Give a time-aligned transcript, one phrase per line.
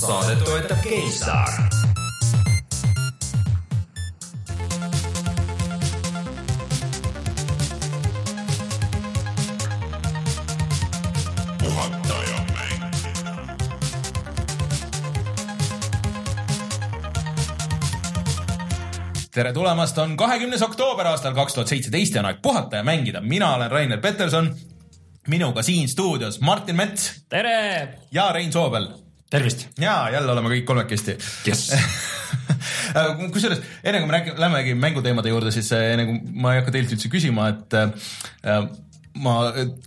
[0.00, 1.48] saadet toetab GameStar.
[19.30, 23.20] tere tulemast, on kahekümnes oktoober aastal kaks tuhat seitseteist ja on aeg puhata ja mängida.
[23.20, 24.54] mina olen Rainer Peterson.
[25.28, 27.98] minuga siin stuudios Martin Mets tere!
[28.12, 28.88] ja Rein Soobel.
[29.30, 29.68] Tervist!
[29.80, 31.16] ja jälle oleme kõik kolmekesti
[31.48, 31.70] yes.
[33.34, 36.74] kusjuures enne kui me räägime, lähemegi mänguteemade juurde, siis eh, enne kui ma ei hakka
[36.74, 38.64] teilt üldse küsima, et äh,
[39.18, 39.34] ma.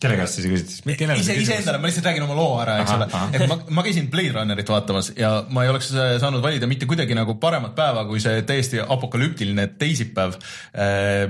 [0.02, 0.82] kelle käest sa küsisid siis?
[1.23, 3.08] ise, iseendale, ma lihtsalt räägin oma loo ära, eks ole.
[3.31, 7.16] et ma, ma käisin Blade Runnerit vaatamas ja ma ei oleks saanud valida mitte kuidagi
[7.18, 10.36] nagu paremat päeva kui see täiesti apokalüptiline teisipäev,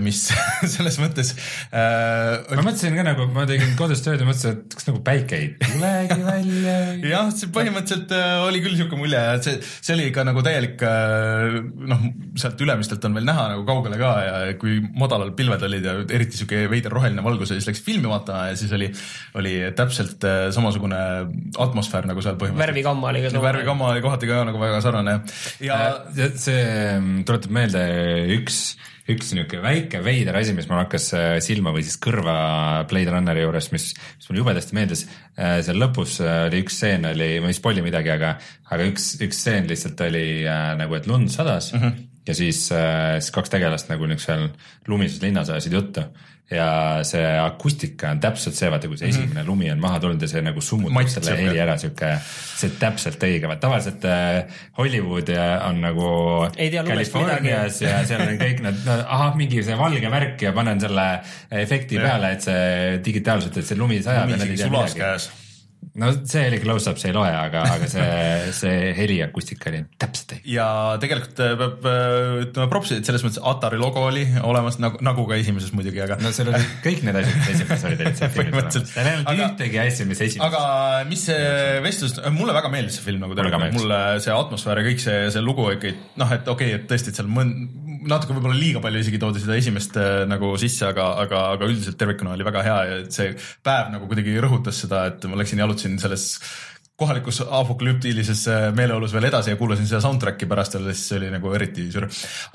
[0.03, 0.25] mis
[0.73, 1.34] selles mõttes
[1.70, 2.41] äh,.
[2.57, 5.51] ma mõtlesin ka nagu, ma tegin kodus tööd ja mõtlesin, et kas nagu päike ei
[5.62, 6.77] tulegi välja
[7.13, 10.81] jah, see põhimõtteliselt äh, oli küll siuke mulje, et see, see oli ikka nagu täielik
[10.87, 11.59] äh,
[11.93, 12.09] noh,
[12.40, 16.40] sealt Ülemistelt on veel näha nagu kaugele ka ja kui madalal pilved olid ja eriti
[16.40, 18.89] siuke veider roheline valgus ja siis läks filmi vaatama ja siis oli,
[19.39, 21.01] oli täpselt äh, samasugune
[21.65, 22.63] atmosfäär nagu seal põhimõtteliselt.
[22.63, 23.45] värvikamma oli ka sama.
[23.48, 25.20] värvikamma oli kohati ka nagu väga sarnane
[25.63, 26.63] ja äh, see
[26.98, 27.84] mm, tuletab meelde
[28.37, 28.63] üks
[29.03, 32.37] üks niisugune väike veider asi, mis mul hakkas äh, silma või siis kõrva
[32.87, 35.03] Blade Runneri juures, mis, mis mulle jubedasti meeldis.
[35.35, 38.37] seal lõpus oli üks stseen oli, ma ei spoil'i midagi, aga,
[38.71, 40.25] aga üks, üks stseen lihtsalt oli
[40.79, 41.84] nagu, et lund sadas mm.
[41.84, 44.45] -hmm ja siis, siis kaks tegelast nagu niisugusel
[44.87, 46.05] lumises linnas ajasid juttu
[46.54, 46.70] ja
[47.07, 49.49] see akustika on täpselt see, vaata kui see esimene mm -hmm.
[49.49, 52.13] lumi on maha tulnud ja see nagu summutab selle heli ära, sihuke,
[52.62, 55.29] see täpselt õige, vaat tavaliselt äh, Hollywood
[55.68, 56.09] on nagu
[56.57, 61.07] Californias ja seal on kõik need no,, ahah, mingi see valge värk ja panen selle
[61.51, 62.07] efekti ja.
[62.07, 65.43] peale, et see digitaalselt, et see lumi sajab ja nad ei tea midagi
[66.02, 68.06] no see oli close-up, see ei loe, aga, aga see,
[68.62, 70.53] see heliakustika oli täpselt õige.
[70.56, 70.66] ja
[71.02, 72.06] tegelikult äh, peab äh,
[72.47, 76.18] ütlema propsi, et selles mõttes Atari logo oli olemas nagu, nagu ka esimeses muidugi, aga.
[76.24, 78.80] no seal olid kõik need asjad, mis esimeses olid filmis olemas.
[78.96, 80.42] seal ei olnud ühtegi asja, mis esimeses.
[80.50, 84.88] aga mis see vestlus, mulle väga meeldis see film nagu tervikuna, mulle see atmosfäär ja
[84.90, 88.36] kõik see, see lugu ikka noh, et okei okay,, et tõesti, et seal mõnd-, natuke
[88.36, 92.36] võib-olla liiga palju isegi toodi seda esimest äh, nagu sisse, aga, aga, aga üldiselt tervikuna
[92.36, 93.34] oli väga hea ja see
[93.66, 96.28] päev nagu kuidagi rõhutas seda, et ma läksin jalutasin selles
[97.00, 101.31] kohalikus apokalüptilises äh, meeleolus veel edasi ja kuulasin seda soundtrack'i pärast jälle, siis see oli
[101.34, 102.09] nagu eriti sür.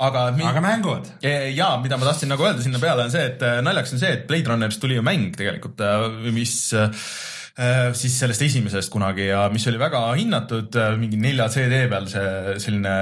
[0.07, 1.11] aga aga mängud?
[1.23, 4.15] ja, mida ma tahtsin nagu öelda sinna peale on see, et äh, naljakas on see,
[4.21, 5.83] et Blade Runnerist tuli ju mäng tegelikult,
[6.35, 6.91] mis Äh,
[7.99, 12.55] siis sellest esimesest kunagi ja mis oli väga hinnatud, äh, mingi nelja CD peal see
[12.63, 12.93] selline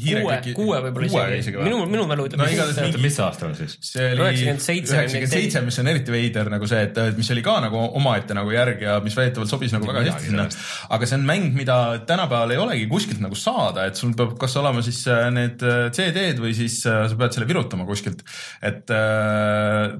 [0.00, 3.74] kuue, kuue võib-olla isegi, minu, minu mälu ütleb no, igatahes mis aastal siis?
[3.84, 7.82] see oli üheksakümmend seitse, mis on eriti veider nagu see, et mis oli ka nagu
[8.00, 10.48] omaette nagu järg ja mis väidetavalt sobis nagu väga hästi sinna.
[10.96, 11.76] aga see on mäng, mida
[12.08, 16.40] tänapäeval ei olegi kuskilt nagu saada, et sul peab kas olema siis äh, need CD-d
[16.40, 18.24] või siis sa pead selle virutama kuskilt.
[18.64, 18.88] et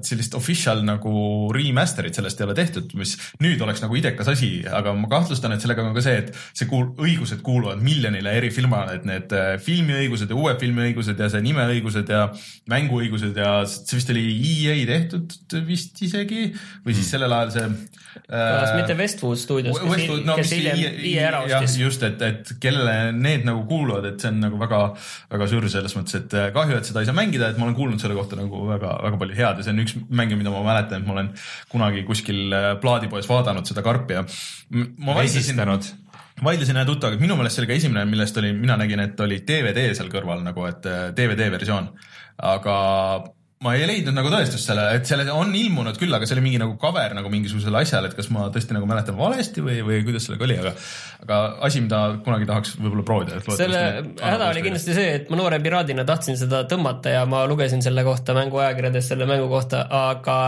[0.09, 1.13] sellist official nagu
[1.53, 3.13] remaster'it sellest ei ole tehtud, mis
[3.45, 6.31] nüüd oleks nagu nagu idekas asi, aga ma kahtlustan, et sellega on ka see, et
[6.55, 11.27] see kuul-, õigused kuuluvad miljonile eri firmale, et need äh, filmiõigused ja uue filmiõigused ja
[11.31, 12.27] see nimeõigused ja
[12.71, 16.47] mänguõigused ja see vist oli EA tehtud vist isegi
[16.85, 17.09] või siis mm.
[17.11, 17.67] sellel ajal see
[18.31, 18.75] äh,.
[18.77, 20.79] mitte Westwood stuudios, kes, no, kes hiljem
[21.11, 21.77] EA ära ostis.
[21.81, 24.81] just, et, et kellele need nagu kuuluvad, et see on nagu väga,
[25.33, 27.77] väga sür selles mõttes, et äh, kahju, et seda ei saa mängida, et ma olen
[27.77, 30.63] kuulnud selle kohta nagu väga, väga palju head ja see on üks mäng, mida ma
[30.65, 31.31] mäletan, et ma olen
[31.71, 34.23] kunagi kuskil äh, plaadipoes vaadanud seda karpi ja
[35.01, 35.59] ma vaidlesin
[36.41, 39.41] vaidlesin ühe tuttavaga, minu meelest see oli ka esimene, millest oli, mina nägin, et oli
[39.47, 41.91] DVD seal kõrval nagu, et DVD äh, versioon.
[42.41, 42.75] aga
[43.61, 46.61] ma ei leidnud nagu tõestust selle, et selle on ilmunud küll, aga see oli mingi
[46.61, 50.25] nagu cover nagu mingisugusele asjale, et kas ma tõesti nagu mäletan valesti või, või kuidas
[50.25, 50.73] sellega oli, aga
[51.21, 53.41] aga asi, mida kunagi tahaks võib-olla proovida.
[53.59, 53.83] selle
[54.17, 58.05] häda oli kindlasti see, et ma noore piraadina tahtsin seda tõmmata ja ma lugesin selle
[58.07, 60.39] kohta mänguajakirjades selle mängu kohta, aga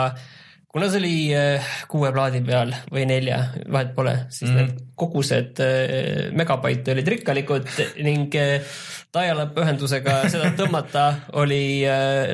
[0.74, 3.40] kuna see oli äh, kuue plaadi peal või nelja,
[3.70, 7.66] vahet pole, siis mm need kogused äh, megabaite olid rikkalikud
[8.06, 8.76] ning äh,
[9.14, 11.04] dial-up ühendusega seda tõmmata
[11.38, 11.86] oli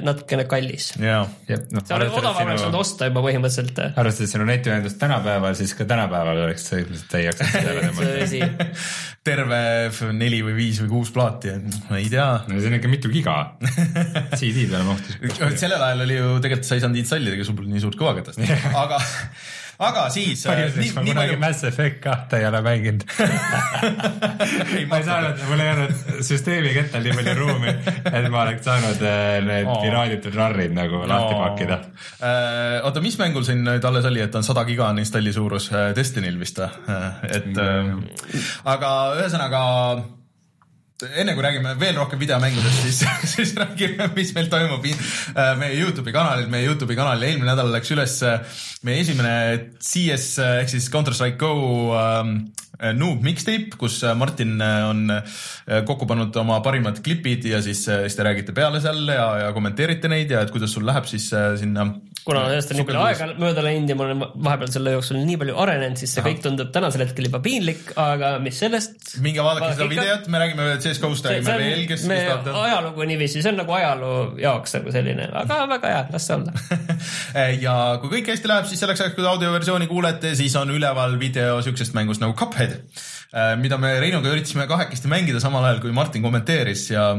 [0.05, 0.93] natukene kallis.
[1.01, 3.81] No, see oli odavam oleks saanud osta juba põhimõtteliselt.
[3.99, 8.79] arvestades sinu netiühendust tänapäeval, siis ka tänapäeval oleks see ilmselt ei jaksaks seda tõmmata.
[9.29, 9.61] terve
[10.15, 11.53] neli või viis või kuus plaati,
[11.89, 12.29] ma ei tea.
[12.47, 13.35] no see on ikka mitu giga
[14.39, 15.19] CD peale mahtus.
[15.59, 18.39] sellel ajal oli ju tegelikult sa ei saanud installida, ega sul polnud nii suurt kõvaketas,
[18.71, 19.01] aga
[19.79, 20.43] aga siis.
[20.43, 21.39] põhjuseks ma kunagi palju...
[21.43, 23.05] Mass Effect kahte ei ole mänginud
[24.89, 27.73] ma ei saanud, mul ei olnud süsteemi kettal nii palju ruumi,
[28.11, 29.03] et ma oleks saanud
[29.47, 29.79] need oh.
[29.85, 31.09] piraaditud narrid nagu no.
[31.13, 31.79] lahti pakkida.
[32.89, 36.39] oota, mis mängul siin nüüd alles oli, et on sada giga on installi suurus Destinyl
[36.41, 36.69] vist või?
[37.29, 38.07] et mm.
[38.75, 39.65] aga ühesõnaga
[41.07, 43.03] enne kui räägime veel rohkem videomängudest, siis,
[43.33, 46.49] siis räägime, mis meil toimub äh, meie Youtube'i kanalil.
[46.51, 48.41] meie Youtube'i kanalil eelmine nädal läks üles äh,
[48.87, 49.33] meie esimene
[49.79, 52.49] CS ehk siis Counter Strike Go ähm,
[52.95, 55.01] Noob mixtape, kus Martin on
[55.87, 60.11] kokku pannud oma parimad klipid ja siis, siis te räägite peale seal ja, ja kommenteerite
[60.11, 61.27] neid ja et kuidas sul läheb siis
[61.59, 61.89] sinna
[62.29, 65.37] kuna sellest on nii palju aega mööda läinud ja ma olen vahepeal selle jooksul nii
[65.41, 66.29] palju arenenud, siis see Aha.
[66.29, 69.15] kõik tundub tänasel hetkel juba piinlik, aga mis sellest.
[69.23, 72.05] minge vaadake seda videot, me räägime CS-GO-st räägime veel, kes.
[72.09, 72.19] me
[72.53, 76.53] ajalugu niiviisi, see on nagu ajaloo jaoks nagu selline, aga väga hea, las see olla
[77.65, 81.59] ja kui kõik hästi läheb, siis selleks ajaks, kui audioversiooni kuulete, siis on üleval video
[81.65, 86.25] siuksest mängust nagu Cuphead, äh, mida me Reinuga üritasime kahekesti mängida samal ajal, kui Martin
[86.25, 87.11] kommenteeris ja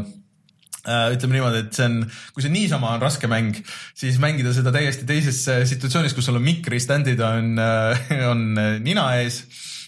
[0.81, 1.97] Äh, ütleme niimoodi, et see on,
[2.33, 3.59] kui see niisama on raske mäng,
[3.93, 8.01] siis mängida seda täiesti teises äh, situatsioonis, kus sul on mikriständid on, äh,
[8.33, 8.47] on
[8.81, 9.43] nina ees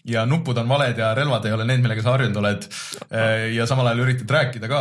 [0.08, 2.66] ja nupud on valed ja relvad ei ole need, millega sa harjunud oled.
[3.54, 4.80] ja samal ajal üritad rääkida ka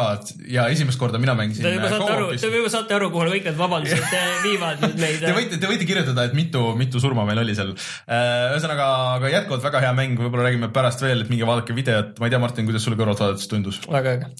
[0.49, 1.65] ja esimest korda mina mängisin.
[1.65, 4.15] Te juba saate aru, te juba saate aru, kuhu kõik need vabandused
[4.45, 5.19] viivad nüüd meid.
[5.21, 7.75] Te võite, te võite kirjutada, et mitu, mitu surma meil oli seal.
[7.75, 8.87] ühesõnaga,
[9.19, 12.33] aga jätkuvalt väga hea mäng, võib-olla räägime pärast veel, et minge vaadake videot, ma ei
[12.33, 13.81] tea, Martin, kuidas sulle kõrvalt vaadates tundus?
[13.91, 14.31] väga äge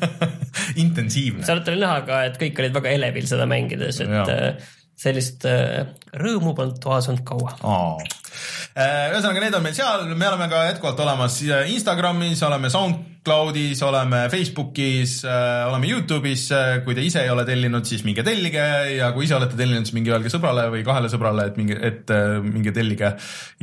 [0.84, 1.46] intensiivne.
[1.46, 4.26] sealt oli näha ka, et kõik olid väga elevil seda mängides, et ja.
[5.00, 8.00] Äh, sellist äh, rõõmu polnud toas olnud kaua oh..
[8.76, 11.38] ühesõnaga, need on meil seal, me oleme ka jätkuvalt olemas
[11.72, 16.46] Instagramis, oleme SoundCloudis, oleme Facebookis, oleme Youtube'is.
[16.84, 18.66] kui te ise ei ole tellinud, siis minge tellige
[18.96, 22.14] ja kui ise olete tellinud, siis minge öelge sõbrale või kahele sõbrale, et minge, et
[22.44, 23.14] minge tellige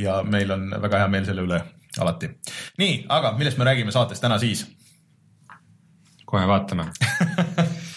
[0.02, 1.62] ja meil on väga hea meel selle üle
[2.02, 2.34] alati.
[2.82, 4.66] nii, aga millest me räägime saates täna siis?
[6.28, 6.90] kohe vaatame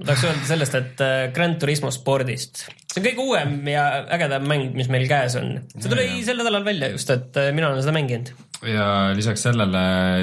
[0.00, 3.84] ma tahaks öelda sellest, et äh, Grand Turismo spordist, see on kõige uuem ja
[4.16, 5.58] ägedam mäng, mis meil käes on.
[5.76, 8.32] see tuli sel nädalal välja just, et äh, mina olen seda mänginud.
[8.64, 8.86] ja
[9.16, 9.82] lisaks sellele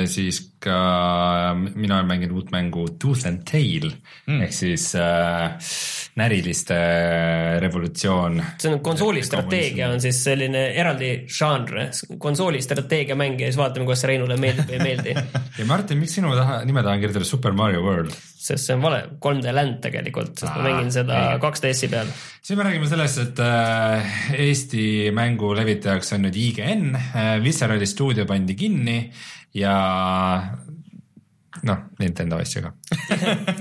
[0.10, 3.90] siis ka mina olen mänginud uut mängu Tooth and Tail
[4.26, 4.42] mm.
[4.46, 5.58] ehk siis äh,
[6.18, 6.78] näriliste
[7.62, 8.42] revolutsioon.
[8.58, 14.40] see on konsoolistrateegia on siis selline eraldi žanr, konsoolistrateegia mäng ja siis vaatame, kas Reinule
[14.42, 15.14] meeldib või ei meeldi
[15.60, 18.18] ja Martin, miks sinu taha, nime taha on kirjutatud Super Mario World?
[18.48, 22.12] sest see on vale, 3D Land tegelikult, sest Aa, ma mängin seda 2DS-i peal.
[22.42, 28.26] siis me räägime sellest, et äh, Eesti mängu levitajaks on nüüd IGN, äh, Viscerali stuudio
[28.30, 29.02] pandi kinni
[29.58, 29.78] ja
[31.66, 32.74] noh, Nintendo asju ka.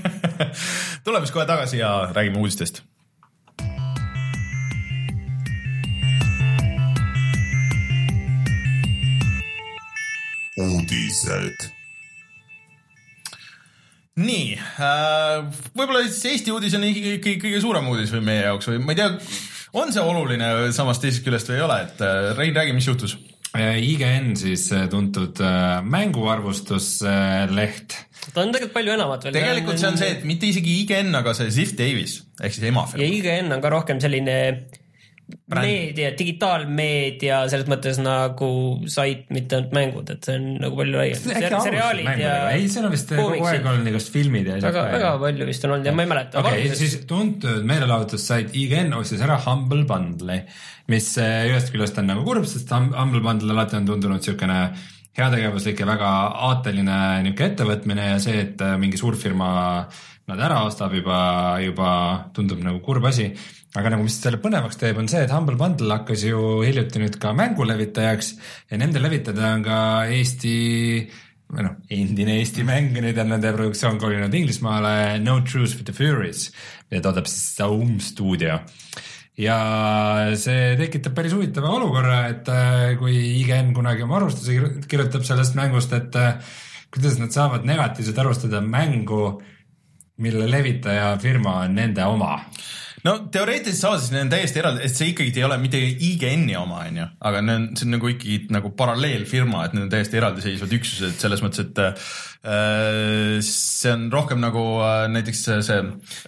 [1.05, 2.83] Tuleme siis kohe tagasi ja räägime uudistest.
[10.57, 11.73] Uudised.
[14.17, 15.43] nii äh,,
[15.77, 19.01] võib-olla siis Eesti uudis on ikkagi kõige suurem uudis või meie jaoks või ma ei
[19.03, 19.11] tea,
[19.77, 23.19] on see oluline samas teisest küljest või ei ole, et äh, Rein, räägi, mis juhtus
[23.55, 27.97] IGN siis äh, tuntud äh, mänguarvustusleht.
[28.35, 29.33] ta on tegelikult palju enamat veel.
[29.39, 33.03] tegelikult see on see, et mitte isegi IGN, aga see Ziff Davis ehk siis emafirma.
[33.05, 34.37] ja IGN on ka rohkem selline
[35.27, 35.67] Brand.
[35.67, 38.51] meedia, digitaalmeedia selles mõttes nagu
[38.91, 41.19] sait, mitte ainult mängud, et see on nagu palju laiem.
[41.19, 42.37] seriaalid ja.
[42.55, 44.71] ei, seal on vist kogu aeg olnud igast filmid ja asjad.
[44.71, 46.45] väga, väga palju vist on olnud ja ma ei mäleta.
[46.45, 50.45] okei okay,, siis tuntud meelelahutussait IGN ostis ära Humble Bundle'i
[50.93, 54.61] mis eh, ühest küljest on nagu kurb, sest Humble Bundle alati on tundunud niisugune
[55.17, 56.11] heategevuslik ja väga
[56.51, 59.49] aateline niisugune ettevõtmine ja see, et eh, mingi suurfirma
[60.27, 61.19] nad ära ostab juba,
[61.63, 61.91] juba
[62.35, 63.31] tundub nagu kurb asi.
[63.77, 67.19] Aga nagu, mis selle põnevaks teeb, on see, et Humble Bundle hakkas ju hiljuti nüüd
[67.21, 68.33] ka mängulevitajaks
[68.71, 69.79] ja nende levitada on ka
[70.17, 70.55] Eesti
[71.53, 75.95] või noh, endine Eesti mäng, nüüd on nende produktsioon kolinud Inglismaale, No Truth with the
[75.95, 76.49] Furies,
[76.91, 78.59] mida toodab siis Zaum stuudio
[79.37, 79.57] ja
[80.41, 84.57] see tekitab päris huvitava olukorra, et äh, kui IGN kunagi oma arvustuse
[84.89, 86.41] kirjutab sellest mängust, et äh,
[86.93, 89.37] kuidas nad saavad negatiivselt arvustada mängu,
[90.25, 92.39] mille levitaja firma on nende oma
[93.07, 96.83] no teoreetiliselt saades need on täiesti eraldi, et see ikkagi ei ole mitte IGN-i oma,
[96.91, 100.77] onju, aga need on, see on nagu ikkagi nagu paralleelfirma, et need on täiesti eraldiseisvad
[100.79, 105.81] üksused selles mõttes, et äh, see on rohkem nagu äh, näiteks see,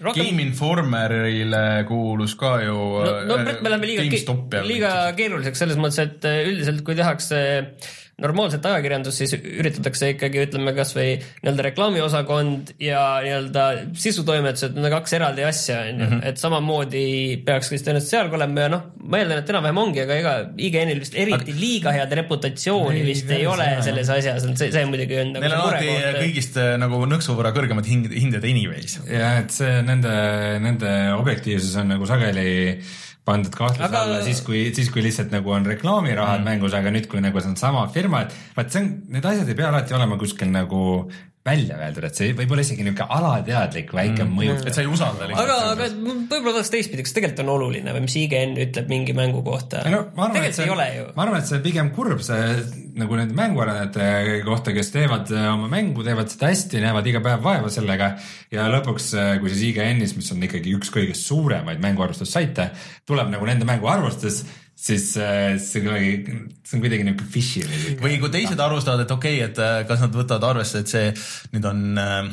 [0.05, 0.19] rohkem...
[0.23, 6.03] Game Informerile kuulus ka ju no, no äh, me läheme liiga, liiga keeruliseks selles mõttes,
[6.05, 12.73] et äh, üldiselt kui tehakse äh, normaalset ajakirjandust, siis üritatakse ikkagi ütleme kasvõi nii-öelda reklaamiosakond
[12.83, 16.25] ja nii-öelda sisutoimetused, need on kaks eraldi asja, onju, mhm.
[16.27, 17.05] et samamoodi
[17.47, 20.35] peaks vist ennast seal olema ja noh, ma eeldan, et enam-vähem ongi, aga ega
[20.69, 21.59] IGN-il vist eriti aga...
[21.63, 25.47] liiga head reputatsiooni ei, vist ei, ole see, selles asjas, see, see muidugi on nagu
[25.47, 28.99] Neil on alati kõigist äh, nagu nõksu võrra kõrgemad hind, hinded anyways.
[29.07, 30.15] ja et see nende,
[30.65, 32.49] nende objektiivsus on nagu sageli
[33.29, 34.05] pandud kahtluse aga...
[34.07, 36.51] alla siis, kui, siis kui lihtsalt nagu on reklaamirahad mm.
[36.51, 39.53] mängus, aga nüüd, kui nagu see on sama firma, et vaat see on, need asjad
[39.53, 40.83] ei pea alati olema kuskil nagu
[41.49, 44.35] välja öeldud, et see võib olla isegi niisugune alateadlik väike mm.
[44.39, 44.57] mõju.
[44.63, 45.53] et sa ei usalda lihtsalt.
[45.55, 45.89] aga, aga
[46.33, 50.05] võib-olla oleks teistpidi, kas tegelikult on oluline või mis IGN ütleb mingi mängu kohta no,?
[50.19, 51.09] tegelikult ei ole ju.
[51.17, 52.45] ma arvan, et see on pigem kurb, see
[52.99, 57.45] nagu nende mänguarendajate kohta, kes teevad äh, oma mängu, teevad seda hästi, näevad iga päev
[57.45, 58.13] vaeva sellega
[58.55, 62.71] ja lõpuks, äh, kui siis IGN-is, mis on ikkagi üks kõige suuremaid mänguarvustussaite,
[63.09, 64.43] tuleb nagu nende mängu arvustus
[64.79, 67.65] siis äh, see kuidagi, see on kuidagi niisugune fishy.
[68.01, 71.09] või kui teised arvustavad, et okei okay,, et äh, kas nad võtavad arvesse, et see
[71.55, 72.31] nüüd on äh,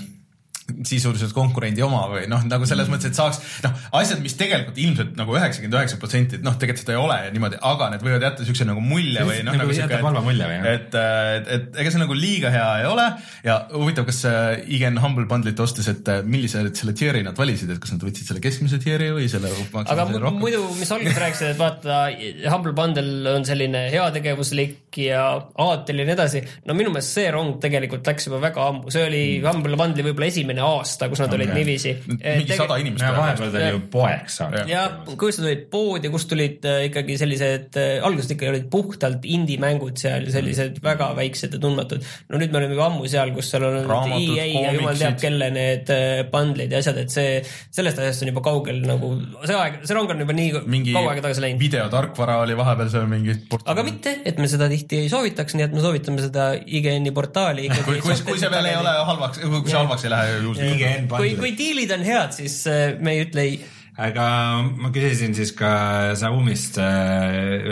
[0.66, 5.14] sisuliselt konkurendi oma või noh, nagu selles mõttes, et saaks noh, asjad, mis tegelikult ilmselt
[5.20, 8.66] nagu üheksakümmend üheksa protsenti, noh, tegelikult seda ei ole niimoodi, aga need võivad jätta siukse
[8.68, 10.58] nagu mulje või noh, nagu, nagu jätab halva mulje või?
[10.72, 13.06] et, et, et ega see nagu liiga hea ei ole
[13.46, 17.70] ja huvitav, kas äh, IGN Humble Bundle'it ostes, et äh, millise selle tier'i nad valisid,
[17.70, 19.54] et kas nad võtsid selle keskmise tier'i või selle
[19.86, 22.02] aga muidu, mis alguses rääkisid, et vaata,
[22.50, 25.26] Humble Bundle on selline heategevuslik ja
[25.62, 29.06] aatel ja nii edasi, no minu meelest see rong tegelikult läks juba väga ammu, see
[29.06, 29.48] oli mm.
[29.50, 31.42] Humble Bundle'i võib-olla esimene eelmine aasta, kus nad okay.
[31.42, 31.94] olid niiviisi.
[32.08, 33.06] mingi sada inimest.
[33.18, 34.70] vahepeal ta oli ju poeks saanud.
[34.70, 34.84] ja
[35.20, 40.00] kust nad olid poodi, kust tulid äh, ikkagi sellised, äh, alguses ikka olid puhtalt indie-mängud
[40.00, 40.86] seal, sellised mm.
[40.86, 42.06] väga väiksed ja tundmatud.
[42.30, 45.20] no nüüd me oleme juba ammu seal, kus seal on Raamatud, EA ja jumal teab,
[45.22, 45.92] kelle need
[46.32, 47.40] bundle'id ja asjad, et see,
[47.76, 49.12] sellest asjast on juba kaugel nagu,
[49.44, 51.62] see aeg, see rong on juba nii mingi kaua aega tagasi läinud.
[51.62, 53.38] videotarkvara oli vahepeal seal mingi.
[53.66, 57.70] aga mitte, et me seda tihti ei soovitaks, nii et me soovitame seda IGN-i portaali.
[57.88, 61.56] kui, kui, kui see veel ei ole halvaks, kui see halvaks ei lähe kui, kui
[61.58, 63.56] diilid on head, siis äh, me ei ütle ei.
[63.98, 64.26] aga
[64.66, 65.72] ma küsisin siis ka
[66.20, 67.64] Xiaomi'st äh,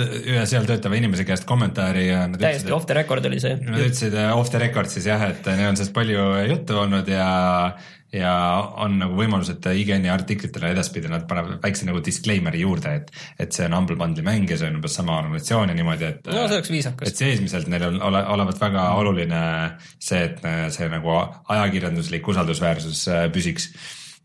[0.00, 3.56] ühe seal töötava inimese käest kommentaari ja täiesti off the record oli see.
[3.66, 7.30] Nad ütlesid off the record siis jah, et neil on sellest palju juttu olnud ja
[8.12, 8.32] ja
[8.82, 13.54] on nagu võimalus, et IGN-i artiklitele edaspidi nad panevad väikse nagu disclaimer'i juurde, et, et
[13.54, 16.26] see on Humble Bundle'i mäng ja see on umbes sama organisatsioon ja niimoodi, et.
[16.26, 17.12] no see oleks viisakas.
[17.12, 19.42] et seesmiselt neil on ole, olevat väga oluline
[19.96, 21.16] see, et see nagu
[21.54, 23.70] ajakirjanduslik usaldusväärsus äh, püsiks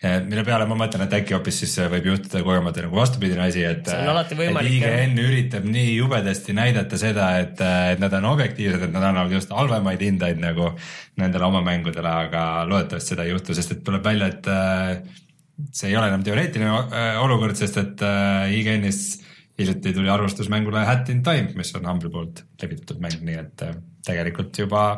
[0.04, 3.88] mille peale ma mõtlen, et äkki hoopis siis võib juhtuda kogemata nagu vastupidine asi, et.
[3.88, 4.76] see on alati võimalik.
[4.78, 9.54] IGN üritab nii jubedasti näidata seda, et, et nad on objektiivsed, et nad annavad just
[9.56, 10.74] halvemaid hindeid nagu
[11.22, 14.92] nendele oma mängudele, aga loodetavasti seda ei juhtu, sest et tuleb välja, et äh,
[15.72, 19.02] see ei ole enam teoreetiline äh, olukord, sest et äh, IGN-is
[19.56, 23.68] hiljuti tuli arvustus mängule Hat in Time, mis on Humble'i poolt levitatud mäng, nii et
[24.06, 24.90] tegelikult juba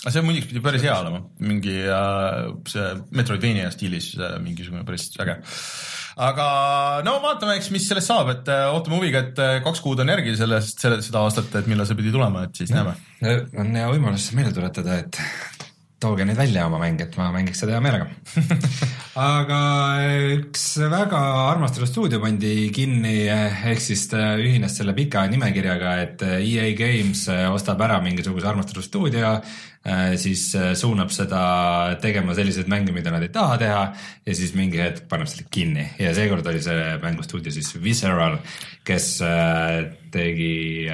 [0.00, 5.10] aga see muidugi pidi päris hea olema, mingi äh, see Metroidvania stiilis äh, mingisugune päris
[5.20, 5.36] äge.
[6.24, 6.46] aga
[7.04, 10.38] no vaatame, eks, mis sellest saab, et äh, ootame huviga, et kaks kuud on järgi
[10.40, 12.80] sellest, selle, seda aastat, et millal see pidi tulema, et siis ja.
[12.80, 13.42] näeme.
[13.60, 15.20] on hea võimalus meelde tuletada, et
[16.00, 18.06] tooge neid välja oma mänge, et ma mängiks seda hea meelega
[19.36, 19.58] aga
[20.38, 26.70] üks väga armastatud stuudio pandi kinni, ehk siis ta ühines selle pika nimekirjaga, et EA
[26.78, 29.36] Games ostab ära mingisuguse armastatud stuudio
[30.20, 33.84] siis äh, suunab seda tegema selliseid mänge, mida nad ei taha teha
[34.26, 38.36] ja siis mingi hetk paneb selle kinni ja seekord oli see mängustuudio siis Visceral,
[38.84, 40.88] kes äh, tegi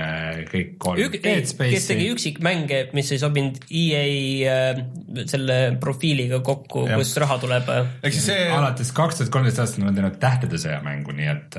[0.52, 1.75] kõik kolm Ük, Dead Space'i.
[1.75, 7.73] kes tegi üksikmänge, mis ei sobinud EA selle profiiliga kokku, kust raha tuleb.
[8.05, 11.31] ehk siis see alates kaks tuhat kolmteist aastast nad on teinud Tähtede sõja mängu, nii
[11.33, 11.59] et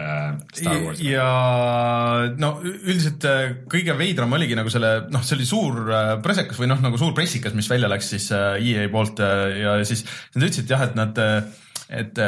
[0.61, 1.01] Star Wars.
[1.03, 1.27] ja
[2.39, 3.27] no üldiselt
[3.67, 5.81] kõige veidram oligi nagu selle, noh, see oli suur
[6.23, 9.77] presekas või noh, nagu suur pressikas, mis välja läks siis äh, EA poolt äh, ja
[9.87, 10.05] siis
[10.35, 11.39] nad ütlesid jah, et nad äh,
[11.87, 12.19] et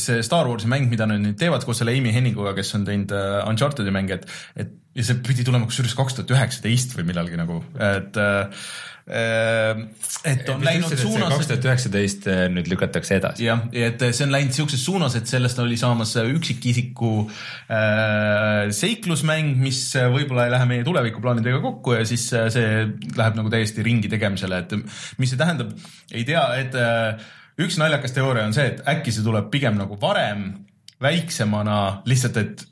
[0.00, 3.10] see Star Warsi mäng, mida nad nüüd teevad koos selle Amy Henninguga, kes on teinud
[3.44, 7.62] Uncharted'i mänge, et, et ja see pidi tulema kusjuures kaks tuhat üheksateist või millalgi nagu,
[7.80, 8.64] et äh,
[9.02, 9.88] Ehm,
[10.22, 11.32] et on läinud suunas.
[11.34, 13.48] kaks tuhat üheksateist eh, nüüd lükatakse edasi.
[13.48, 19.82] jah, et see on läinud siukses suunas, et sellest oli saamas üksikisiku äh, seiklusmäng, mis
[20.14, 22.68] võib-olla ei lähe meie tulevikuplaanidega kokku ja siis äh, see
[23.18, 24.76] läheb nagu täiesti ringi tegemisele, et
[25.18, 25.74] mis see tähendab,
[26.14, 27.26] ei tea, et äh,
[27.58, 30.52] üks naljakas teooria on see, et äkki see tuleb pigem nagu varem
[31.02, 32.68] väiksemana lihtsalt, et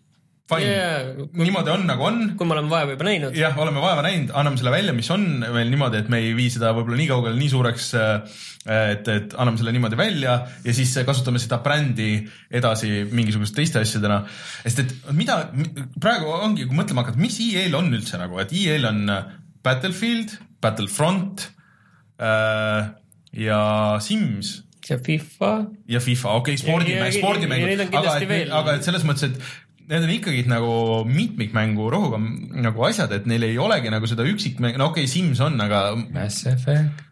[0.51, 2.21] fine yeah,, niimoodi on nagu on.
[2.39, 3.37] kui me oleme vaeva juba näinud.
[3.39, 6.51] jah, oleme vaeva näinud, anname selle välja, mis on veel niimoodi, et me ei vii
[6.57, 7.91] seda võib-olla nii kaugele, nii suureks.
[8.01, 8.39] Äh,
[8.71, 10.35] et, et anname selle niimoodi välja
[10.67, 12.11] ja siis kasutame seda brändi
[12.53, 14.19] edasi mingisuguste teiste asjadena.
[14.67, 15.39] sest et mida
[15.97, 19.01] praegu ongi, kui mõtlema hakata, mis EA-l on üldse nagu, et EA-l on
[19.65, 21.47] Battlefield, Battlefront
[22.21, 22.93] äh,
[23.33, 23.63] ja
[24.05, 24.59] Sims
[24.91, 25.65] ja FIFA.
[25.89, 28.15] ja FIFA, okei okay,, spordimäng, spordimängud, aga,
[28.61, 30.75] aga et selles mõttes, et need on ikkagi nagu
[31.09, 32.21] mitmikmängu rohuga
[32.67, 35.89] nagu asjad, et neil ei olegi nagu seda üksikmängu, no okei okay,, Sims on, aga.
[36.15, 37.09] Mass Effect.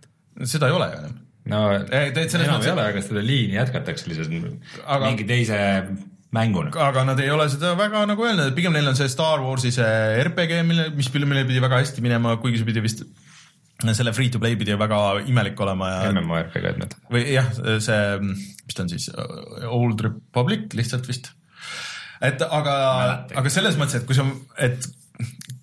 [0.46, 1.16] seda ei ole ju enam
[1.48, 4.32] no eh, enam ei ole, aga seda liini jätkatakse lihtsalt
[4.84, 5.06] aga...
[5.06, 5.58] mingi teise
[6.34, 6.72] mänguna.
[6.84, 9.72] aga nad ei ole seda väga nagu öelnud, et pigem neil on see Star Warsi
[9.74, 13.04] see RPG, mille, mis, mille pidi väga hästi minema, kuigi see pidi vist
[13.94, 16.12] selle free to play pidi väga imelik olema ja.
[16.12, 17.02] MMORPG-d mõtled?
[17.14, 17.50] või jah,
[17.84, 19.08] see, mis ta on siis,
[19.70, 21.32] Old Republic lihtsalt vist.
[22.24, 22.76] Et aga,
[23.38, 24.26] aga selles mõttes, et kui sa,
[24.58, 24.88] et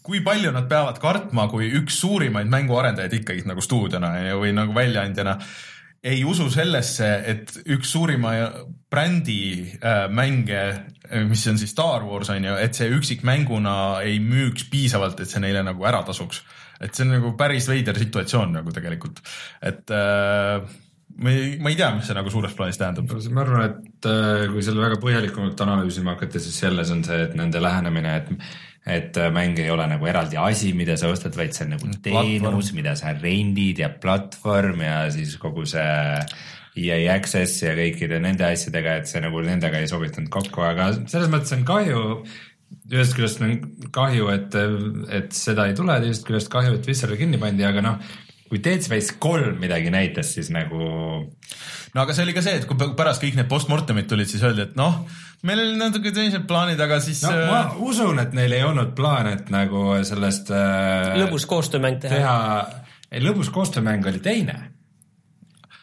[0.06, 5.40] kui palju nad peavad kartma, kui üks suurimaid mänguarendajaid ikkagi nagu stuudiona või nagu väljaandjana
[6.06, 8.36] ei usu sellesse, et üks suurima
[8.94, 9.40] brändi
[9.80, 10.62] äh, mänge,
[11.26, 13.74] mis on siis Star Wars on ju, et see üksikmänguna
[14.06, 16.44] ei müüks piisavalt, et see neile nagu ära tasuks.
[16.84, 19.24] Et see on nagu päris veider situatsioon nagu tegelikult,
[19.66, 20.62] et äh,
[21.22, 23.12] ma ei, ma ei tea, mis see nagu suures plaanis tähendab.
[23.32, 27.36] ma arvan, et äh, kui selle väga põhjalikumalt analüüsima hakata, siis selles on see, et
[27.40, 28.34] nende lähenemine, et
[28.86, 31.88] et äh, mäng ei ole nagu eraldi asi, mida sa ostad, vaid see on nagu
[32.06, 35.88] teenus, mida sa rendid ja platvorm ja siis kogu see
[36.76, 41.32] EA Access ja kõikide nende asjadega, et see nagu nendega ei sobitanud kokku, aga selles
[41.32, 42.04] mõttes on kahju,
[42.92, 43.56] ühest küljest on
[43.96, 44.58] kahju, et,
[45.18, 48.14] et seda ei tule, teisest küljest kahju, et Visceral kinni pandi, aga noh,
[48.50, 50.80] kui Dead Space kolm midagi näitas, siis nagu.
[51.96, 54.68] no aga see oli ka see, et kui pärast kõik need postmortemid tulid, siis öeldi,
[54.70, 55.02] et noh,
[55.48, 57.24] meil oli natuke teised plaanid, aga siis.
[57.26, 61.16] no ma äh, usun, et neil ei olnud plaan, et nagu sellest äh,.
[61.24, 62.22] lõbus koostöömäng teha.
[62.22, 64.62] teha, ei lõbus koostöömäng oli teine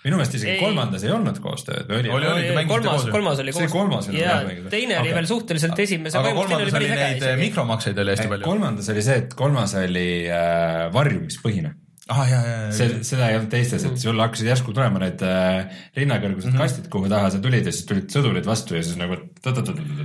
[0.02, 0.58] minu meelest isegi ei.
[0.58, 2.10] kolmandas ei olnud koostööd või oli?
[2.10, 3.68] oli, oli, oli, kolmas, kolmas oli koostöö.
[3.68, 4.32] see kolmas oli ja
[4.66, 5.04] teine okay.
[5.04, 6.18] oli veel suhteliselt esimese.
[6.18, 8.48] aga kolmandas oli neid mikromakseid oli hästi palju.
[8.48, 11.70] kolmandas oli see, et kolmas oli äh, varjumispõhine
[12.10, 12.32] ah,.
[12.74, 16.64] see, seda ei olnud teistes, et sul hakkasid järsku tulema need äh, linnakõrgused mm -hmm.
[16.64, 19.20] kastid, kuhu taha sa tulid ja siis tulid sõdurid vastu ja siis nagu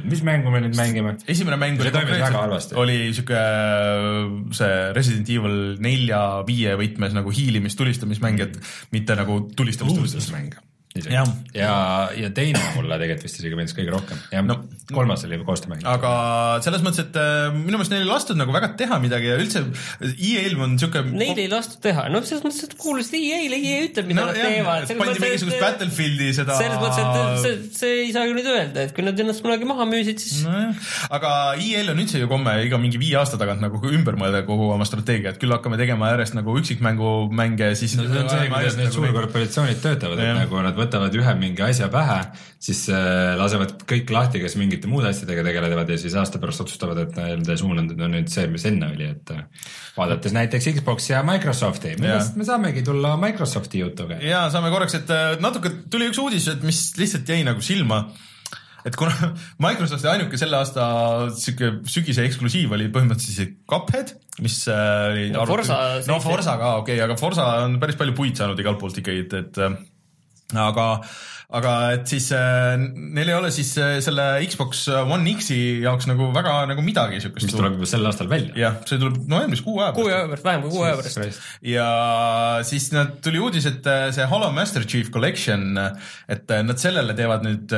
[0.03, 1.15] mis mängu me nüüd mängime.
[1.27, 3.41] esimene mäng oli konkreetselt, oli siuke
[4.61, 8.59] see Resident Evil nelja, viie võtmes nagu hiilimis, tulistamismäng, et
[8.91, 10.57] mitte nagu tulistamis, tulistamismäng
[11.05, 11.23] ja,
[11.55, 11.75] ja,
[12.17, 14.59] ja teine mulle tegelikult vist isegi meeldis kõige rohkem ja no,
[14.93, 15.83] kolmas oli koostöömäng.
[15.87, 16.11] aga
[16.63, 19.63] selles mõttes, et äh, minu meelest neil ei lastud nagu väga teha midagi ja üldse
[20.07, 21.03] EA-l on siuke.
[21.11, 24.39] Neil ei lastud teha, no selles mõttes, et kuulasid EA-le, EA ütleb, mida no, nad
[24.39, 24.93] jah, teevad.
[25.01, 26.57] pandi mingisugust Battlefieldi seda.
[26.59, 29.67] selles mõttes, et see, see ei saa ju nüüd öelda, et kui nad ennast kunagi
[29.67, 30.63] maha müüsid, siis no,.
[31.19, 34.71] aga EA-l on üldse ju komme iga mingi viie aasta tagant nagu ümber mõelda kogu
[34.75, 37.97] oma strateegia, et küll hakkame tegema järjest nagu üksikmängu mänge, siis.
[37.99, 41.87] no see on see, kuidas need suurkorporatsioonid töötavad, et nagu nad võtavad ühe mingi asja
[41.91, 42.19] pähe,
[42.63, 47.01] siis äh, lasevad kõik lahti, kes mingite muude asjadega tegelevad ja siis aasta pärast otsustavad,
[47.03, 49.43] et nende suund on nüüd see, mis enne oli, et äh,
[49.97, 54.21] vaadates näiteks Xbox'i ja Microsofti, millest me saamegi tulla Microsofti jutuga.
[54.23, 58.05] ja saame korraks, et äh, natuke tuli üks uudis, et mis lihtsalt jäi nagu silma.
[58.87, 59.11] Et kuna
[59.65, 60.85] Microsofti ainuke selle aasta
[61.35, 64.13] sihuke sügise eksklusiiv oli põhimõtteliselt Cuphead,
[64.45, 68.39] mis oli no, Forza, no Forza ka okei okay,, aga Forza on päris palju puid
[68.39, 69.96] saanud igalt poolt ikkagi, et, et
[70.55, 70.83] aga,
[71.59, 76.29] aga et siis äh, neil ei ole siis äh, selle Xbox One X-i jaoks nagu
[76.35, 77.49] väga nagu midagi siukest.
[77.49, 78.53] mis tuleb juba sel aastal välja.
[78.55, 79.99] jah, see tuleb novembris kuu aja pärast.
[79.99, 81.43] kuu aja pärast, vähem kui kuu aja pärast.
[81.67, 81.89] ja
[82.69, 85.75] siis nad tuli uudis, et äh, see Halo Master Chief Collection,
[86.31, 87.77] et nad sellele teevad nüüd,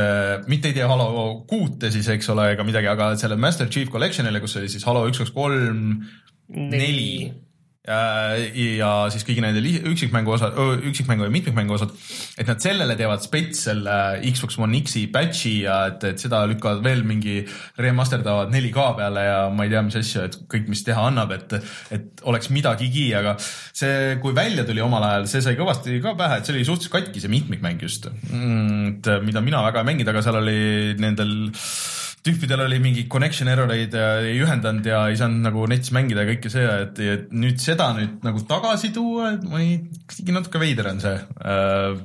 [0.52, 1.10] mitte ei tee Halo
[1.50, 5.08] kuute siis, eks ole, ega midagi, aga selle Master Chief Collection'ile, kus oli siis Halo
[5.10, 6.04] üks, kaks, kolm,
[6.54, 7.10] neli
[7.90, 10.52] ja siis kõigi nende üksikmängu osa,
[10.90, 11.94] üksikmängu ja mitmikmängu osad,
[12.40, 16.84] et nad sellele teevad spets selle Xbox One X-i patch'i ja et, et seda lükkavad
[16.86, 17.40] veel mingi
[17.82, 21.58] remasterdavad 4K peale ja ma ei tea, mis asju, et kõik, mis teha annab, et,
[21.96, 26.40] et oleks midagigi, aga see, kui välja tuli omal ajal, see sai kõvasti ka pähe,
[26.40, 29.00] et see oli suhteliselt katki, see mitmikmäng just mm,.
[29.00, 30.60] et mida mina väga ei mänginud, aga seal oli
[31.00, 31.34] nendel
[32.26, 36.26] tüüpidel oli mingi connection error eid ja ei ühendanud ja ei saanud nagu netis mängida
[36.26, 40.36] ja kõike see, et, et nüüd seda nüüd nagu tagasi tuua, et ma ei, kuidagi
[40.36, 42.00] natuke veider on see äh,.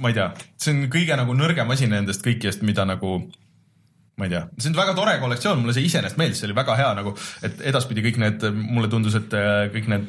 [0.00, 3.18] ma ei tea, see on kõige nagu nõrgem asi nendest kõikidest, mida nagu
[4.16, 6.76] ma ei tea, see on väga tore kollektsioon, mulle see iseenesest meeldis, see oli väga
[6.78, 7.10] hea nagu,
[7.44, 10.06] et edaspidi kõik need, mulle tundus, et äh, kõik need.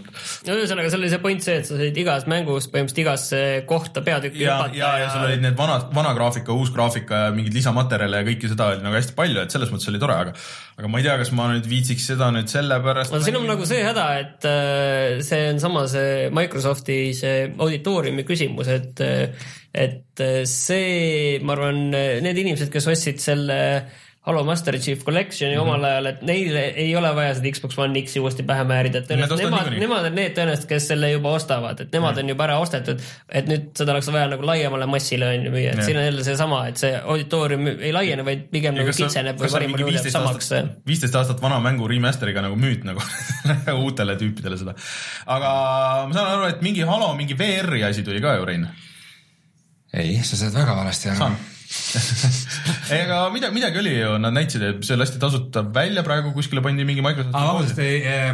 [0.47, 4.05] no ühesõnaga, seal oli see point see, et sa said igas mängus põhimõtteliselt igasse kohta
[4.05, 4.79] peatükki ja, hüpata.
[4.79, 8.29] ja, ja, ja sul olid need vanad, vana graafika, uus graafika ja mingeid lisamaterjale ja
[8.29, 10.35] kõike seda oli nagu hästi palju, et selles mõttes oli tore, aga
[10.77, 13.13] aga ma ei tea, kas ma nüüd viitsiks seda nüüd sellepärast.
[13.13, 18.27] no siin on nagu see häda, et äh, see on sama see Microsofti see auditooriumi
[18.27, 19.01] küsimus, et
[19.77, 23.57] et see, ma arvan, need inimesed, kes ostsid selle
[24.27, 25.67] Halo Master Chief Collection'i mm -hmm.
[25.67, 29.07] omal ajal, et neile ei ole vaja seda Xbox One X-i uuesti pähe määrida, et
[29.07, 32.23] tõenäoliselt nemad, nemad on need tõenäoliselt, kes selle juba ostavad, et nemad mm -hmm.
[32.23, 32.99] on juba ära ostetud.
[33.29, 35.85] et nüüd seda oleks vaja nagu laiemale massile on ju müüa, et ja.
[35.85, 39.51] siin on jälle seesama, et see auditoorium ei laiene, vaid pigem ja nagu kitseneb või
[39.51, 40.51] parimal juhul jääb samaks.
[40.87, 43.01] viisteist aastat vana mängu remaster'iga nagu müüd nagu
[43.85, 44.75] uutele tüüpidele seda.
[45.25, 45.49] aga
[46.07, 48.67] ma saan aru, et mingi Halo, mingi VR-i asi tuli ka ju, Rein?
[49.93, 51.35] ei, sa saad väga valesti aru
[52.97, 56.85] ega midagi, midagi oli ju, nad näitasid, et see lasti tasuta välja praegu kuskile pandi
[56.87, 57.81] mingi Microsofti vabandust,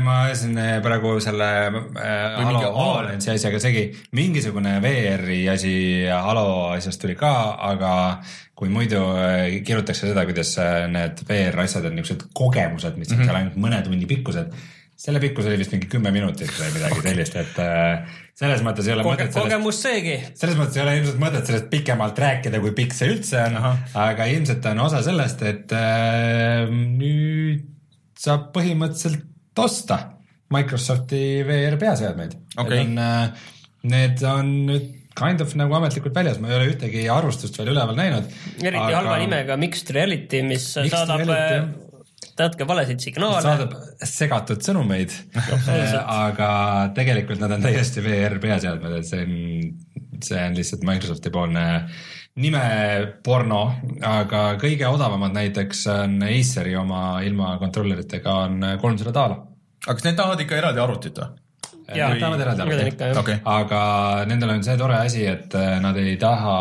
[0.06, 3.88] ma ajasin eh, praegu selle äh, Halo HoloLensi asjaga segi.
[4.18, 5.74] mingisugune VR-i asi
[6.12, 7.34] Halo asjast tuli ka,
[7.72, 7.96] aga
[8.54, 10.54] kui muidu eh, kirjutatakse seda, kuidas
[10.94, 13.32] need VR asjad on niisugused kogemused, mis on mm -hmm.
[13.32, 14.54] seal ainult mõne tunni pikkused
[15.04, 17.58] selle pikkus oli vist mingi kümme minutit või midagi sellist, et
[18.34, 20.16] selles mõttes ei ole Koge, mõtet kogemus seegi.
[20.40, 23.60] selles mõttes ei ole ilmselt mõtet sellest pikemalt rääkida, kui pikk see üldse on,
[24.06, 27.70] aga ilmselt on osa sellest, et äh, nüüd
[28.24, 30.00] saab põhimõtteliselt osta
[30.54, 32.84] Microsofti VR peaseadmeid okay..
[32.84, 33.48] Need on, äh,
[33.94, 37.98] need on nüüd kind of nagu ametlikult väljas, ma ei ole ühtegi arvustust veel üleval
[37.98, 38.30] näinud.
[38.64, 38.98] eriti aga...
[38.98, 41.92] halva nimega Mixed Reality, mis Mixed saadab reality,
[42.40, 43.42] natuke valesid signaale.
[43.46, 43.76] saadab
[44.08, 45.14] segatud sõnumeid
[46.26, 46.50] aga
[46.98, 51.66] tegelikult nad on täiesti VR peaseadmed, et see on, see on lihtsalt Microsofti poolne
[52.42, 53.62] nimeporno,
[54.10, 59.40] aga kõige odavamad näiteks on Aceri oma ilma kontrolleritega on kolmsada daala.
[59.86, 61.40] aga kas need tahavad ikka eraldi arvutit või?
[61.94, 63.42] Nad tahavad eraldi arvutit, okay.
[63.46, 63.82] aga
[64.26, 66.58] nendel on see tore asi, et nad ei taha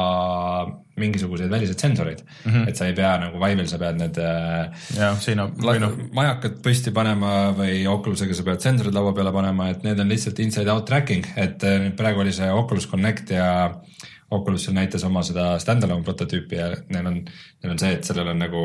[1.00, 2.68] mingisuguseid väliseid sensoreid mm, -hmm.
[2.68, 6.58] et sa ei pea nagu Vive'il, sa pead need äh, ja, seina, või noh, majakad
[6.64, 10.72] püsti panema või Oculusega sa pead sensorid laua peale panema, et need on lihtsalt inside
[10.72, 13.48] out tracking, et äh, praegu oli see Oculus Connect ja
[14.32, 18.38] Oculus näitas oma seda stand-alone prototüüpi ja neil on, neil on see, et sellel on
[18.40, 18.62] nagu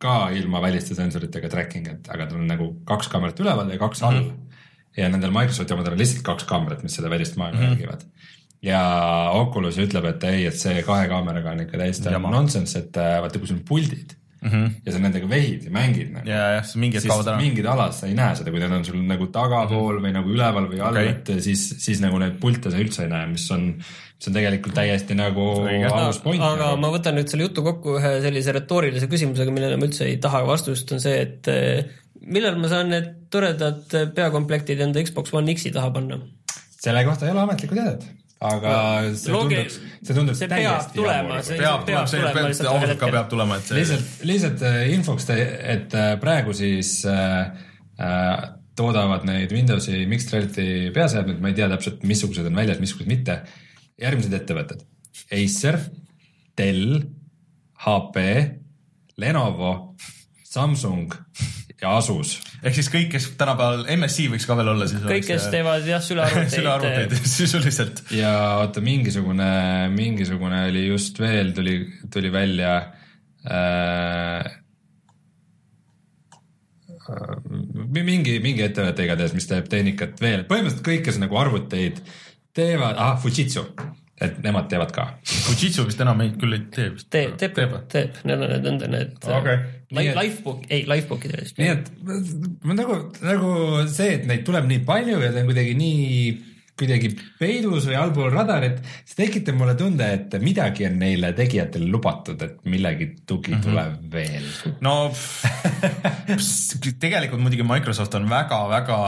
[0.00, 4.02] ka ilma väliste sensoritega tracking, et aga tal on nagu kaks kaamerat üleval ja kaks
[4.02, 4.28] all mm.
[4.28, 4.60] -hmm.
[4.96, 7.70] ja nendel Microsofti omadel on lihtsalt kaks kaamerat, mis seda välist maailma mm -hmm.
[7.70, 8.04] jälgivad
[8.62, 8.80] ja
[9.34, 13.40] Oculus ütleb, et ei, et see kahe kaameraga on ikka täiesti nonsense, et äh, vaata,
[13.40, 14.70] kui sul on puldid mm -hmm.
[14.86, 16.28] ja sa nendega vehid ja mängid nagu.
[16.28, 17.40] ja, jah, siis mingid kaovad ära.
[17.40, 20.06] mingid alad sa ei näe seda, kui need on sul nagu tagapool mm -hmm.
[20.06, 23.12] või nagu üleval või all okay., et siis, siis nagu neid pilte sa üldse ei
[23.12, 23.66] näe, mis on,
[24.16, 25.46] mis on tegelikult täiesti nagu
[25.92, 26.42] alus point.
[26.42, 26.80] aga nagu.
[26.80, 30.44] ma võtan nüüd selle jutu kokku ühe sellise retoorilise küsimusega, millele ma üldse ei taha
[30.46, 31.84] vastust, on see, et äh,
[32.20, 36.20] millal ma saan need toredad peakomplektid enda Xbox One X-i taha panna?
[36.80, 38.74] selle kohta ei ole ametlikku teadet aga
[39.20, 39.56] see Logi...
[39.56, 43.58] tunduks, see tunduks see täiesti tulema, see peab, peab tulema, see ausalt ka peab tulema,
[43.60, 47.50] et see lihtsalt, lihtsalt äh, infoks, et äh, praegu siis äh,
[48.00, 48.46] äh,
[48.80, 53.42] toodavad neid Windowsi Mixed Reality peaseadmeid, ma ei tea täpselt, missugused on väljas, missugused mitte.
[54.00, 54.86] järgmised ettevõtted,
[55.36, 55.76] Acer,
[56.56, 57.02] Dell,
[57.84, 58.22] HP,
[59.20, 59.74] Lenovo,
[60.48, 61.12] Samsung
[61.80, 62.36] ja Asus.
[62.62, 65.52] ehk siis kõik, kes tänapäeval MSI võiks ka veel olla, siis kõik, kes see...
[65.56, 68.02] teevad jah, sülearvuteid sülearvuteid sisuliselt.
[68.16, 69.50] ja oota, mingisugune,
[69.94, 71.76] mingisugune oli just veel, tuli,
[72.12, 72.74] tuli välja
[73.48, 74.58] äh,
[77.90, 82.04] mingi, mingi ettevõte igatahes, mis teeb tehnikat veel, põhimõtteliselt kõik, kes nagu arvuteid
[82.54, 83.64] teevad, ah, Fujitsu
[84.20, 85.06] et nemad teevad ka.
[85.24, 87.08] Fujitsu vist enam ei, küll ei tee vist.
[87.08, 87.56] teeb, teeb,
[87.88, 89.62] teeb, neil on need enda need okay.
[89.90, 91.56] Life, Lifebook, ei Lifebookid olid.
[91.58, 91.88] nii et
[92.70, 93.50] nagu, nagu
[93.90, 96.06] see, et neid tuleb nii palju ja ta on kuidagi nii
[96.80, 102.40] kuidagi peidus või allpool radarit, see tekitab mulle tunde, et midagi on neile tegijatele lubatud,
[102.46, 103.64] et millegi tugi mm -hmm.
[103.66, 104.46] tuleb veel.
[104.80, 104.94] no
[107.04, 108.98] tegelikult muidugi Microsoft on väga-väga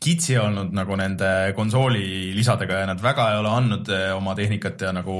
[0.00, 4.80] kitsi olnud nagu nende konsooli lisadega ja nad väga ei ole andnud eh, oma tehnikat
[4.86, 5.16] ja nagu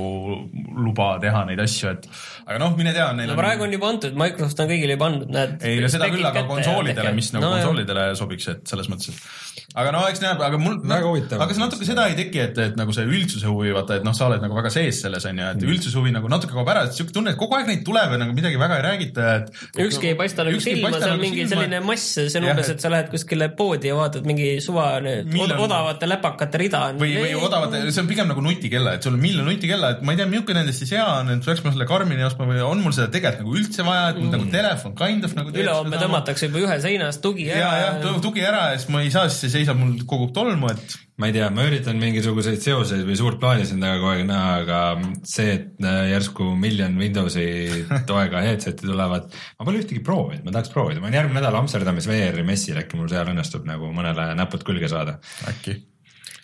[0.81, 2.09] luba teha neid asju, et
[2.47, 3.11] aga noh, mine tea.
[3.13, 5.59] no praegu on juba antud, Microsoft on kõigile juba andnud, näed.
[5.69, 8.17] ei, no seda küll, aga konsoolidele, mis nagu no, konsoolidele jah.
[8.23, 12.09] sobiks, et selles mõttes, et aga no eks näeb, aga mul, aga see natuke seda
[12.11, 14.73] ei teki, et, et nagu see üldsuse huvi, vaata, et noh, sa oled nagu väga
[14.75, 15.75] sees selles on ju, et mm.
[15.75, 18.21] üldsuse huvi nagu natuke kaob ära, et siuke tunne, et kogu aeg neid tuleb ja
[18.21, 19.53] nagu midagi väga ei räägita, et.
[19.87, 21.55] ükski ei paista nagu silma, see on nagu mingi silma.
[21.55, 25.57] selline mass, see on umbes, et sa lähed kuskile poodi ja vaatad mingi suva Miljon...
[25.67, 29.47] odavate läpakate rida või, või odavate, see on pigem nagu nutikella, et sul on miljon
[29.47, 32.27] nutikella, et ma ei tea, milline nendest siis hea on, et peaks ma selle Karmini
[32.27, 34.51] ostma või on mul seda tegelikult nagu üldse vaja, et mul nagu mm.
[34.51, 35.55] nagu telefon kind of nagu.
[35.55, 37.61] ülehomme tõmmatakse juba ühe seinast tugi ära.
[37.61, 40.97] ja, jah, tugi ära ja siis ma ei saa, siis seisab mul kogub tolmu, et.
[41.21, 44.55] ma ei tea, ma üritan mingisuguseid seoseid või suurt plaani siin taga kogu aeg näha,
[44.63, 44.81] aga
[45.29, 47.45] see, et äh, järsku miljon Windowsi
[48.11, 52.09] toega headset'i tulevad, ma pole ühtegi proovinud, ma tahaks proovida, ma olen järgmine nädal Amsterdamis
[52.11, 55.21] VR-i messil, äkki mul seal õnnestub nagu mõnele näpud külge saada.
[55.53, 55.79] äkki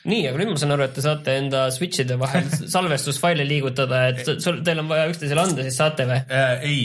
[0.07, 4.23] nii, aga nüüd ma saan aru, et te saate enda switch'ide vahel salvestusfaile liigutada, et
[4.43, 6.53] sul, teil on vaja üksteisele anda, siis saate või äh,?
[6.69, 6.81] ei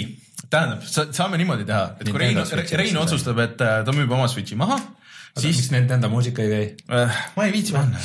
[0.52, 2.41] tähendab, saame niimoodi teha, et kui Rein,
[2.82, 4.80] Rein otsustab, et äh, ta müüb oma Switchi maha,
[5.38, 5.58] siis.
[5.58, 7.20] miks Nintendo muusika ei käi äh,?
[7.36, 8.00] ma ei viitsi panna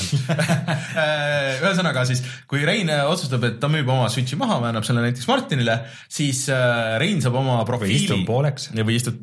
[1.67, 5.29] ühesõnaga siis, kui Rein otsustab, et ta müüb oma Switchi maha või annab selle näiteks
[5.31, 7.97] Martinile, siis äh, Rein saab oma profiili.
[7.97, 8.71] või istub pooleks.
[8.77, 9.23] või istud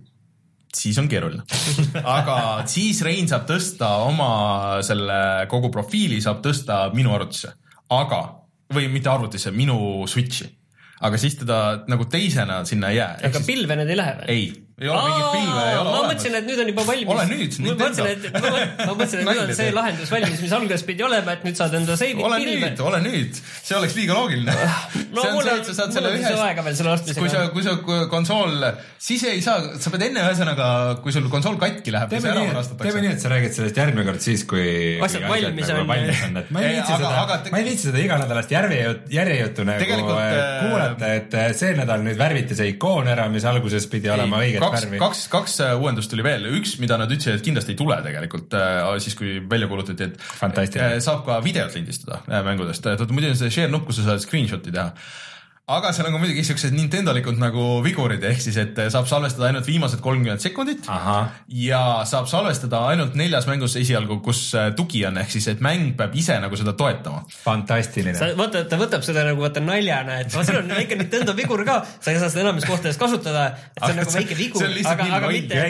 [0.73, 1.45] siis on keeruline
[2.17, 2.37] aga
[2.69, 4.31] siis Rein saab tõsta oma
[4.85, 7.53] selle kogu profiili saab tõsta minu arvutisse,
[7.93, 8.21] aga,
[8.73, 10.49] või mitte arvutisse, minu Switchi
[11.03, 11.57] aga siis teda
[11.91, 13.17] nagu teisena sinna ei jää.
[13.29, 14.27] aga pilve need ei lähe või?
[14.31, 14.45] ei,
[14.83, 17.13] ei ole mingit pilve, ei ole ma mõtlesin, et nüüd on juba valmis.
[17.13, 20.85] ole nüüd, ma mõtlesin, et, ma mõtlesin, et nüüd on see lahendus valmis, mis alguses
[20.87, 22.69] pidi olema, et nüüd saad enda ole pilve.
[22.69, 24.57] nüüd, ole nüüd, see oleks liiga loogiline
[25.13, 26.41] no mul on, mul on ühes...
[26.47, 27.23] aega veel selle ostmisega.
[27.23, 28.67] kui sa, kui sa konsool,
[29.01, 30.67] siis ei saa, sa pead enne ühesõnaga,
[31.03, 32.87] kui sul konsool katki läheb, siis ära varastatakse.
[32.87, 34.65] teeme nii, et sa räägid sellest järgmine kord siis, kui
[35.03, 36.41] asjad valmis nagu on.
[36.43, 38.53] et ma ei viitsi seda, ma ei viitsi seda iganädalast
[39.13, 43.45] järjejuttu nagu äh, äh, kuulata, et äh, see nädal nüüd värviti see ikoon ära, mis
[43.49, 44.72] alguses pidi olema õiget värvi.
[44.73, 47.97] Kaks, kaks kaks äh, uuendust tuli veel, üks, mida nad ütlesid, et kindlasti ei tule
[48.05, 53.31] tegelikult äh, siis, kui välja kuulutati, et äh, saab ka videot lindistada mängudest, et muidu
[53.31, 54.91] on see share nupp, kus sa saad screenshot'i teha
[55.71, 59.67] aga seal on ka muidugi siuksed Nintendolikud nagu vigurid, ehk siis, et saab salvestada ainult
[59.69, 61.15] viimased kolmkümmend sekundit Aha.
[61.55, 65.93] ja saab salvestada ainult neljas mängus esialgu, kus äh, tugi on, ehk siis, et mäng
[65.99, 67.23] peab ise nagu seda toetama.
[67.45, 68.33] fantastiline.
[68.41, 72.11] vaata, ta võtab seda nagu vaata naljana, et sul on väike Nintendo vigur ka, sa
[72.11, 75.63] ei saa seda enamikes kohtades kasutada, et see on nagu väike vigur, aga, aga mitte,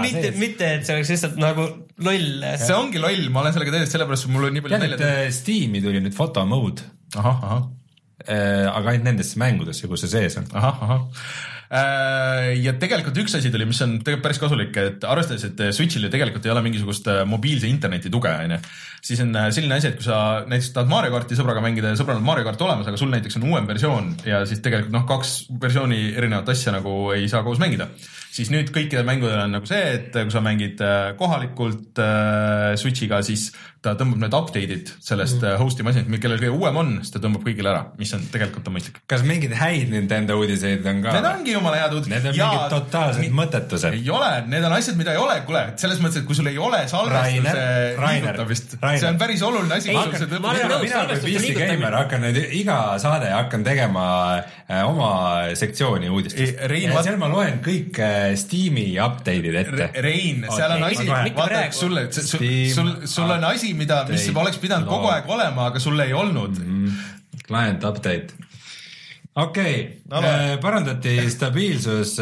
[0.00, 1.68] mitte, mitte, et see oleks lihtsalt nagu
[2.00, 2.50] loll.
[2.64, 5.14] see ongi loll, ma olen sellega täiesti sellepärast, mul on nii palju nalja.
[5.28, 6.88] et Steam'i tuli nüüd foto mode.
[7.20, 7.83] ahah, ahah Äh,
[8.30, 10.46] aga ainult nendesse mängudesse, kus see sees on.
[10.56, 11.02] ahah, ahah
[11.68, 16.06] äh, ja tegelikult üks asi tuli, mis on tegelikult päris kasulik, et arvestades, et Switch'il
[16.06, 18.60] ju tegelikult ei ole mingisugust äh, mobiilse interneti tuge, onju.
[19.04, 22.22] siis on selline asi, et kui sa näiteks tahad Mario karti sõbraga mängida ja sõbral
[22.22, 25.36] on Mario kart olemas, aga sul näiteks on uuem versioon ja siis tegelikult noh, kaks
[25.60, 27.90] versiooni erinevat asja nagu ei saa koos mängida
[28.34, 30.82] siis nüüd kõikidel mängudel on nagu see, et kui sa mängid
[31.20, 33.52] kohalikult äh, Switch'iga, siis
[33.84, 35.58] ta tõmbab need update'id sellest mm.
[35.60, 38.76] host'i masinast, kellel kõige uuem on, siis ta tõmbab kõigile ära, mis on tegelikult on
[38.78, 39.00] mõistlik.
[39.10, 41.12] kas mingeid häid Nintendo uudiseid on ka?
[41.18, 42.12] Need ongi jumala head uudised.
[42.14, 43.98] Need on ja, mingid totaalsed mõttetused.
[43.98, 46.60] ei ole, need on asjad, mida ei ole, kuule, selles mõttes, et kui sul ei
[46.68, 47.66] ole salvestuse
[48.00, 49.92] liigutamist, see on päris oluline asi.
[49.92, 54.06] mina kui PC geimer hakkan nüüd iga saade hakkan tegema
[54.40, 55.12] äh, oma
[55.58, 56.64] sektsiooni uudistest.
[57.04, 59.90] seal ma loen kõik äh, Steam'i update'id ette.
[60.04, 65.12] Rein, seal on asi, vaata, sulle, sul, sul on asi, mida, mis oleks pidanud kogu
[65.12, 66.86] aeg olema, aga sul ei olnud mm.
[66.86, 67.12] -hmm.
[67.44, 68.43] Client update
[69.34, 70.52] okei okay.
[70.52, 72.12] äh,, parandati stabiilsus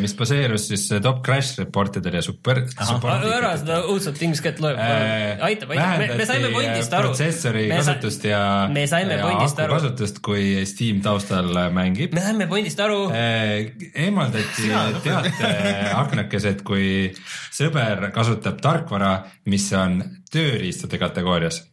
[0.00, 2.60] mis baseerus siis äh, top crash report idel ja super.
[2.60, 7.08] ära seda õudset inglise keelt loeb äh,, aitab, aitab, me, me saime pointist aru.
[7.08, 8.42] protsessori kasutust ja.
[8.72, 9.78] me saime pointist aru.
[9.78, 12.14] kasutust, kui Steam taustal mängib.
[12.16, 14.70] me saime pointist aru eemaldati
[15.06, 17.08] teateaknakesed, kui
[17.56, 19.14] sõber kasutab tarkvara,
[19.48, 21.64] mis on tööriistade kategoorias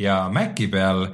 [0.00, 1.08] ja Maci peal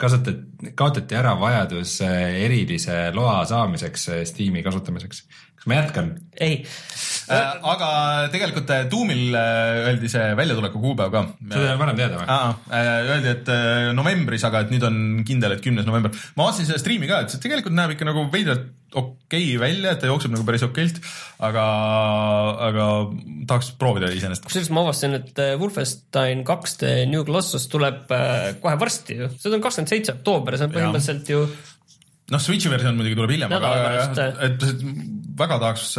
[0.00, 5.22] kasutati, kaotati ära vajadus äh, erilise loa saamiseks äh, Steam'i kasutamiseks.
[5.60, 6.14] kas ma jätkan?
[6.40, 6.62] ei
[7.28, 7.50] äh,.
[7.72, 7.90] aga
[8.32, 11.24] tegelikult Doomil öeldi see väljatuleku kuupäev ka.
[11.52, 12.38] seda on varem teada või?
[13.12, 13.52] Öeldi, et
[13.96, 16.14] novembris, aga et nüüd on kindel, et kümnes november.
[16.36, 19.94] ma vaatasin seda striimi ka, et see tegelikult näeb ikka nagu veidralt okei okay välja,
[19.94, 21.00] et ta jookseb nagu päris okeilt,
[21.46, 21.64] aga,
[22.68, 22.86] aga
[23.50, 24.46] tahaks proovida iseenesest.
[24.46, 29.30] kusjuures ma avastasin, et äh, Wolfenstein kaks The New Colossus tuleb äh, kohe varsti ju,
[29.36, 31.44] see on kakskümmend seitse oktoober, see on põhimõtteliselt ju
[32.30, 34.42] noh, Switchi versioon muidugi tuleb hiljem, aga jah, äh.
[34.48, 34.66] et
[35.40, 35.94] väga tahaks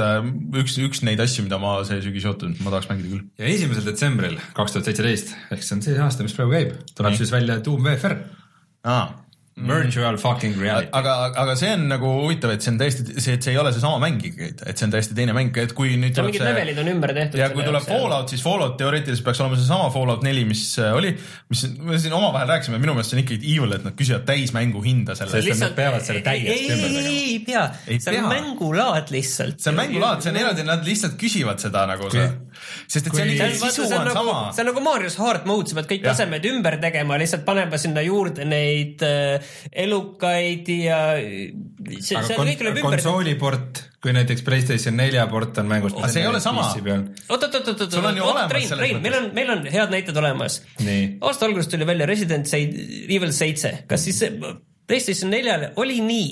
[0.61, 3.25] üks, üks neid asju, mida ma see sügis ootan, ma tahaks mängida küll.
[3.39, 7.15] ja esimesel detsembril kaks tuhat seitseteist, ehk see on see aasta, mis praegu käib, tuleb
[7.15, 7.23] Nii.
[7.23, 8.19] siis välja Doom VFR.
[8.91, 9.03] aa
[9.55, 10.87] Virtual fucking reality.
[10.95, 13.73] aga, aga see on nagu huvitav, et see on täiesti, see, et see ei ole
[13.75, 16.79] seesama mäng ikkagi, et see on täiesti teine mäng, et kui nüüd see mingid levelid
[16.79, 17.41] on ümber tehtud.
[17.41, 21.11] ja kui tuleb Fallout, siis Fallout teoreetiliselt peaks olema seesama Fallout neli, mis äh, oli,
[21.51, 24.85] mis me siin omavahel rääkisime, minu meelest see on ikkagi evil, et nad küsivad täismängu
[24.87, 25.49] hinda selle eest.
[25.51, 27.11] lihtsalt nad peavad selle täiesti ümber tegema.
[27.11, 29.59] ei, ei pea, see on mängulaad lihtsalt.
[29.59, 32.29] see on mängulaad, see on eraldi, nad lihtsalt küsivad seda nagu see
[32.87, 34.37] sest et see on, sisu on nagu, sama.
[34.55, 38.03] see on nagu Marius Hard Mode, sa pead kõik tasemed ümber tegema, lihtsalt panema sinna
[38.05, 39.40] juurde neid äh,
[39.85, 42.87] elukaid ja see, see kõik tuleb ümber.
[42.87, 45.95] konsooliport, kui näiteks Playstation nelja port on mängus.
[45.97, 46.67] aga see ei ole sama.
[46.71, 50.61] oot, oot, oot, oot, oot, Rein, Rein, meil on, meil on head näited olemas.
[51.21, 54.23] aasta alguses tuli välja Resident Evil seitse, kas siis
[54.87, 56.31] PlayStation neljale oli nii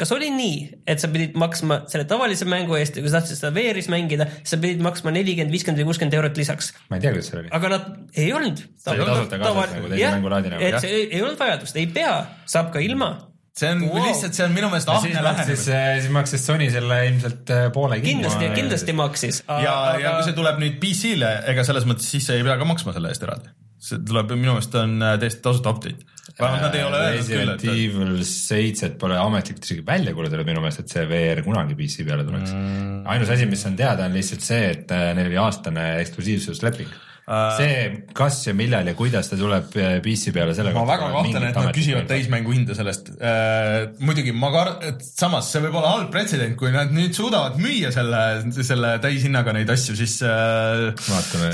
[0.00, 0.56] kas oli nii,
[0.90, 4.28] et sa pidid maksma selle tavalise mängu eest ja kui sa tahtsid seda VR-is mängida,
[4.46, 6.72] sa pidid maksma nelikümmend, viiskümmend või kuuskümmend eurot lisaks?
[6.90, 7.52] ma ei tea, kuidas see oli.
[7.58, 8.64] aga nad ei olnud.
[8.80, 10.64] see oli tasuta kaasas nagu teise mängulaadina.
[10.70, 12.18] et see ei, ei olnud vajadust, ei pea,
[12.56, 13.14] saab ka ilma
[13.54, 14.02] see on wow.
[14.02, 15.58] lihtsalt, see on minu meelest ahne lähenemine.
[16.00, 18.24] siis maksis Sony selle ilmselt äh, poole kinni.
[18.24, 19.42] kindlasti, kindlasti maksis.
[19.46, 22.66] ja aga..., ja kui see tuleb nüüd PC-le, ega selles mõttes siis ei pea ka
[22.68, 23.54] maksma selle eest eraldi.
[23.84, 26.02] see tuleb minu meelest on äh, täiesti tasuta update.
[26.40, 27.64] Vähemalt nad ei ole öelnud küll, et.
[27.64, 32.06] Resident Evil seitset pole ametlikult isegi välja kuulutatud minu meelest, et see VR kunagi PC
[32.08, 32.52] peale tuleks.
[32.52, 33.00] Mm..
[33.14, 36.94] ainus asi, mis on teada, on lihtsalt see, et äh, neil oli aastane eksklusiivsusleping.
[37.24, 37.76] Äh, see,
[38.12, 41.56] kas ja millal ja kuidas ta tuleb äh, PC peale, selle ma väga kahtlen, et
[41.56, 43.14] nad küsivad täismängu hinda sellest.
[43.16, 43.94] Äh,.
[44.04, 44.74] muidugi ma kar-,
[45.06, 48.20] samas see võib olla halb pretsedent, kui nad nüüd suudavad müüa selle,
[48.58, 50.90] selle täishinnaga neid asju, siis äh,,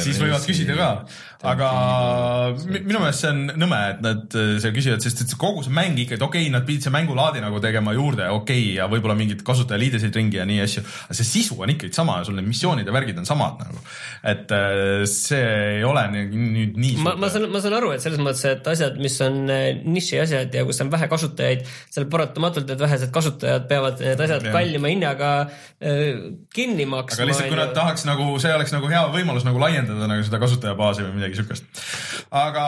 [0.03, 0.90] siis võivad küsida ka
[1.40, 1.68] aga
[2.68, 5.96] minu meelest see on nõme, et nad äh, seal küsivad, sest et kogu see mäng
[5.96, 9.40] ikkagi, okei okay,, nad pidid see mängulaadi nagu tegema juurde, okei okay,, ja võib-olla mingid
[9.46, 12.88] kasutajaliidesid ringi ja nii asju, aga see sisu on ikkagi sama ja sul need missioonid
[12.88, 13.81] ja värgid on samad nagu.
[14.33, 15.40] et äh, see
[15.79, 19.00] ei ole nüüd nii, ma, ma saan, ma saan aru, et selles mõttes, et asjad,
[19.00, 23.64] mis on äh, niši asjad ja kus on vähe kasutajaid, seal paratamatult need vähesed kasutajad
[23.70, 24.53] peavad need asjad ja.
[24.59, 25.33] kallima hinnaga
[25.81, 27.16] kinni maksma.
[27.16, 30.40] aga lihtsalt, kui nad tahaks nagu, see oleks nagu hea võimalus nagu laiendada nagu seda
[30.42, 31.64] kasutajabaasi või midagi midagi siukest.
[32.31, 32.66] aga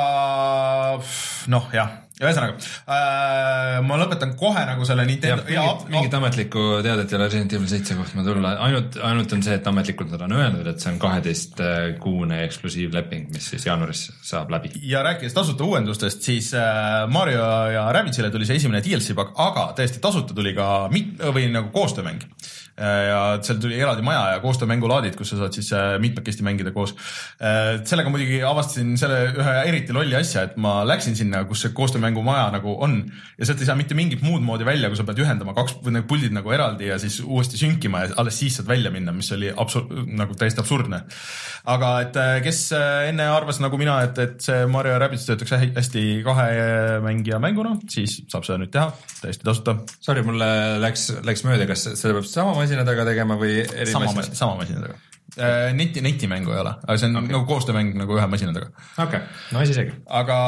[1.53, 1.91] noh, jah,
[2.23, 2.55] ühesõnaga
[2.87, 5.45] äh, ma lõpetan kohe nagu selle Nintendo.
[5.49, 9.57] mingit, mingit ametlikku teadet ei ole Resident Evil seitse kohta tulla, ainult, ainult on see,
[9.59, 14.73] et ametlikult nad on öelnud, et see on kaheteistkuune eksklusiivleping, mis siis jaanuaris saab läbi.
[14.87, 19.71] ja rääkides tasuta uuendustest, siis äh, Mario ja Rabbidsile tuli see esimene DLC pakk, aga
[19.79, 24.41] täiesti tasuta tuli ka mit- või nagu koostöömäng Äh, ja seal tuli eraldi maja ja
[24.43, 26.95] koostöömängulaadid, kus sa saad siis äh, mitmekesti mängida koos.
[27.43, 31.75] Äh, sellega muidugi avastasin selle ühe eriti lolli asja, et ma läksin sinna, kus see
[31.77, 32.99] koostöömängumaja nagu on
[33.39, 36.09] ja sealt ei saa mitte mingit muud moodi välja, kui sa pead ühendama kaks need
[36.09, 39.53] puldid nagu eraldi ja siis uuesti sünkima ja alles siis saad välja minna, mis oli
[39.53, 41.03] absurd, nagu täiesti absurdne.
[41.73, 46.49] aga et kes enne arvas nagu mina, et, et see Mario Rabbids töötaks hästi kahe
[47.05, 48.89] mängija mänguna, siis saab seda nüüd teha
[49.21, 49.77] täiesti tasuta.
[50.01, 50.49] Sorry, mulle
[50.83, 54.61] läks, läks mööda, kas seda peab sama masina taga tegema või eri sama masina, sama
[54.63, 54.99] masina taga
[55.37, 55.73] äh,.
[55.77, 57.35] neti, netimängu ei ole, aga see on okay.
[57.37, 58.71] nagu koostöömäng nagu ühe masina taga.
[58.97, 59.97] okei okay., no asi seegi.
[60.21, 60.39] aga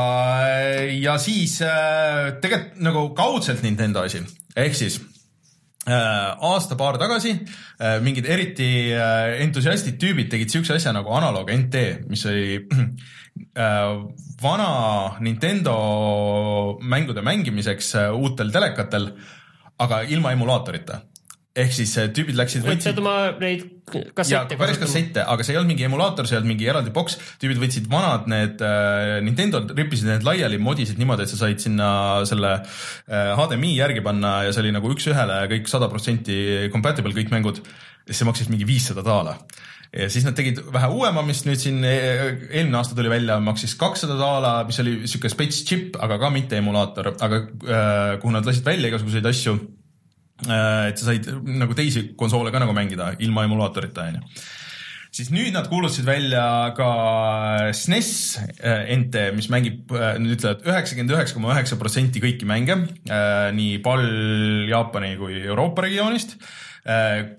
[0.99, 4.23] ja siis äh, tegelikult nagu kaudselt Nintendo asi,
[4.57, 5.01] ehk siis
[5.89, 11.87] äh, aasta-paar tagasi äh, mingid eriti äh, entusiastid tüübid tegid siukse asja nagu Analog NT,
[12.11, 13.89] mis oli äh,
[14.43, 14.71] vana
[15.25, 15.79] Nintendo
[16.83, 19.11] mängude mängimiseks äh, uutel telekatel,
[19.81, 21.03] aga ilma emulaatorita
[21.55, 22.65] ehk siis äh, tüübid läksid.
[22.67, 23.63] võtsid oma neid
[24.17, 24.57] kassette.
[24.59, 27.61] päris kassette, aga see ei olnud mingi emulaator, see ei olnud mingi eraldi boks, tüübid
[27.63, 31.89] võtsid vanad need äh, Nintendo, rippisid need laiali, modisid niimoodi, et sa said sinna
[32.27, 36.41] selle äh, HDMI järgi panna ja see oli nagu üks-ühele kõik sada protsenti
[36.75, 37.63] compatible kõik mängud.
[38.11, 39.39] see maksis mingi viissada daala
[39.95, 43.77] ja siis nad tegid vähe uuema, mis nüüd siin e-, eelmine aasta tuli välja, maksis
[43.79, 48.47] kakssada daala, mis oli siuke spets chip, aga ka mitte emulaator, aga äh, kuhu nad
[48.49, 49.57] lasid välja igasuguseid asju
[50.43, 54.23] et sa said nagu teisi konsoole ka nagu mängida ilma emulaatorita, onju
[55.15, 56.43] siis nüüd nad kuulutasid välja
[56.75, 56.89] ka
[57.75, 58.11] SNES
[58.59, 62.75] äh, NT, mis mängib, äh, nad ütlevad üheksakümmend üheksa koma üheksa protsenti kõiki mänge
[63.55, 64.05] nii PAL
[64.71, 66.39] Jaapani kui Euroopa regioonist.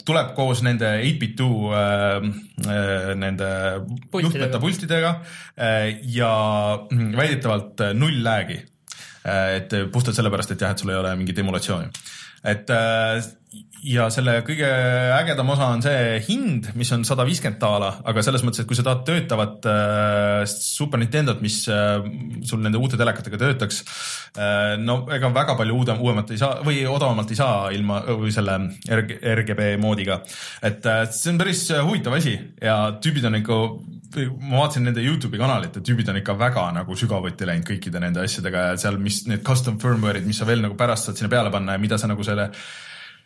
[0.05, 1.45] tuleb koos nende 8bit2
[3.21, 3.49] nende
[4.23, 5.12] juhtmeta pultidega
[6.15, 6.31] ja
[6.89, 8.58] mm, väidetavalt null lag'i.
[9.25, 11.89] Et puhtalt sellepärast, et jah, et sul ei ole mingit emulatsiooni
[12.45, 13.23] et äh,
[13.85, 14.67] ja selle kõige
[15.15, 18.77] ägedam osa on see hind, mis on sada viiskümmend daala, aga selles mõttes, et kui
[18.77, 22.05] sa tahad töötavat äh, Super Nintendot, mis äh,
[22.45, 23.81] sul nende uute telekatega töötaks
[24.38, 28.33] äh,, no ega väga palju uude, uuemat ei saa või odavamalt ei saa ilma või
[28.35, 28.57] selle
[28.99, 30.21] RG, RGB moodiga.
[30.65, 33.61] et äh, see on päris huvitav asi ja tüübid on ikka
[34.15, 38.23] ma vaatasin nende Youtube'i kanalit ja tüübid on ikka väga nagu sügavuti läinud kõikide nende
[38.23, 41.53] asjadega ja seal, mis need custom firmware'id, mis sa veel nagu pärast saad sinna peale
[41.53, 42.51] panna ja mida sa nagu selle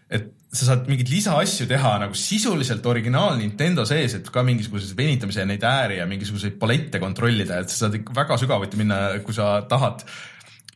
[0.09, 5.45] et sa saad mingeid lisaasju teha nagu sisuliselt originaal Nintendo sees, et ka mingisuguseid venitamise
[5.45, 9.59] neid ääri ja mingisuguseid palette kontrollida, et sa saad ikka väga sügavuti minna, kui sa
[9.69, 10.01] tahad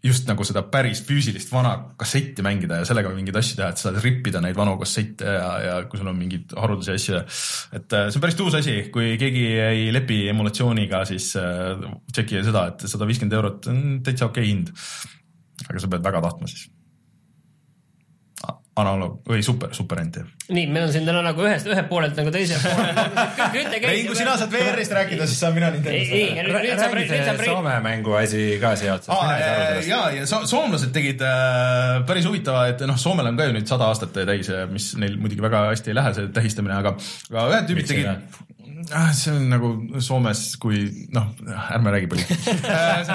[0.03, 3.87] just nagu seda päris füüsilist vana kassetti mängida ja sellega mingeid asju teha, et sa
[3.87, 7.23] saad rippida neid vanu kassette ja, ja kui sul on mingeid haruldasi asju.
[7.79, 12.43] et äh, see on päris tuus asi, kui keegi ei lepi emulatsiooniga, siis äh, tšeki
[12.49, 14.73] seda, et sada viiskümmend eurot on täitsa okei okay hind.
[15.69, 16.67] aga sa pead väga tahtma siis
[18.79, 20.23] analoog või super, super NT.
[20.49, 22.87] nii, meil on siin täna nagu ühest, ühelt poolelt nagu teise poole
[23.91, 26.13] ei, kui sina saad VR-ist rääkida, siis saan mina Nintendost.
[26.13, 27.43] ei, ei, nüüd saab, nüüd saab.
[27.45, 29.19] Soome mängu asi ka siia otsa.
[29.85, 33.69] ja, ja so soomlased tegid äh, päris huvitava, et noh, Soomel on ka ju nüüd
[33.69, 36.95] sada aastat täis, mis neil muidugi väga hästi ei lähe, see tähistamine, aga,
[37.29, 38.09] aga ühed tüübid tegid
[39.15, 39.71] see on nagu
[40.03, 40.83] Soomes, kui
[41.15, 41.31] noh,
[41.73, 43.13] ärme räägi poliitikast.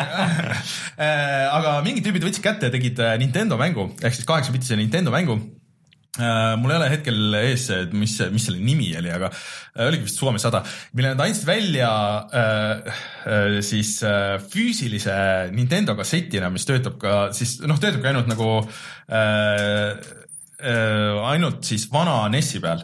[1.58, 3.90] Aga mingid tüübid võtsid kätte ja tegid Nintendo mängu.
[4.02, 5.38] Ehk siis kaheksa-bitise Nintendo mängu.
[6.18, 10.18] Äh, mul ei ole hetkel ees mis, mis selle nimi oli, aga äh, oligi vist
[10.18, 10.64] Suome sada,
[10.98, 11.90] mille nad andsid välja
[12.34, 12.94] äh,
[13.28, 15.14] äh, siis äh, füüsilise
[15.54, 19.94] Nintendo kassetina, mis töötab ka siis noh, töötabki ainult nagu äh,
[20.58, 22.82] äh, ainult siis vana NES-i peal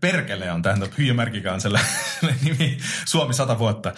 [0.00, 1.80] Pergele on, tähendab hüüumärgiga on selle
[2.44, 2.74] nimi,
[3.04, 3.94] Suomi sada vuotta.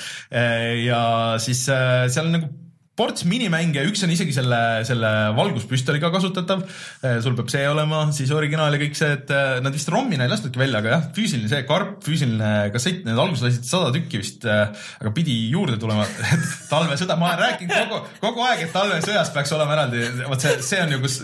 [0.84, 1.00] ja
[1.42, 2.52] siis seal on nagu
[2.97, 6.62] ports minimänge, üks on isegi selle, selle valguspüstoliga kasutatav.
[7.05, 10.24] Eh, sul peab see olema, siis originaal ja kõik see, et eh, nad vist ROM-ina
[10.24, 14.20] ei lastudki välja, aga jah, füüsiline see karp, füüsiline kassett, need alguses lasid sada tükki
[14.22, 16.07] vist, eh, aga pidi juurde tulema
[16.72, 20.80] talvesõda, ma olen rääkinud kogu, kogu aeg, et talvesõjas peaks olema eraldi, vot see, see
[20.86, 21.18] on ju, kus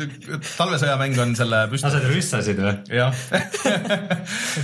[0.59, 1.97] talvesõja mäng on selle püstoli.
[1.97, 2.77] lased rüssasid või?
[2.93, 3.17] jah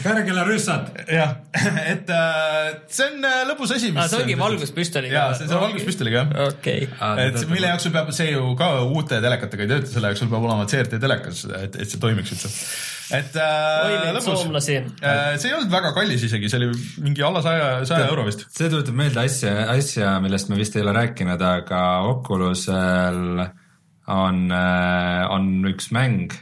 [0.04, 0.92] Pärgele rüssad.
[1.09, 1.38] jah,
[1.88, 2.12] et
[2.92, 3.94] see on lõbus asi.
[3.96, 5.22] see ongi valguspüstoliga?
[5.22, 6.52] jaa, see on valguspüstoliga, jah.
[6.52, 10.12] okei okay et mille jaoks sul peab, see ju ka uute telekatega ei tööta, selle
[10.12, 12.53] jaoks sul peab olema CRT telekas, et, et see toimiks üldse.
[13.18, 16.70] et äh, lõpus, äh, see ei olnud väga kallis isegi, see oli
[17.05, 18.46] mingi alla saja, saja euro vist.
[18.55, 23.44] see tuletab meelde asja, asja, millest me vist ei ole rääkinud, aga Oculusel
[24.09, 26.34] on, äh, on üks mäng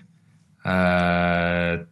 [0.67, 1.85] äh,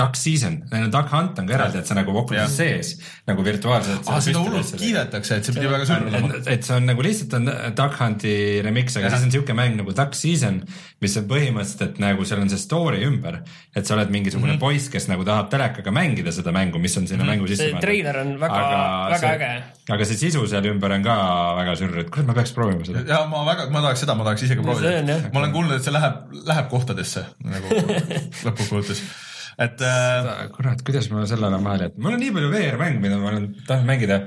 [0.00, 0.56] Duck Season,
[0.92, 2.92] Duck Hunt on ka eraldi, et see nagu Oculus'is sees
[3.28, 4.08] nagu virtuaalselt.
[4.08, 6.40] aa, seda hullult kiidetakse, et see pidi väga sünd olema.
[6.54, 8.34] et see on nagu lihtsalt on Duck Hunti
[8.64, 9.12] remix, aga ja.
[9.14, 10.62] siis on siuke mäng nagu Duck Season,
[11.04, 13.40] mis on põhimõtteliselt, et nagu seal on see story ümber.
[13.76, 14.60] et sa oled mingisugune mm -hmm.
[14.60, 17.32] poiss, kes nagu tahab telekaga mängida seda mängu, mis on sinna mm -hmm.
[17.36, 17.80] mängu sisse pandud.
[17.80, 18.60] see treiler on väga,
[19.10, 19.62] väga see, äge.
[19.88, 21.16] aga see sisu seal ümber on ka
[21.60, 23.04] väga sürr, et kurat, ma peaks proovima seda.
[23.08, 25.18] ja ma väga, ma tahaks seda, ma tahaks ise ka proovida.
[25.32, 26.14] ma olen kuulnud, et see läheb,
[26.46, 27.66] läheb kohtadesse nagu
[28.44, 29.02] lõppkokkuvõttes
[29.60, 30.46] et äh,.
[30.54, 33.50] kurat, kuidas ma selle olen vahele jätnud, mul on nii palju VR-mänge, mida ma olen
[33.66, 34.22] tahtnud mängida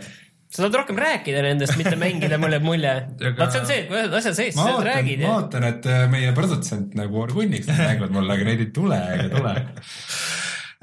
[0.53, 2.93] sa tahad rohkem rääkida nendest, mitte mängida, mulle jääb mulje.
[3.39, 5.25] vaat see on see, et kui ühed asjad sees, siis sa räägid.
[5.25, 9.29] ma ootan, et äh, meie produtsent nagu orgunniks mängud mulle, aga neid ei tule ega
[9.33, 9.57] tule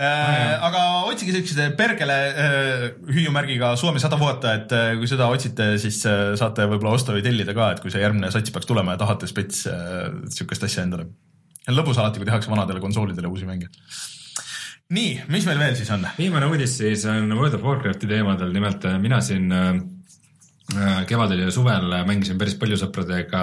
[0.01, 5.75] Äh, aga otsige siukse perkele äh, hüüumärgiga Suomi sada vuotta, et äh, kui seda otsite,
[5.83, 8.95] siis äh, saate võib-olla osta või tellida ka, et kui see järgmine sats peaks tulema
[8.95, 11.05] ja tahate spets äh, siukest asja endale.
[11.69, 13.69] lõbus alati, kui tehakse vanadele konsoolidele uusi mänge
[14.91, 16.05] nii, mis meil veel siis on?
[16.19, 19.69] viimane uudis siis on World of Warcrafti teemadel, nimelt äh, mina siin äh,
[20.75, 23.43] äh, kevadel ja suvel mängisin päris palju sõpradega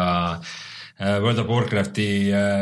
[0.98, 2.08] World of Warcrafti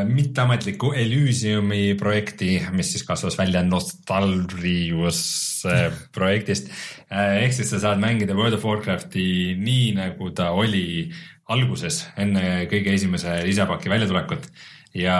[0.09, 5.21] mitteametliku Elysiumi projekti, mis siis kasvas välja Nostalrius
[6.11, 6.67] projektist.
[7.07, 11.07] ehk siis sa saad mängida World of Warcrafti nii, nagu ta oli
[11.47, 14.51] alguses, enne kõige esimese lisapaki väljatulekut
[14.99, 15.15] ja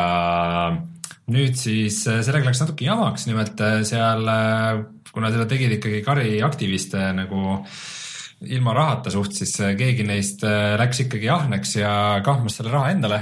[1.32, 4.82] nüüd siis äh, sellega läks natuke jamaks, nimelt äh, seal, äh,
[5.14, 7.62] kuna seda tegid ikkagi kari aktiviste nagu
[8.45, 11.91] ilma rahata suht, siis keegi neist läks ikkagi ahneks ja
[12.22, 13.22] kahmas selle raha endale.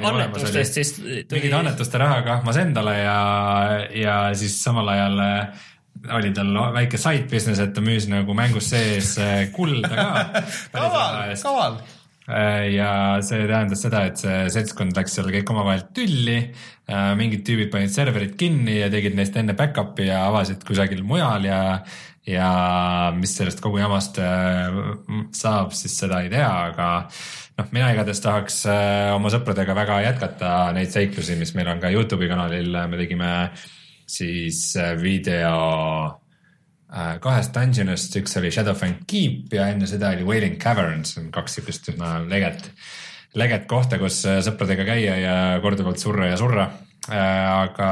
[0.00, 1.26] annetustest siis tuli.
[1.36, 3.18] mingite annetuste raha kahmas endale ja,
[3.94, 5.20] ja siis samal ajal
[6.16, 9.12] oli tal väike side business, et ta müüs nagu mängus sees
[9.54, 10.08] kulda ka.
[10.80, 11.78] kaval, kaval
[12.26, 12.90] ja
[13.22, 16.40] see tähendas seda, et see seltskond läks seal kõik omavahel tülli.
[16.86, 21.46] Äh, mingid tüübid panid serverid kinni ja tegid neist enne back-up'i ja avasid kusagil mujal
[21.46, 21.60] ja,
[22.26, 22.50] ja
[23.14, 24.74] mis sellest kogu jamast äh,
[25.34, 26.90] saab, siis seda ei tea, aga
[27.56, 28.60] noh, mina igatahes tahaks
[29.14, 33.32] oma sõpradega väga jätkata neid seiklusi, mis meil on ka Youtube'i kanalil, me tegime
[34.06, 34.68] siis
[35.00, 36.25] video Äh,
[37.20, 42.18] kahest dungeonist, üks oli Shadowfang Keep ja enne seda oli Wailing Caverns, kaks siukest üsna
[42.30, 42.70] leget,
[43.34, 46.68] leget kohta, kus äh, sõpradega käia ja korduvalt surra ja surra.
[46.70, 47.88] Äh, aga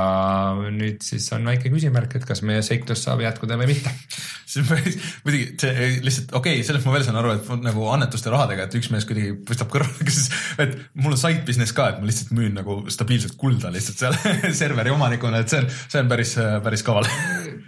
[0.74, 3.92] nüüd siis on väike küsimärk, et kas meie seiklus saab jätkuda või mitte.
[4.50, 4.96] see on päris,
[5.26, 8.78] muidugi see lihtsalt okei okay,, sellest ma veel saan aru, et nagu annetuste rahadega, et
[8.78, 10.20] üks mees kuidagi tõstab kõrvale, kes,
[10.64, 14.18] et mul on side business ka, et ma lihtsalt müün nagu stabiilset kulda lihtsalt seal
[14.62, 16.34] serveri omanikuna, et see on, see on päris,
[16.66, 17.08] päris kaval.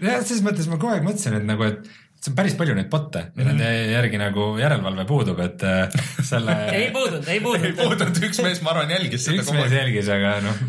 [0.03, 2.89] jah, selles mõttes ma kogu aeg mõtlesin, et nagu, et see on päris palju neid
[2.93, 3.49] bot'e ja mm -hmm.
[3.51, 7.67] nende järgi nagu järelevalve puudub, et äh, selle ei puudunud, ei puudunud.
[7.67, 10.65] ei puudunud, üks mees, ma arvan, jälgis seda üks mees jälgis, aga noh,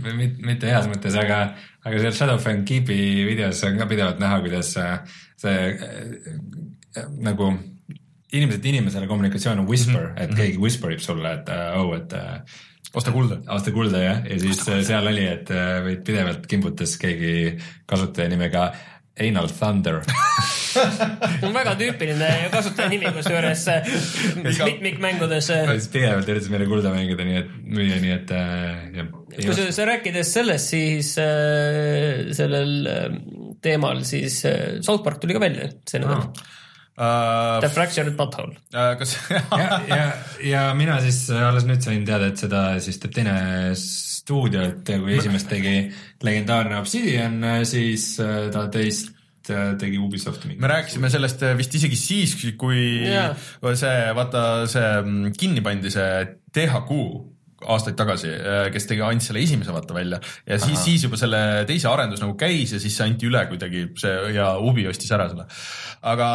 [0.45, 1.39] mitte heas mõttes, aga,
[1.83, 4.99] aga seal Shadowfang Keepi videos on ka pidevalt näha, kuidas äh,
[5.39, 7.51] see äh, nagu
[8.33, 10.23] inimeselt inimesele kommunikatsioon on whisper mm, -hmm.
[10.23, 12.13] et keegi whisper ib sulle, et oh, et
[12.93, 13.37] osta kulda.
[13.55, 15.49] osta kulda jah, ja siis seal oli, et
[15.85, 18.71] võid pidevalt kimbutas keegi kasutaja nimega
[19.19, 20.01] Anal Thunder
[20.77, 23.87] see on väga tüüpiline kasutajanimi kusjuures äh,
[24.43, 25.49] mitmikmängudes.
[25.93, 29.01] pidevalt üritas meile kulda mängida, nii et müüa, nii et äh,
[29.39, 33.09] kusjuures rääkides sellest, siis äh, sellel äh,
[33.63, 34.43] teemal, siis
[34.85, 36.53] South Park tuli ka välja see nädal no.
[36.97, 38.95] Uh, The Fractured Butthole uh,.
[38.97, 40.05] kas ja, ja,
[40.41, 43.35] ja mina siis alles nüüd sain teada, et seda siis teeb teine
[44.27, 45.77] stuudio, et kui esimest tegi
[46.27, 49.13] legendaarne Obsidian, siis ta teist
[49.79, 50.43] tegi Ubisoft.
[50.59, 53.31] me rääkisime sellest vist isegi siis, kui yeah.
[53.71, 56.99] see, vaata see mm, kinni pandi, see THQ
[57.71, 58.33] aastaid tagasi,
[58.73, 62.35] kes tegi, andis selle esimese vaata välja ja siis, siis juba selle teise arendus nagu
[62.37, 65.47] käis ja siis see anti üle kuidagi see ja Ubi ostis ära selle.
[66.11, 66.27] aga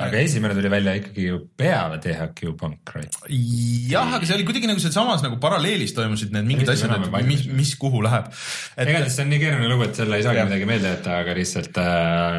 [0.00, 3.16] aga esimene tuli välja ikkagi ju peale THQ Punk, right?
[3.28, 7.42] jah, aga see oli kuidagi nagu sealsamas nagu paralleelis toimusid need mingid asjad, et mis,
[7.52, 8.86] mis kuhu läheb et....
[8.86, 11.80] igatahes see on nii keeruline lugu, et selle ei saagi midagi meelde jätta, aga lihtsalt
[11.82, 12.38] äh,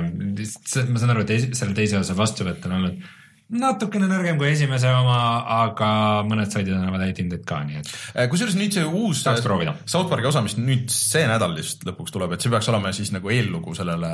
[0.90, 3.12] ma saan aru, et selle teise osa vastuvõtt on olnud
[3.54, 5.18] natukene nõrgem kui esimese oma,
[5.62, 5.90] aga
[6.26, 7.92] mõned saidid annavad häid hindeid ka, nii et.
[8.16, 12.34] Äh, kusjuures nüüd see uus South Park'i osa, mis nüüd see nädal vist lõpuks tuleb,
[12.34, 14.10] et see peaks olema siis nagu eellugu sellele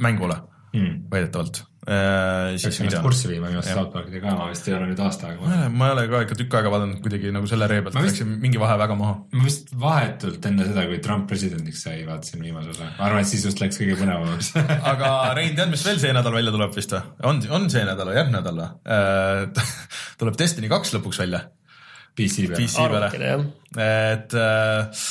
[0.00, 0.38] mängule
[0.72, 0.96] mm.
[1.12, 5.00] väidetavalt Äh, peaks ennast kurssi viima viimaste South Parkidega ka, ma vist ei ole nüüd
[5.02, 5.72] aasta aega vaadanud.
[5.80, 8.60] ma ei ole ka ikka tükk aega vaadanud kuidagi nagu selle ree pealt, läksin mingi
[8.62, 9.16] vahe väga maha.
[9.34, 12.86] ma vist vahetult enne seda, kui Trump presidendiks sai, vaatasin viimase osa.
[13.00, 14.52] ma arvan, et siis just läks kõige põnevamaks
[14.92, 15.10] aga
[15.40, 17.02] Rein, tead, mis veel see nädal välja tuleb vist või?
[17.32, 18.70] on, on see nädal või järgmine nädal või
[19.00, 19.74] äh,
[20.22, 21.48] tuleb Destiny kaks lõpuks välja.
[22.14, 22.62] PC peale.
[22.62, 23.36] PC peale,
[23.82, 25.06] et äh,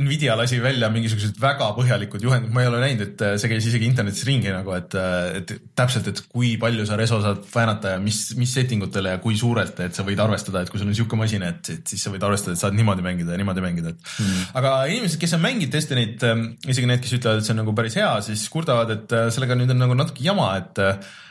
[0.00, 3.66] Nvidia lasi välja mingisugused väga põhjalikud juhendid, ma ei ole näinud, et äh, see käis
[3.68, 7.94] isegi internetis ringi nagu, et, äh, et täpselt, et kui palju sa reso saad väänata
[7.96, 10.88] ja mis, mis setting utele ja kui suurelt, et sa võid arvestada, et kui sul
[10.88, 13.66] on niisugune masin, et, et siis sa võid arvestada, et saad niimoodi mängida ja niimoodi
[13.66, 14.12] mängida, et.
[14.24, 14.42] Mm.
[14.62, 16.28] aga inimesed, kes on mänginud Destiny't,
[16.64, 19.58] isegi need, kes ütlevad, et see on nagu päris hea, siis kurdavad, et äh, sellega
[19.60, 20.86] nüüd on nagu natuke jama, et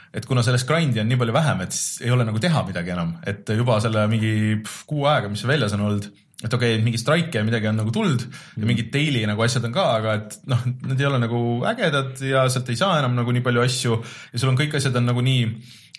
[0.10, 2.94] et kuna sellest grind'i on nii palju vähem, et siis ei ole nagu teha midagi
[2.96, 4.32] enam, et juba selle mingi
[4.90, 6.08] kuu aega, mis see väljas on olnud
[6.40, 9.66] et okei okay,, mingi strike ja midagi on nagu tuld ja mingid daily nagu asjad
[9.68, 13.18] on ka, aga et noh, need ei ole nagu ägedad ja sealt ei saa enam
[13.18, 15.44] nagu nii palju asju ja sul on kõik asjad on nagu nii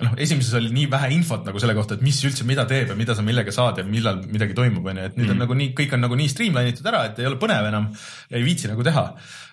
[0.00, 2.96] noh, esimeses oli nii vähe infot nagu selle kohta, et mis üldse mida teeb ja
[2.96, 5.34] mida sa millega saad ja millal midagi toimub, onju, et nüüd mm.
[5.34, 7.90] on nagu nii, kõik on nagu nii streamline itud ära, et ei ole põnev enam
[7.92, 9.06] ja ei viitsi nagu teha.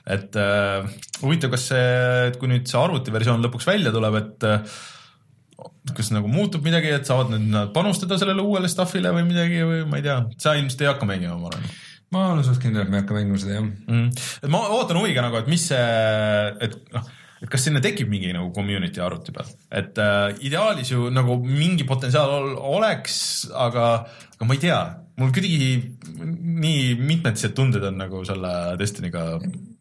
[0.07, 0.87] et äh,
[1.19, 1.87] huvitav, kas see,
[2.39, 4.77] kui nüüd see arvutiversioon lõpuks välja tuleb, et äh,
[5.95, 10.01] kas nagu muutub midagi, et saavad nüüd panustada sellele uuele stuff'ile või midagi või ma
[10.01, 11.77] ei tea, sa ilmselt ei hakka mängima, ma arvan.
[12.15, 13.69] ma olen suht kindel, et ma ei hakka mängima seda jah.
[13.87, 14.27] Mm..
[14.43, 15.87] et ma ootan huviga nagu, et mis see,
[16.67, 19.49] et noh, et kas sinna tekib mingi nagu community arvuti peal,
[19.81, 23.19] et äh, ideaalis ju nagu mingi potentsiaal oleks,
[23.53, 23.91] aga,
[24.35, 24.81] aga ma ei tea,
[25.21, 25.71] mul kuidagi
[26.57, 29.23] nii mitmedised tunded on nagu selle Destiny'ga.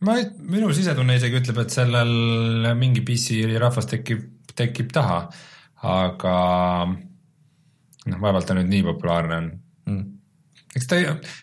[0.07, 4.25] ma, minu sisetunne isegi ütleb, et sellel mingi PC rahvas tekib,
[4.57, 5.27] tekib taha
[5.87, 6.35] aga
[6.91, 9.51] noh, vaevalt ta nüüd nii populaarne on
[9.87, 10.17] mm
[10.77, 10.99] eks ta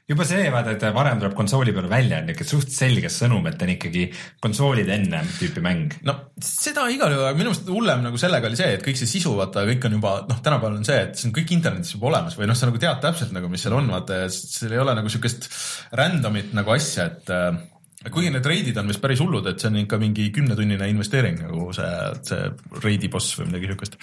[0.09, 3.61] juba see, vaata, et varem tuleb konsooli peale välja, on niisugune suht selge sõnum, et
[3.65, 4.05] on ikkagi
[4.43, 5.97] konsoolid enne tüüpi mäng.
[6.07, 9.09] no seda igal juhul, aga minu arust hullem nagu sellega oli see, et kõik see
[9.09, 12.11] sisu, vaata, kõik on juba noh, tänapäeval on see, et see on kõik internetis juba
[12.11, 14.83] olemas või noh, sa nagu tead täpselt nagu, mis seal on, vaata ja seal ei
[14.83, 15.49] ole nagu siukest
[15.97, 17.63] random'it nagu asja, et äh,
[18.11, 21.69] kuigi need reidid on vist päris hullud, et see on ikka mingi kümnetunnine investeering nagu
[21.75, 21.91] see,
[22.27, 22.49] see
[22.83, 23.97] reidi boss või midagi siukest.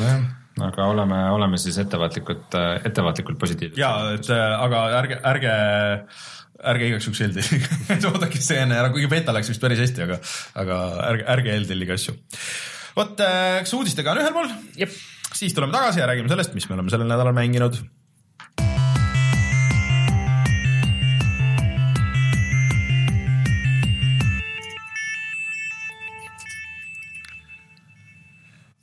[0.00, 0.22] nojah,
[0.70, 2.56] aga oleme, oleme siis ettevaatlikud,
[2.88, 3.80] ettevaatlikult positiivsed.
[3.80, 5.58] ja, et aga ärge, ärge,
[6.72, 10.20] ärge igaks juhuks eeltellige oodake see enne ära, kuigi beta läks vist päris hästi, aga,
[10.62, 10.80] aga
[11.10, 12.16] ärge, ärge eeltellige asju.
[12.96, 13.20] vot,
[13.60, 14.50] eks uudistega on ühel pool.
[15.36, 17.82] siis tuleme tagasi ja räägime sellest, mis me oleme sellel nädalal mänginud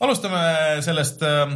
[0.04, 0.44] alustame
[0.84, 1.54] sellest äh,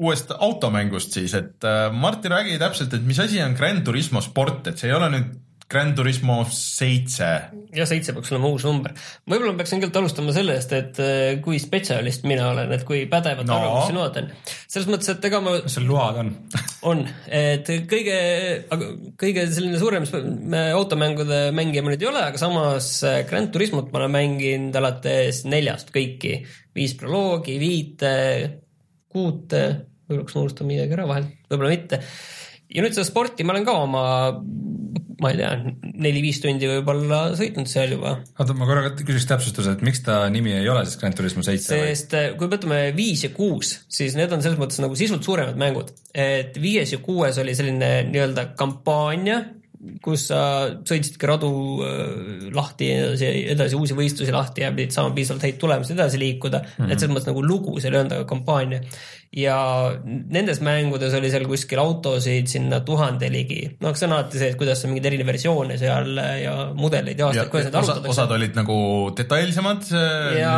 [0.00, 4.66] uuest automängust siis, et äh, Martin, räägi täpselt, et mis asi on Grand Turismo sport,
[4.70, 5.30] et see ei ole nüüd
[5.70, 7.26] Grand Turismo seitse.
[7.70, 8.94] jah, seitse peaks olema uus number.
[9.30, 13.46] võib-olla ma peaks ilmselt alustama sellest, et äh, kui spetsialist mina olen, et kui pädevad
[13.46, 13.58] no.
[13.58, 14.32] arvamusi load on.
[14.64, 15.54] selles mõttes, et ega ma.
[15.62, 16.32] mis sul load on
[16.90, 18.18] on, et kõige,
[19.20, 20.08] kõige selline suurem
[20.74, 25.44] automängude mängija ma nüüd ei ole, aga samas äh, Grand Turismot ma olen mänginud alates
[25.46, 26.40] neljast kõiki.
[26.74, 28.12] viis proloogi, viite,
[29.10, 29.64] kuute,
[30.10, 32.02] võib-olla kas ma unustan midagi ära vahel, võib-olla mitte
[32.74, 34.04] ja nüüd seda sporti ma olen ka oma
[35.20, 35.50] ma ei tea,
[36.00, 38.16] neli-viis tundi võib-olla sõitnud seal juba.
[38.40, 41.76] oota, ma korra küsiks täpsustuse, et miks ta nimi ei ole siis Grand Turismo seitse?
[41.76, 42.24] sest või?
[42.24, 45.60] Eh, kui me võtame viis ja kuus, siis need on selles mõttes nagu sisult suuremad
[45.60, 45.92] mängud.
[46.14, 49.42] et viies ja kuues oli selline nii-öelda kampaania,
[50.04, 50.40] kus sa
[50.88, 51.52] sõitsidki radu
[51.84, 56.60] äh, lahti edasi, edasi uusi võistlusi lahti ja pidid saama piisavalt häid tulemusi edasi liikuda
[56.60, 56.74] mm.
[56.76, 56.92] -hmm.
[56.92, 58.82] et selles mõttes nagu lugu, seal ei olnud aga kampaania
[59.30, 59.56] ja
[60.02, 63.60] nendes mängudes oli seal kuskil autosid sinna tuhande ligi.
[63.78, 67.28] no see on alati see, et kuidas on mingeid erinevaid versioone seal ja mudeleid ja
[67.28, 68.10] aastaid, kuidas neid arutatakse.
[68.10, 68.78] osad olid nagu
[69.20, 69.86] detailsemad,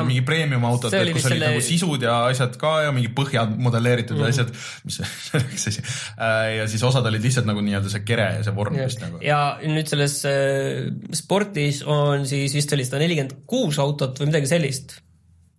[0.09, 1.53] mingi premium autod, kus olid selle...
[1.53, 4.33] nagu sisud ja asjad ka ja mingi põhjad modelleeritud mm -hmm.
[4.33, 4.57] asjad,
[4.89, 5.87] mis see üks asi.
[6.16, 9.20] Äh, ja siis osad olid lihtsalt nagu nii-öelda see kere ja see vorm vist nagu.
[9.20, 14.49] ja nüüd selles äh, spordis on siis vist oli sada nelikümmend kuus autot või midagi
[14.49, 15.03] sellist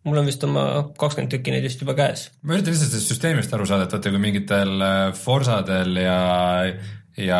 [0.07, 0.65] mul on vist oma
[0.99, 2.27] kakskümmend tükki neid vist juba käes.
[2.43, 6.19] ma üritan lihtsalt sellest süsteemist aru saada, et vaata, kui mingitel äh, Forsadel ja
[7.13, 7.39] ja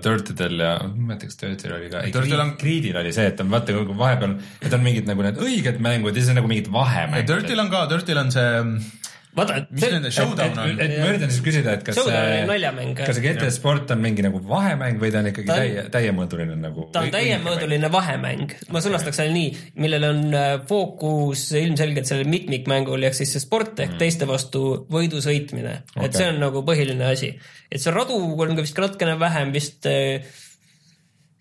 [0.00, 2.54] Dirtidel ja ma ei mäleta, kas Dirtil oli ka, ei on...
[2.60, 6.22] Creedil oli see, et on vaata vahepeal, et on mingid nagu need õiged mängud ja
[6.22, 7.28] siis on nagu mingid vahemängud.
[7.28, 8.48] Dirtil on ka, Dirtil on see
[9.38, 10.72] vaata, mis see, nende showdown on?
[10.84, 14.40] et ma üritan siis küsida, et kas see, kas see GT Sport on mingi nagu
[14.48, 16.88] vahemäng või ta on ikkagi ta on, täie, täiemõõduline nagu?
[16.94, 19.52] ta on täiemõõduline vahemäng, ma sõnastaks selle nii,
[19.84, 24.02] millel on äh, fookus ilmselgelt sellel mitmikmängul ehk siis see sport ehk mm.
[24.02, 27.32] teiste vastu võidu sõitmine okay., et see on nagu põhiline asi.
[27.70, 30.20] et see radu on ka vist natukene vähem vist äh,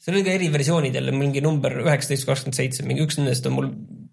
[0.07, 3.67] seal oli ka eriversioonid jälle mingi number üheksateist, kakskümmend seitse, mingi üks nendest on mul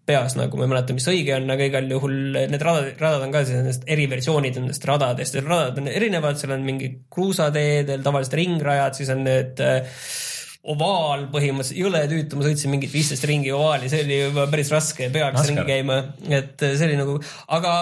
[0.04, 3.32] peas nagu ma ei mäleta, mis õige on, aga igal juhul need radad, radad on
[3.32, 5.38] ka nendest eriversioonid nendest radadest.
[5.38, 10.00] Ja radad on erinevad, seal on mingi kruusateedel tavalised ringrajad, siis on need äh,
[10.74, 15.10] ovaal põhimõtteliselt, jõle tüütu, ma sõitsin mingit viisteist ringi ovaali, see oli juba päris raske,
[15.12, 16.00] peaaegu ringi käima,
[16.32, 17.18] et see oli nagu,
[17.56, 17.74] aga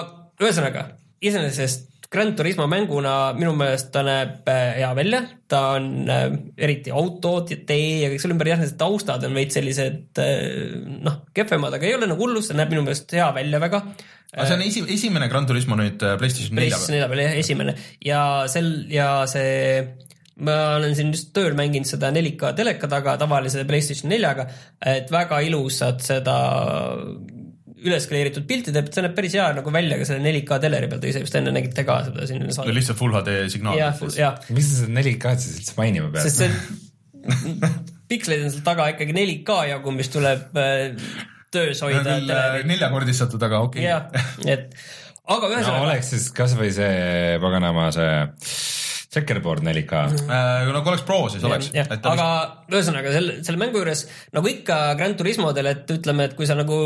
[0.42, 0.88] ühesõnaga,
[1.22, 6.26] iseenesest Grand Turismo mänguna minu meelest ta näeb äh, hea välja, ta on äh,
[6.60, 10.74] eriti autod ja tee ja kõik selle ümber jah, need taustad on veits sellised äh,
[11.06, 13.82] noh, kehvemad, aga ei ole nagu hullu, see näeb minu meelest hea välja väga.
[14.34, 16.84] aga see on esi, esimene Grand Turismo nüüd PlayStation nelja peal?
[16.84, 19.52] PlayStation nelja peal jah, esimene ja sel ja see
[20.42, 24.50] ma olen siin just tööl mänginud seda 4K teleka taga tavalise PlayStation neljaga,
[24.84, 26.04] et väga ilus saad
[27.82, 31.02] seda üleskaleeritud pilti teeb, see näeb päris hea nagu välja ka selle 4K teleri peal,
[31.02, 32.46] te ise vist enne nägite ka seda siin.
[32.48, 33.80] lihtsalt full HD signaal.
[34.54, 36.28] miks sa seda 4K-d siis üldse mainima pead?
[36.28, 37.72] sest see
[38.12, 40.96] piksleid on seal taga ikkagi 4K jagu, mis tuleb äh,
[41.52, 42.18] töös hoida.
[42.68, 43.90] neljakordistatud, aga okei okay..
[43.90, 44.74] jah, et
[45.30, 45.88] aga ühesõnaga no,.
[45.88, 48.14] oleks siis kasvõi see paganama see
[49.12, 50.70] Checkerboard 4K äh,.
[50.72, 51.68] no kui oleks Pro, siis oleks.
[51.76, 52.28] aga
[52.72, 56.78] ühesõnaga selle, selle mängu juures nagu ikka Grand Turismodel, et ütleme, et kui sa nagu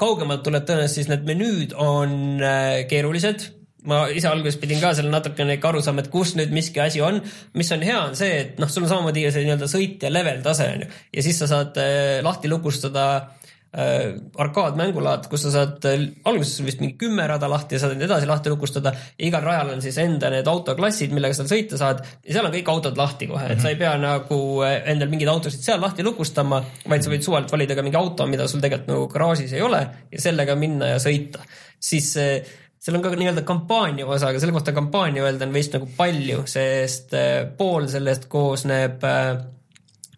[0.00, 3.50] kaugemalt tuled tõenäoliselt, siis need menüüd on äh, keerulised
[3.86, 7.02] ma ise alguses pidin ka seal natukene ikka aru saama, et kus nüüd miski asi
[7.04, 7.20] on.
[7.54, 10.40] mis on hea, on see, et noh, sul on samamoodi see nii-öelda sõit ja level
[10.42, 13.45] tase on ju ja siis sa saad äh, lahti lukustada äh,
[13.76, 18.28] arkaadmängulaad, kus sa saad äh,, alguses vist mingi kümme rada lahti ja saad need edasi
[18.28, 18.94] lahti lukustada.
[19.18, 22.04] Igal rajal on siis enda need autoklassid, millega sa sõita saad.
[22.24, 25.30] Ja seal on kõik autod lahti kohe et sa ei pea nagu äh, endal mingeid
[25.32, 28.92] autosid seal lahti lukustama, vaid sa võid suvalt valida ka mingi auto, mida sul tegelikult
[28.92, 31.44] nagu garaažis ei ole ja sellega minna ja sõita.
[31.80, 35.74] siis äh, seal on ka nii-öelda kampaania osa, aga selle kohta kampaania öelda on vist
[35.76, 39.34] nagu palju, sest äh, pool sellest koosneb äh,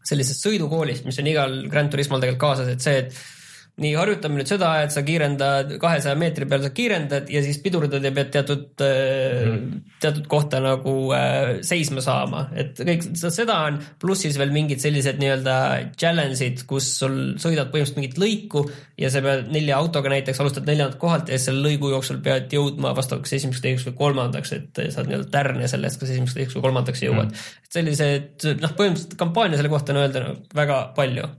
[0.09, 3.38] sellisest sõidukoolist, mis on igal Grand Turismol tegelikult kaasas, et see, et
[3.79, 8.05] nii, harjutame nüüd seda, et sa kiirendad kahesaja meetri peal, sa kiirendad ja siis pidurdad
[8.05, 9.68] ja pead teatud mm.,
[10.03, 15.20] teatud kohta nagu äh, seisma saama, et kõik seda on, pluss siis veel mingid sellised
[15.22, 15.57] nii-öelda
[15.99, 18.64] challenge'id, kus sul sõidad põhimõtteliselt mingit lõiku
[18.99, 22.95] ja sa pead nelja autoga näiteks, alustad neljandalt kohalt ja selle lõigu jooksul pead jõudma
[22.99, 26.68] vastavalt kas esimeseks, teiseks või kolmandaks, et saad nii-öelda tärne sellest, kas esimeseks, teiseks või
[26.68, 27.31] kolmandaks jõuad.
[27.31, 27.57] Mm..
[27.64, 31.31] et sellised noh, põhimõtteliselt kampaania selle kohta on öelda no, väga palju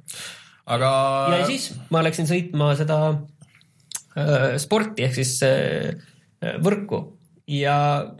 [0.76, 0.92] aga.
[1.38, 3.00] ja siis ma läksin sõitma seda
[4.18, 5.96] äh, sporti ehk siis äh,
[6.64, 7.04] võrku.
[7.50, 7.76] Ja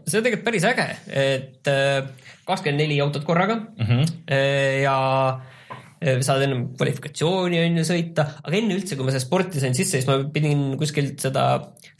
[0.06, 2.02] see on tegelikult päris äge, et äh,
[2.48, 3.60] kakskümmend neli autot korraga.
[3.78, 4.34] Mm -hmm.
[4.82, 4.96] ja
[6.02, 9.76] äh, saad enne kvalifikatsiooni on ju sõita, aga enne üldse, kui ma seda sporti sain
[9.76, 11.44] sisse, siis ma pidin kuskilt seda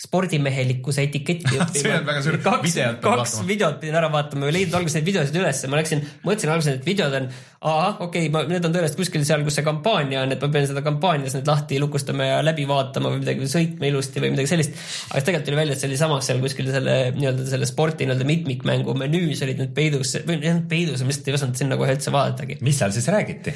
[0.00, 2.00] spordimehelikkuse etiketti õppima.
[2.00, 6.54] Pead kaks videot pidin ära vaatama või leidnud alguses neid videosid ülesse, ma läksin, mõtlesin
[6.54, 7.28] alguses, et videod on,
[7.60, 10.64] ahah, okei okay,, need on tõenäoliselt kuskil seal, kus see kampaania on, et ma pean
[10.68, 14.78] seda kampaanias nüüd lahti lukustama ja läbi vaatama või midagi, sõitma ilusti või midagi sellist.
[15.10, 18.28] aga tegelikult tuli välja, et see oli samas seal kuskil selle nii-öelda selle sporti nii-öelda
[18.30, 22.16] mitmikmängu menüüs olid need peidus, või olnud peidus, ma lihtsalt ei osanud sinna kohe üldse
[22.16, 22.58] vaadatagi.
[22.64, 23.54] mis seal siis räägiti?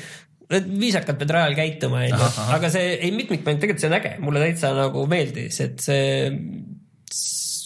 [0.53, 2.27] viisakalt pead rajal käituma, onju,
[2.59, 6.29] aga see ei mitmikmäng, tegelikult see on äge, mulle täitsa nagu meeldis, et see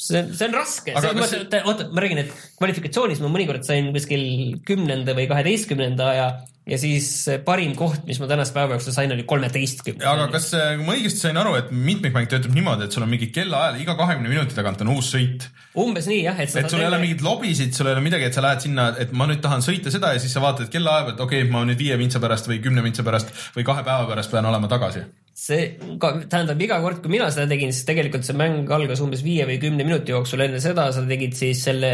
[0.08, 1.62] see, see on raske, see...
[1.62, 4.24] oota, ma räägin, et kvalifikatsioonis ma mõnikord sain kuskil
[4.68, 6.28] kümnenda või kaheteistkümnenda ja
[6.68, 7.08] ja siis
[7.46, 10.04] parim koht, mis ma tänase päeva jooksul sain, oli kolmeteistkümne.
[10.08, 10.50] aga kas
[10.82, 14.32] ma õigesti sain aru, et mitmikmäng töötab niimoodi, et sul on mingi kellaajal iga kahekümne
[14.32, 15.48] minuti tagant on uus sõit?
[15.78, 18.36] umbes nii jah, et et sul ei ole mingeid lobisid, sul ei ole midagi, et
[18.36, 21.24] sa lähed sinna, et ma nüüd tahan sõita seda ja siis sa vaatad kellaaega, et
[21.24, 24.34] okei okay,, ma nüüd viie vintsa pärast või kümne vintsa pärast või kahe päeva pärast
[24.34, 25.06] pean olema tagasi
[25.38, 25.68] see
[26.02, 29.60] tähendab iga kord, kui mina seda tegin, siis tegelikult see mäng algas umbes viie või
[29.62, 31.92] kümne minuti jooksul, enne seda sa tegid siis selle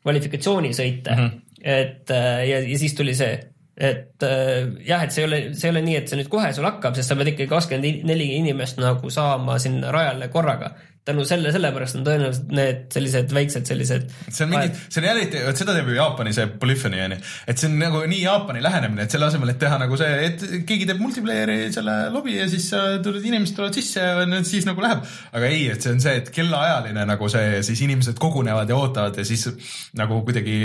[0.00, 1.26] kvalifikatsioonisõite mm.
[1.26, 1.60] -hmm.
[1.76, 2.14] et
[2.48, 3.36] ja, ja siis tuli see
[3.76, 6.52] et äh, jah, et see ei ole, see ei ole nii, et see nüüd kohe
[6.56, 10.72] sul hakkab, sest sa pead ikkagi kakskümmend neli inimest nagu saama sinna rajale korraga
[11.06, 14.08] tänu selle, sellepärast on tõenäoliselt need sellised väiksed sellised.
[14.26, 17.62] see on mingi, see on jällegi, vot seda teeb ju Jaapani see Polyphony onju, et
[17.62, 20.88] see on nagu nii Jaapani lähenemine, et selle asemel, et teha nagu see, et keegi
[20.90, 22.68] teeb multiplayer'i selle lobi ja siis
[23.04, 25.04] tuled, inimesed tulevad sisse ja siis nagu läheb.
[25.32, 29.20] aga ei, et see on see, et kellaajaline nagu see, siis inimesed kogunevad ja ootavad
[29.20, 29.46] ja siis
[29.98, 30.58] nagu kuidagi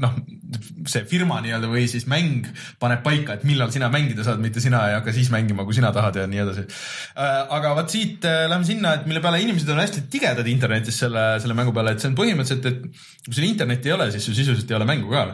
[0.00, 0.14] noh,
[0.88, 2.46] see firma nii-öelda või siis mäng
[2.80, 5.92] paneb paika, et millal sina mängida saad, mitte sina ei hakka siis mängima, kui sina
[5.94, 6.64] tahad ja nii edasi.
[7.18, 10.50] Äh, aga vot siit äh, läheme sinna, et mille peale inimesed on on hästi tigedad
[10.50, 14.10] internetis selle, selle mängu peale, et see on põhimõtteliselt, et kui sul internetti ei ole,
[14.14, 15.24] siis sul sisuliselt ei ole mängu ka.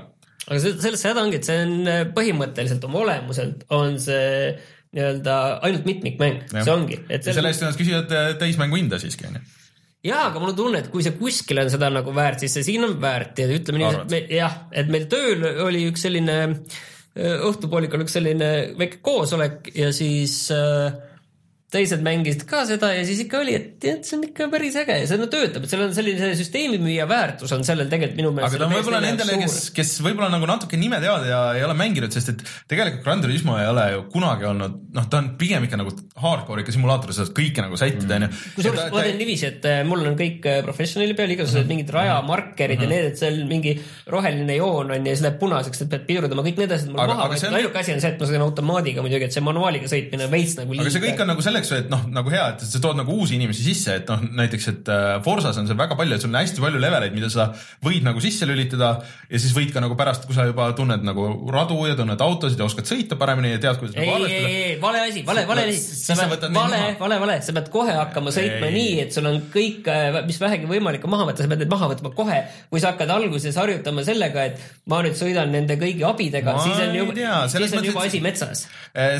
[0.47, 4.57] aga selles see häda ongi, et see on äh, põhimõtteliselt oma olemuselt on see
[4.97, 5.37] nii-öelda
[5.67, 7.01] ainult mitmikmäng, see ongi.
[7.11, 9.43] ja selle eest nad küsivad äh, täismängu hinda siiski onju
[10.07, 12.69] jaa, aga mul on tunne, et kui see kuskil on seda nagu väärt, siis see
[12.69, 16.39] siin on väärt ja ütleme nii, et me jah, et meil tööl oli üks selline
[16.47, 20.95] äh, õhtupoolikul üks selline väike koosolek ja siis äh,
[21.77, 24.99] teised mängisid ka seda ja siis ikka oli, et jah, see on ikka päris äge
[25.03, 28.57] ja see no, töötab, et seal on selline süsteemimüüja väärtus on sellel tegelikult minu meelest.
[28.57, 31.77] aga ta on võib-olla nendele, kes, kes võib-olla nagu natuke nime teavad ja ei ole
[31.79, 35.67] mänginud, sest et tegelikult Gran Turismo ei ole ju kunagi olnud, noh, ta on pigem
[35.69, 38.31] ikka nagu hardcore ikka simulaator, sa saad kõike nagu sättida, onju.
[38.57, 41.75] kusjuures ma teen niiviisi, et äh, mul on kõik äh, professionali peal, igasugused mm -hmm.
[41.75, 42.97] mingid rajamarkerid mm -hmm.
[42.97, 46.47] ja need, et seal mingi roheline joon on ja siis läheb punaseks, et pead pidurdama,
[46.47, 49.37] kõik need asjad mul maha ainuke asi on see, et ma sõidan automaadiga muidugi, et
[49.37, 50.87] see manuaaliga sõitmine on veits nagu liiga.
[50.87, 53.37] aga see kõik on nagu selleks, et noh, nagu hea, et sa tood nagu uusi
[53.37, 56.39] inimesi sisse, et noh, näiteks, et äh, Forsas on seal väga palju, et sul on
[56.39, 57.49] hästi palju leveleid, mida sa
[57.85, 58.93] võid nagu sisse lülitada
[59.31, 62.61] ja siis võid ka nagu pärast, kui sa juba tunned nagu radu ja tunned autosid
[62.61, 64.51] ja oskad sõita paremini ja tead, kuidas ei, nagu arvestada.
[64.51, 65.99] ei, ei, vale asi, vale, vale asi.
[66.07, 68.77] sa pead, vale, vale, vale, sa pead kohe hakkama sõitma ei.
[68.79, 71.73] nii, et sul on kõik, äh, mis vähegi võimalik on maha võtta, sa pead need
[71.73, 72.41] maha võtma kohe.
[72.71, 76.97] kui sa hakkad alguses harjutama sellega, et ma nüüd sõidan nende kõigi abidega, siis on
[77.01, 78.67] juba, siis on juba asi metsas.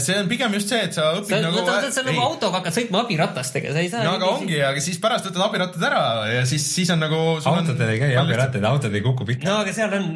[0.03, 1.63] See on pigem just see, et sa õpid sa, nagu.
[1.91, 4.05] see on nagu autoga hakkad sõitma abiratastega, sa ei saa.
[4.07, 7.21] no aga ongi, aga siis pärast võtad abirattad ära ja siis, siis on nagu.
[7.53, 9.49] autodel ei käi abirattad, autod ei kuku pikali.
[9.49, 10.09] no aga seal on,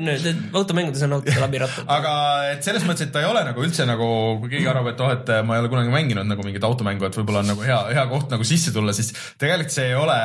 [0.61, 2.15] automängudes on autodel abirattad aga
[2.55, 4.11] et selles mõttes, et ta ei ole nagu üldse nagu,
[4.43, 7.21] kui keegi arvab, et oh, et ma ei ole kunagi mänginud nagu mingit automängu, et
[7.21, 10.21] võib-olla on nagu hea, hea koht nagu sisse tulla, siis tegelikult see ei ole,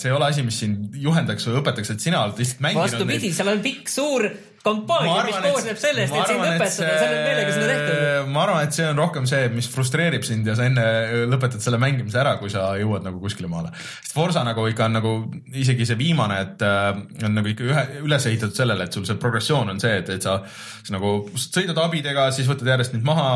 [0.00, 2.88] see ei ole asi, mis sind juhendaks või õpetaks, et sina oled lihtsalt mänginud.
[2.88, 4.28] vastupidi, seal on pikk suur
[4.62, 8.30] kampaania, mis koosneb sellest, et sind õpetada, selle meelega seda tehtud.
[8.32, 10.84] ma arvan, et see on rohkem see, mis frustreerib sind ja sa enne
[11.30, 13.72] lõpetad selle mängimise ära, kui sa jõuad nagu kuskile maale.
[13.74, 15.14] sest Forsa nagu ikka on nagu
[15.58, 16.90] isegi see viimane, et äh,
[17.26, 20.28] on nagu ikka ühe, üles ehitatud sellele, et sul see progressioon on see, et, et
[20.28, 20.38] sa,
[20.86, 23.26] sa nagu sõidad abidega, siis võtad järjest neid maha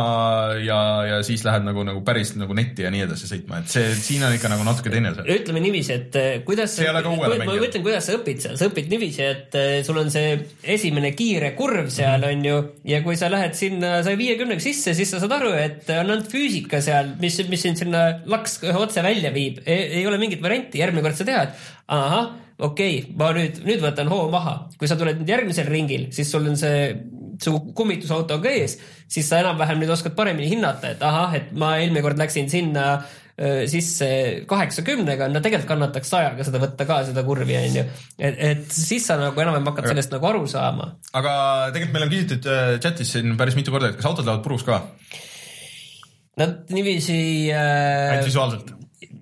[0.62, 0.78] ja,
[1.10, 4.22] ja siis lähed nagu, nagu päris nagu netti ja nii edasi sõitma, et see, siin
[4.28, 5.26] on ikka nagu natuke teine see.
[5.40, 6.78] ütleme niiviisi, et äh, kuidas.
[6.78, 7.60] see ei ole ka uuele mängijale.
[7.66, 10.36] ma ütlen, kuidas sa õpid seal, sa õpid niiviisi, et äh, sul on see
[10.76, 12.32] esimene kiire kurv seal -hmm.
[12.32, 12.56] on ju
[12.92, 16.30] ja kui sa lähed sinna saja viiekümnega sisse, siis sa saad aru, et on ainult
[16.32, 19.60] füüsika seal, mis, mis sind sinna laks otse välja viib.
[19.66, 21.54] ei ole mingit varianti, järgmine kord sa tead,
[21.88, 24.68] ahah, okei okay,, ma nüüd, nüüd võtan hoo maha.
[24.78, 26.94] kui sa tuled nüüd järgmisel ringil, siis sul on see
[27.42, 31.76] su kummitusauto ka ees, siis sa enam-vähem nüüd oskad paremini hinnata, et ahah, et ma
[31.80, 32.86] eelmine kord läksin sinna
[33.68, 34.06] sisse
[34.48, 37.82] kaheksakümnega, no tegelikult kannataks sajaga seda võtta ka, seda kurvi, onju.
[38.16, 40.88] et, et siis sa nagu enam-vähem hakkad sellest nagu aru saama.
[41.12, 41.34] aga
[41.74, 42.48] tegelikult meil on küsitud
[42.80, 44.80] chatis siin päris mitu korda, et kas autod lähevad puruks ka?
[46.40, 47.18] Nad niiviisi
[47.52, 48.10] äh....
[48.14, 48.72] ainult visuaalselt?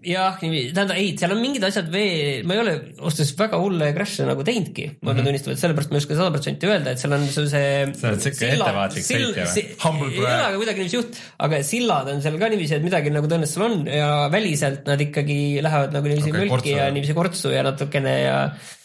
[0.04, 4.26] Jah, tähendab ei, seal on mingid asjad veel, ma ei ole öeldes väga hulle crash'e
[4.28, 5.26] nagu teinudki, ma pean mm -hmm.
[5.28, 7.70] tunnistama, et sellepärast ma ei oska sada protsenti öelda, et seal on see, see.
[7.98, 10.12] sa oled siuke ettevaatlik sõitja või?
[10.12, 13.30] ei ole aga kuidagi niiviisi juht, aga sillad on seal ka niiviisi, et midagi nagu
[13.30, 17.54] tõenäoliselt seal on ja väliselt nad ikkagi lähevad nagu niiviisi okay, kortsu, ja niiviisi kortsu
[17.56, 18.38] ja natukene ja.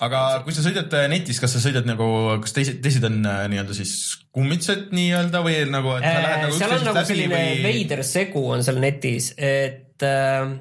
[0.07, 2.09] aga kui sa sõidad äh, netis, kas sa sõidad nagu,
[2.41, 3.93] kas teised, teised on äh, nii-öelda siis
[4.33, 6.57] kummitsed nii-öelda või nagu, et sa lähed nagu.
[6.57, 7.63] seal on nagu selline või...
[7.67, 10.57] veider segu on seal netis, et äh,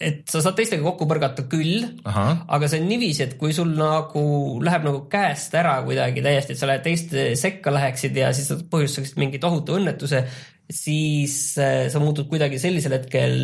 [0.00, 4.24] et sa saad teistega kokku põrgata küll, aga see on niiviisi, et kui sul nagu
[4.64, 9.16] läheb nagu käest ära kuidagi täiesti, et sa lähed teiste sekka läheksid ja siis põhjustaksid
[9.22, 10.26] mingi tohutu õnnetuse,
[10.70, 13.36] siis äh, sa muutud kuidagi sellisel hetkel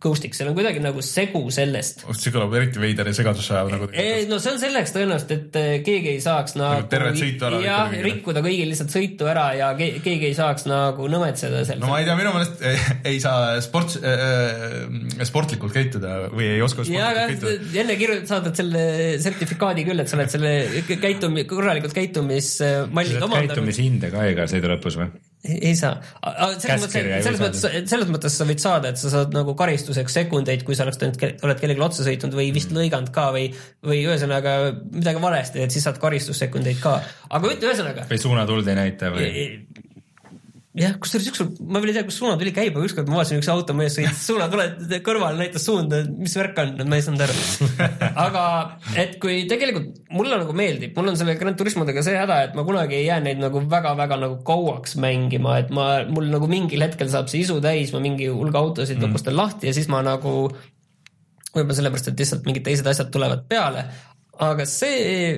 [0.00, 2.04] ghost'iks, seal on kuidagi nagu segu sellest.
[2.16, 3.88] see kõlab eriti veider ja segadusse ajav nagu.
[4.30, 7.58] no see on selleks tõenäoliselt, et äh, keegi ei saaks nagu, nagu tervet sõitu ära
[7.64, 11.82] jah, rikkuda kõigil lihtsalt sõitu ära ja keegi ei saaks nagu nõmetseda seal.
[11.82, 12.62] no ma ei tea, minu meelest
[13.10, 17.82] ei saa sport äh,, sportlikult käituda või ei oska sportlikult käituda.
[17.82, 18.84] enne kirjutad, saadad selle
[19.26, 20.54] sertifikaadi küll, et sa oled selle
[21.02, 23.56] käitumi, korralikult käitumismallid omandanud.
[23.56, 25.10] käitumishinde ka iga sõidu lõpus või?
[25.44, 25.94] Ei saa,
[26.60, 30.64] selles mõttes, selles mõttes, selles mõttes sa võid saada, et sa saad nagu karistuseks sekundeid,
[30.66, 32.80] kui sa oleks teinud, oled kellelegi otsa sõitnud või vist mm.
[32.82, 33.46] lõiganud ka või,
[33.86, 34.56] või ühesõnaga
[34.92, 36.98] midagi valesti, et siis saad karistussekundeid ka,
[37.30, 38.04] aga ühesõnaga.
[38.10, 39.30] või suunatuld ei näita või?
[40.80, 43.50] Jah, kusjuures ükskord, ma veel ei tea, kus suunatuli käib, aga ükskord ma vaatasin, üks
[43.52, 47.68] auto mees sõitis suunatule kõrval, näitas suunda, mis värk on, ma ei saanud aru.
[48.26, 48.44] aga
[49.00, 52.64] et kui tegelikult mulle nagu meeldib, mul on selle Grand Turismodega see häda, et ma
[52.66, 57.12] kunagi ei jää neid nagu väga-väga nagu kauaks mängima, et ma, mul nagu mingil hetkel
[57.12, 59.08] saab see isu täis, ma mingi hulga autosid mm.
[59.08, 60.50] lõpustan lahti ja siis ma nagu
[61.50, 63.88] võib-olla sellepärast, et lihtsalt mingid teised asjad tulevad peale,
[64.40, 65.36] aga see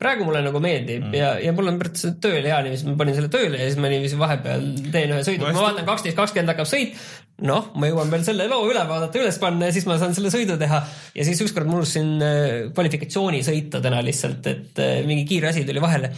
[0.00, 1.14] praegu mulle nagu meeldib mm.
[1.16, 3.90] ja, ja mul on pärast tööl hea niiviisi, ma panin selle tööle ja siis ma
[3.92, 6.96] niiviisi vahepeal teen ühe sõidu, ma vaatan kaksteist, kakskümmend hakkab sõit.
[7.44, 10.32] noh, ma jõuan veel selle loo üle vaadata, üles panna ja siis ma saan selle
[10.34, 10.82] sõidu teha.
[11.14, 15.66] ja siis ükskord ma unustasin äh, kvalifikatsiooni sõita täna lihtsalt, et äh, mingi kiire asi
[15.68, 16.14] tuli vahele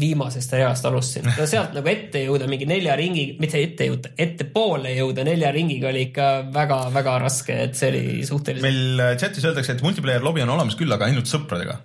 [0.00, 1.28] viimasest reast alustasin.
[1.38, 5.90] no sealt nagu ette jõuda mingi nelja ringi, mitte ette jõuda, ettepoole jõuda nelja ringiga
[5.90, 8.66] oli ikka väga-väga raske, et see oli suhteliselt.
[8.66, 11.80] meil chatis öeldakse, et multiplayer lobi on olemas küll, aga ainult sõpradega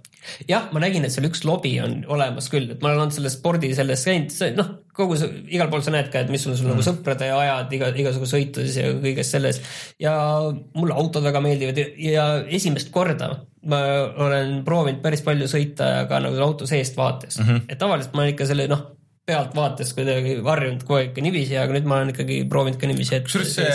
[0.49, 3.37] jah, ma nägin, et seal üks lobi on olemas küll, et ma olen olnud selles
[3.39, 6.69] spordi selles käinud, noh, kogu see, igal pool sa näed ka, et mis sul, sul
[6.69, 6.81] nagu mm.
[6.81, 9.61] nagu sõprade ajad iga, igasugu sõitudes ja kõiges selles.
[10.01, 10.13] ja
[10.77, 13.31] mulle autod väga meeldivad ja, ja esimest korda
[13.71, 13.81] ma
[14.25, 17.69] olen proovinud päris palju sõita ka nagu auto seest vaates mm, -hmm.
[17.69, 18.87] et tavaliselt ma ikka selle noh
[19.29, 23.27] pealtvaates kuidagi varjunud kogu aeg niiviisi, aga nüüd ma olen ikkagi proovinud ka niiviisi, et.
[23.27, 23.69] kusjuures see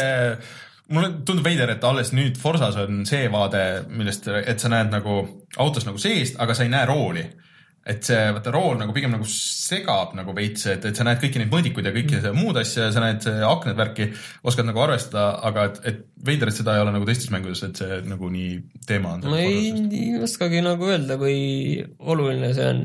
[0.92, 5.18] mulle tundub veider, et alles nüüd Forsas on see vaade, millest, et sa näed nagu
[5.62, 7.24] autos nagu seest, aga sa ei näe rooli
[7.86, 11.38] et see, vaata rool nagu pigem nagu segab nagu veits, et, et sa näed kõiki
[11.38, 14.08] neid mõõdikuid ja kõike seda muud asja ja sa näed aknad värki,
[14.46, 17.78] oskad nagu arvestada, aga et, et veider, et seda ei ole nagu teistes mängudes, et
[17.78, 18.56] see nagu nii
[18.88, 19.28] teema on.
[19.30, 21.36] ma ei, ei oskagi nagu öelda, kui
[22.00, 22.82] oluline see on.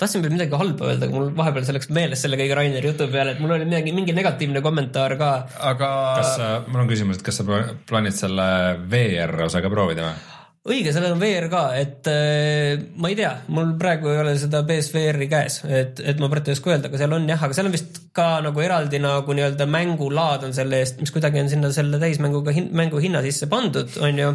[0.00, 3.08] tahtsin veel midagi halba öelda, aga mul vahepeal see läks meelest selle kõige Raineri jutu
[3.12, 5.32] peale, et mul oli midagi, mingi negatiivne kommentaar ka.
[5.72, 5.90] aga.
[6.20, 8.50] kas sa, mul on küsimus, et kas sa plaanid selle
[8.92, 10.30] VR osa ka proovida või?
[10.62, 14.60] Õige, sellel on VR ka, et äh, ma ei tea, mul praegu ei ole seda
[14.66, 17.70] BSVR-i käes, et, et ma praegu ei oska öelda, aga seal on jah, aga seal
[17.70, 21.72] on vist ka nagu eraldi nagu nii-öelda mängulaad on selle eest, mis kuidagi on sinna
[21.74, 24.30] selle täismänguga hin, mängu hinna sisse pandud, on ju.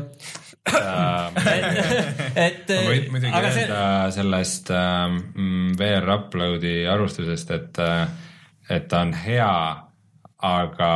[2.38, 4.18] Et, et muidugi öelda see...
[4.18, 5.22] sellest ähm,
[5.80, 8.04] VR upload'i arvustusest, et, äh,
[8.76, 9.54] et ta on hea,
[10.44, 10.92] aga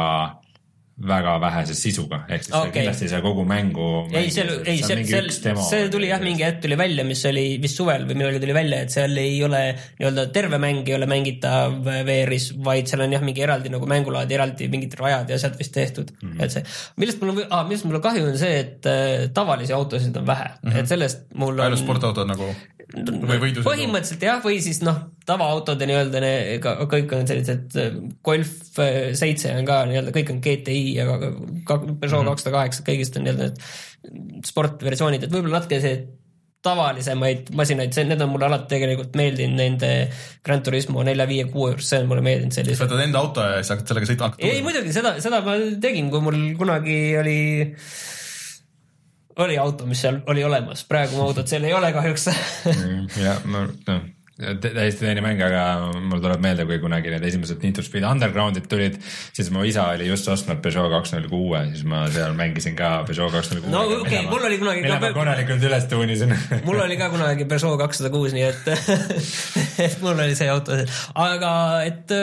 [1.07, 2.71] väga vähese sisuga, ehk siis okay.
[2.75, 3.87] kindlasti ei saa kogu mängu.
[4.13, 7.79] ei, seal, ei, seal, seal, see tuli jah, mingi hetk tuli välja, mis oli vist
[7.79, 9.61] suvel või millalgi tuli välja, et seal ei ole
[9.99, 14.31] nii-öelda terve mäng ei ole mängitav VR-is, vaid seal on jah, mingi eraldi nagu mängulaad,
[14.31, 16.43] eraldi mingid rajad ja asjad vist tehtud mm, -hmm.
[16.45, 16.65] et see,
[17.01, 20.27] millest mul on ah,, millest mul on kahju, on see, et äh, tavalisi autosid on
[20.27, 20.79] vähe mm, -hmm.
[20.79, 21.65] et sellest mul on.
[21.65, 22.53] ainult sportautod nagu?
[22.91, 26.21] Põhimõtteliselt jah, või siis noh, tavaautode nii-öelda
[26.91, 32.01] kõik on sellised äh, Golf äh, seitse on ka nii-öelda, kõik on GTI ja Peugeot
[32.01, 32.31] mhm.
[32.31, 36.01] kakssada kaheksa, kõigist on nii-öelda need sportversioonid, et võib-olla natuke see
[36.61, 39.91] tavalisemaid masinaid, see, need on mulle alati tegelikult meeldinud, nende
[40.45, 42.83] Grand Turismo nelja, viie, kuue juures, see on mulle meeldinud sellised.
[42.83, 44.29] võtad enda auto ja siis hakkad sellega sõitma?
[44.37, 47.39] ei, muidugi seda, seda ma tegin, kui mul kunagi oli
[49.35, 52.29] oli auto, mis seal oli olemas, praegu mu autot seal ei ole kahjuks
[53.25, 54.09] ja ma noh
[54.41, 58.65] täiesti teine mäng, aga mul tuleb meelde, kui kunagi need esimesed Need for Speed Undergroundid
[58.71, 58.97] tulid,
[59.35, 63.03] siis mu isa oli just ostnud Peugeot kaks null kuue, siis ma seal mängisin ka
[63.07, 63.73] Peugeot kaks null kuue.
[63.73, 64.81] no okei okay,, mul oli kunagi.
[64.85, 66.33] mille ma korralikult üles tuunisin
[66.67, 68.73] mul oli ka kunagi Peugeot kakssada kuus, nii et
[69.85, 70.79] et mul oli see auto,
[71.27, 71.53] aga
[71.85, 72.17] et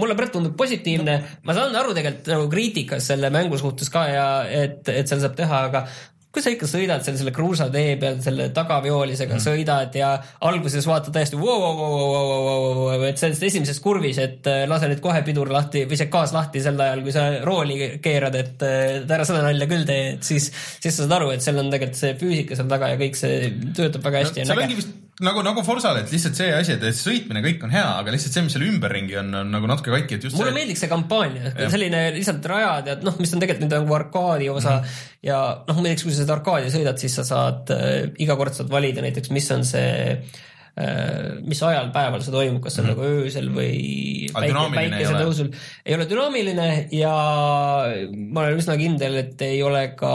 [0.00, 1.16] mulle praegu tundub positiivne,
[1.46, 5.34] ma saan aru tegelikult nagu kriitikas selle mängu suhtes ka ja et, et seal saab
[5.38, 5.86] teha, aga
[6.30, 9.42] kui sa ikka sõidad seal selle kruusatee peal selle tagaveolisega mm.
[9.42, 10.12] sõidad ja
[10.46, 14.62] alguses vaatad täiesti wow, wow, wow, wow, wow, wow, et sellest esimeses kurvis, et äh,
[14.70, 18.38] lase nüüd kohe pidur lahti või see gaas lahti sel ajal, kui sa rooli keerad,
[18.38, 21.58] et äh, ära seda nalja küll tee, et siis, siis sa saad aru, et seal
[21.62, 24.52] on tegelikult see füüsika seal taga ja kõik see töötab väga hästi no,.
[24.52, 27.86] seal ongi vist nagu, nagu Forsal, et lihtsalt see asi, et sõitmine kõik on hea,
[28.00, 30.58] aga lihtsalt see, mis seal ümberringi on, on nagu natuke katki, et just mulle see...
[30.58, 34.76] meeldiks see kampaania, selline lihtsalt rajad ja noh, mis on tegelikult nüüd nagu arkaadi osa
[34.76, 35.08] mm -hmm.
[35.30, 38.72] ja noh, näiteks kui sa seda arkaadi sõidad, siis sa saad äh, iga kord saad
[38.72, 40.16] valida näiteks, mis on see
[41.44, 43.08] mis ajal päeval see toimub, kas see on mm -hmm.
[43.10, 43.72] nagu öösel või
[44.32, 45.50] päike, päikesetõusul.
[45.86, 47.14] ei ole dünaamiline ja
[48.14, 50.12] ma olen üsna kindel, et ei ole ka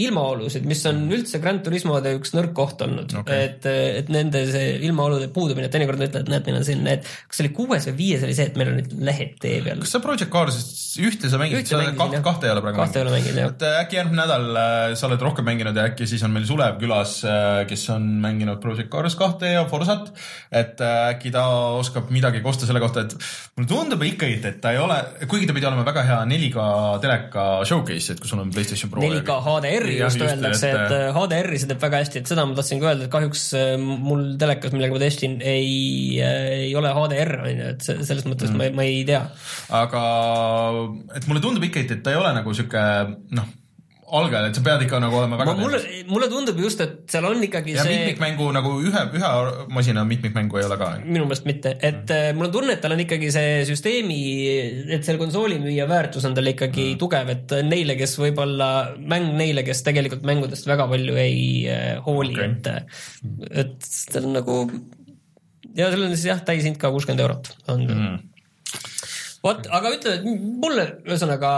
[0.00, 4.76] ilmaolusid, mis on üldse Grand Turismode üks nõrk koht olnud okay., et, et nende see
[4.88, 7.96] ilmaolude puudumine, teinekord nad ütlevad, näed, meil on siin need, kas see oli kuues või
[8.00, 9.82] viies oli see, et meil on nüüd lehed tee peal.
[9.84, 13.42] kas sa Project Carsist ühte sa mängid, sa kahte, kahte ei ole praegu kahte mänginud,
[13.46, 16.80] et äkki järgmine nädal äh, sa oled rohkem mänginud ja äkki siis on meil Sulev
[16.80, 20.10] külas, äh, kes on mänginud Project Cars kahte ja Forsat.
[20.50, 21.44] et äh, äkki ta
[21.78, 23.14] oskab midagi kosta selle kohta, et
[23.56, 24.98] mulle tundub ikkagi, et ta ei ole,
[25.30, 26.66] kuigi ta pidi olema väga hea 4K
[27.04, 29.02] teleka showcase, et kui sul on Playstation Pro.
[29.04, 32.82] 4K HDR-i just öeldakse, et, et HDR-i see teeb väga hästi, et seda ma tahtsin
[32.82, 33.46] ka öelda, et kahjuks
[33.80, 38.60] mul telekas, millega ma testin, ei, ei ole HDR on ju, et selles mõttes mm.
[38.60, 39.24] ma, ma ei tea.
[39.80, 40.04] aga
[41.16, 42.84] et mulle tundub ikkagi, et ta ei ole nagu sihuke
[43.36, 43.56] noh
[44.18, 47.42] algajal, et sa pead ikka nagu olema väga mulle, mulle tundub just, et seal on
[47.46, 49.30] ikkagi ja see mitmikmängu nagu ühe, ühe
[49.74, 50.90] masina mitmikmängu ei ole ka?
[51.04, 52.38] minu meelest mitte, et mm.
[52.38, 54.20] mul on tunne, et tal on ikkagi see süsteemi,
[54.96, 57.00] et selle konsooli müüja väärtus on tal ikkagi mm.
[57.02, 62.36] tugev, et neile, kes võib-olla, mäng neile, kes tegelikult mängudest väga palju ei äh, hooli
[62.38, 64.58] okay., et, et tal on nagu
[65.76, 68.18] ja sellel on siis jah, täishind ka kuuskümmend eurot on mm
[69.44, 70.16] vot, aga ütle,
[70.60, 71.50] mulle ühesõnaga,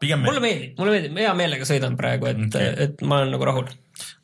[0.00, 3.70] mulle meeldib, mulle meeldib, hea meelega sõidan praegu, et okay., et ma olen nagu rahul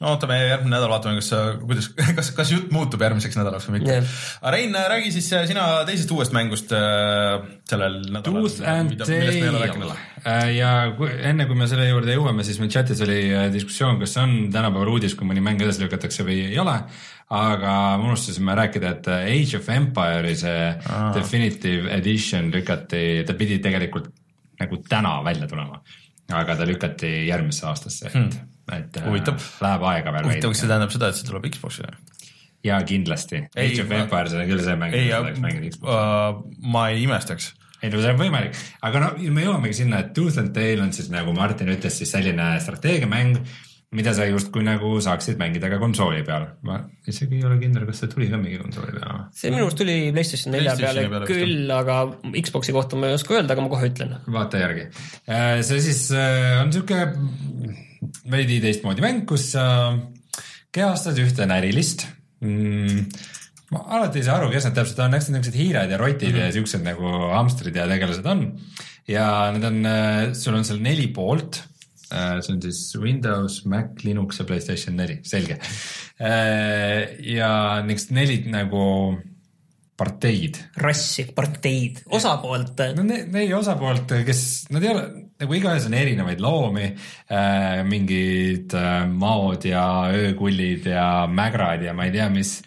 [0.00, 1.30] no ootame järgmine nädal, vaatame, kas,
[1.62, 4.14] kuidas, kas, kas jutt muutub järgmiseks nädalaks või mitte yeah..
[4.40, 8.46] aga Rein, räägi siis äh, sina teisest uuest mängust äh, sellel nädalal.
[8.46, 13.02] Tooth and Tail äh, ja kui, enne kui me selle juurde jõuame, siis meil chatis
[13.06, 16.60] oli äh, diskussioon, kas see on tänapäeval uudis, kui mõni mäng edasi lükatakse või ei
[16.62, 16.76] ole.
[17.36, 21.08] aga me unustasime rääkida, et Age of Empire'i see ah.
[21.16, 24.12] Definitive Edition lükati, ta pidi tegelikult
[24.60, 25.82] nagu täna välja tulema,
[26.32, 29.42] aga ta lükati järgmisse aastasse, et hmm et äh, huvitav.
[29.62, 30.26] läheb aega veel.
[30.26, 31.92] huvitav, kas see tähendab seda, et see tuleb Xbox'ile?
[32.66, 33.44] jaa, kindlasti.
[33.54, 36.42] Age of Empires on küll see mäng, mida tahaks mängida Xbox'il uh,.
[36.74, 37.52] ma ei imestaks
[37.84, 40.90] ei no see on võimalik, aga no me jõuamegi sinna, et Tooth and Tail on
[40.96, 43.36] siis nagu Martin ütles, siis selline strateegiamäng,
[43.94, 46.48] mida sa justkui nagu saaksid mängida ka konsooli peal.
[46.66, 49.28] ma isegi ei ole kindel, kas see tuli ka mingi konsooli peale.
[49.36, 52.00] see minu arust tuli PlayStation nelja peale, peale küll, aga
[52.34, 54.18] Xbox'i kohta ma ei oska öelda, aga ma kohe ütlen.
[54.26, 54.88] vaata järgi.
[55.30, 57.06] Äh, see siis äh, on sihuke
[58.30, 59.64] veidi teistmoodi mäng, kus sa
[60.74, 62.08] kehastad ühte närilist
[62.42, 63.06] mm,
[63.72, 66.28] ma alati ei saa aru, kes nad täpselt on, eks need niisugused hiired ja rotid
[66.28, 66.44] mm -hmm.
[66.44, 68.44] ja siuksed nagu hamstrid ja tegelased on.
[69.08, 71.62] ja need on, äh, sul on seal neli poolt.
[72.12, 75.58] Äh, see on siis Windows, Mac, Linux ja Playstation neli, selge.
[76.22, 78.84] Äh, ja niisugused neli nagu
[79.96, 80.58] parteid.
[80.76, 82.82] rassi, parteid, osapoolt.
[82.96, 85.04] no neli osapoolt, kes, nad ei ole
[85.40, 92.06] nagu igaühes on erinevaid loomi äh,, mingid äh, maod ja öökullid ja mägrad ja ma
[92.08, 92.58] ei tea, mis.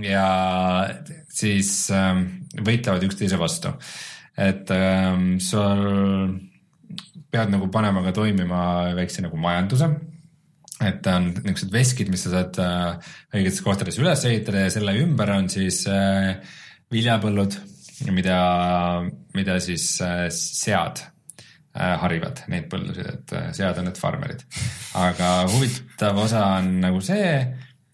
[0.00, 0.26] ja
[1.32, 2.24] siis äh,
[2.64, 3.76] võitlevad üksteise vastu.
[4.36, 5.12] et äh,
[5.44, 6.40] sul
[7.32, 8.62] pead nagu panema ka toimima
[8.96, 9.88] väikse nagu majanduse
[10.88, 15.30] et on niisugused veskid, mis sa saad äh, õigetes kohtades üles ehitada ja selle ümber
[15.34, 16.34] on siis äh,
[16.92, 17.56] viljapõllud,
[18.14, 18.38] mida,
[19.36, 21.08] mida siis äh, sead
[21.72, 24.42] harivad neid põldusid, et sead on need farmerid.
[25.00, 27.30] aga huvitav osa on nagu see,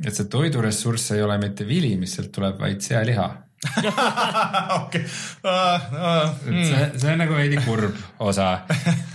[0.02, 3.28] et see toiduressurss ei ole mitte vili, mis sealt tuleb, vaid sealiha
[4.82, 5.02] okei.
[5.42, 6.60] Hmm.
[6.62, 8.50] see, see on nagu veidi kurb osa,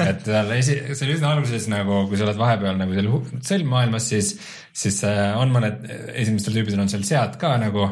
[0.04, 3.08] et seal esi-, seal üsna alguses nagu, kui sa oled vahepeal nagu seal
[3.54, 4.34] sõlmmaailmas, siis,
[4.76, 7.88] siis äh, on mõned, esimestel tüübidel on seal sead ka nagu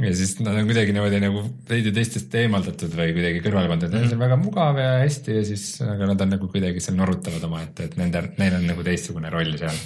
[0.00, 4.14] ja siis nad on kuidagi niimoodi nagu veidi teistest eemaldatud või kuidagi kõrvale pandud, neil
[4.14, 7.88] on väga mugav ja hästi ja siis, aga nad on nagu kuidagi seal norutavad omaette,
[7.88, 9.82] et nende, neil on nagu teistsugune roll seal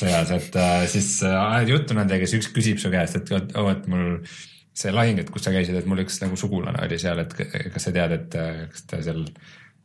[0.00, 3.68] sõjas, et äh, siis äh, ajad juttu nendega, siis üks küsib su käest, et oo
[3.70, 4.16] et mul
[4.76, 7.88] see lahing, et kus sa käisid, et mul üks nagu sugulane oli seal, et kas
[7.88, 9.26] sa tead, et äh, kas ta seal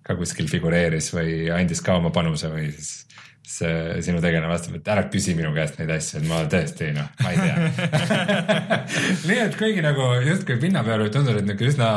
[0.07, 3.07] ka kuskil figureeris või andis ka oma panuse või siis
[3.47, 7.07] see sinu tegelane vastab, et ära küsi minu käest neid asju, et ma tõesti noh,
[7.23, 8.33] ma ei tea
[9.29, 11.91] nii et kuigi nagu justkui pinna peal võib tunduda, et niisugune üsna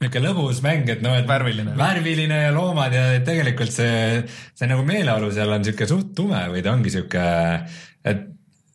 [0.00, 1.74] niisugune lõbus mäng, et noh, et värviline.
[1.78, 4.22] värviline ja loomad ja tegelikult see,
[4.54, 8.28] see nagu meeleolu seal on niisugune suht tume või ta ongi niisugune, et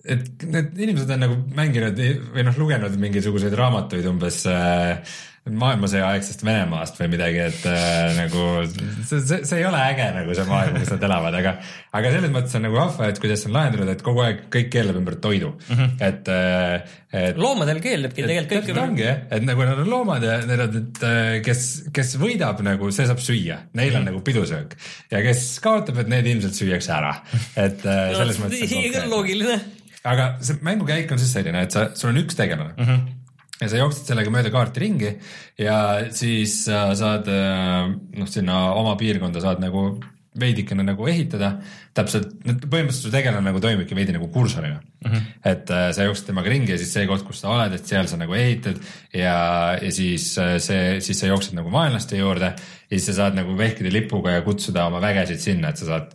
[0.06, 2.02] et need inimesed on nagu mänginud
[2.36, 5.00] või noh, lugenud mingisuguseid raamatuid umbes äh,
[5.46, 10.34] maailmasõja aegsest Venemaast või midagi, et äh, nagu see, see, see ei ole äge nagu
[10.34, 11.54] see maailm, kus nad elavad, aga,
[12.00, 14.98] aga selles mõttes on nagu vahva, et kuidas on lahendatud, et kogu aeg kõik keelab
[15.04, 15.94] ümber toidu mm, -hmm.
[16.08, 17.38] et, äh, et.
[17.38, 18.82] loomadel keelabki tegelikult kõik.
[18.88, 22.66] ongi jah, et nagu nad on loomad ja need on, et äh, kes, kes võidab
[22.66, 24.12] nagu, see saab süüa, neil on mm -hmm.
[24.16, 24.74] nagu pidusöök
[25.14, 27.20] ja kes kaotab, et need ilmselt süüakse ära,
[27.54, 29.10] et äh, selles no, mõttes.
[29.14, 29.62] loogiline
[30.06, 32.90] aga see mängukäik on siis selline, et sa, sul on üks tegelane mm.
[32.90, 33.22] -hmm
[33.56, 35.14] ja sa jooksed sellega mööda kaarti ringi
[35.64, 35.76] ja
[36.12, 39.86] siis sa saad noh, sinna oma piirkonda saad nagu
[40.40, 41.52] veidikene nagu ehitada,
[41.96, 45.12] täpselt, põhimõtteliselt su tegelane nagu toimibki veidi nagu kursorina mm.
[45.12, 45.28] -hmm.
[45.52, 48.10] et äh, sa jooksed temaga ringi ja siis see koht, kus sa oled, et seal
[48.12, 48.82] sa nagu ehitad
[49.14, 53.40] ja, ja siis äh, see, siis sa jooksed nagu vaenlaste juurde ja siis sa saad
[53.40, 56.12] nagu vehkida lipuga ja kutsuda oma vägesid sinna, et sa saad,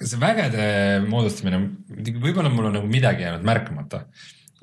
[0.00, 0.68] see vägede
[1.08, 1.60] moodustamine,
[2.22, 4.04] võib-olla mul on nagu midagi jäänud märkamata.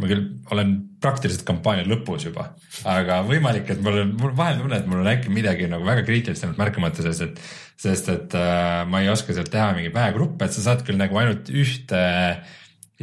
[0.01, 0.71] Ma küll olen
[1.03, 2.47] praktiliselt kampaania lõpus juba,
[2.89, 6.05] aga võimalik, et mul on, mul vahel tunne, et mul on äkki midagi nagu väga
[6.07, 7.41] kriitilist jäänud märkamata, sest et,
[7.83, 11.19] sest et äh, ma ei oska sealt teha mingeid väegruppe, et sa saad küll nagu
[11.21, 12.01] ainult ühte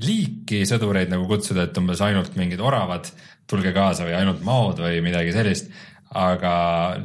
[0.03, 3.13] liiki sõdureid nagu kutsuda, et umbes ainult mingid oravad,
[3.51, 5.71] tulge kaasa või ainult maod või midagi sellist
[6.17, 6.53] aga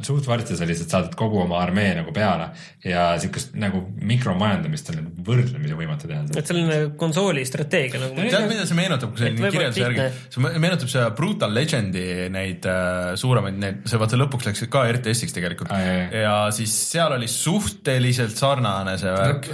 [0.04, 2.46] suht varsti sa lihtsalt saadad kogu oma armee nagu peale
[2.84, 6.22] ja siukest nagu mikromajandamist on nagu võrdlemisi võimatu teha.
[6.40, 8.16] et selline konsooli strateegia nagu.
[8.16, 13.10] tead, mida see meenutab, kui see kirjelduse järgi, see meenutab seda Brutal Legendi neid äh,
[13.20, 16.16] suuremaid, need, see vaata lõpuks läks ka RTS-iks tegelikult ah, jah.
[16.24, 19.52] ja siis seal oli suhteliselt sarnane see värk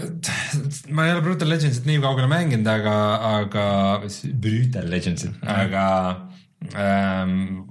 [0.94, 2.96] ma ei ole Brutal Legendsit nii kaugele mänginud, aga,
[3.40, 3.66] aga
[4.30, 5.84] Brutal Legendsit, aga
[6.78, 7.66] ähm,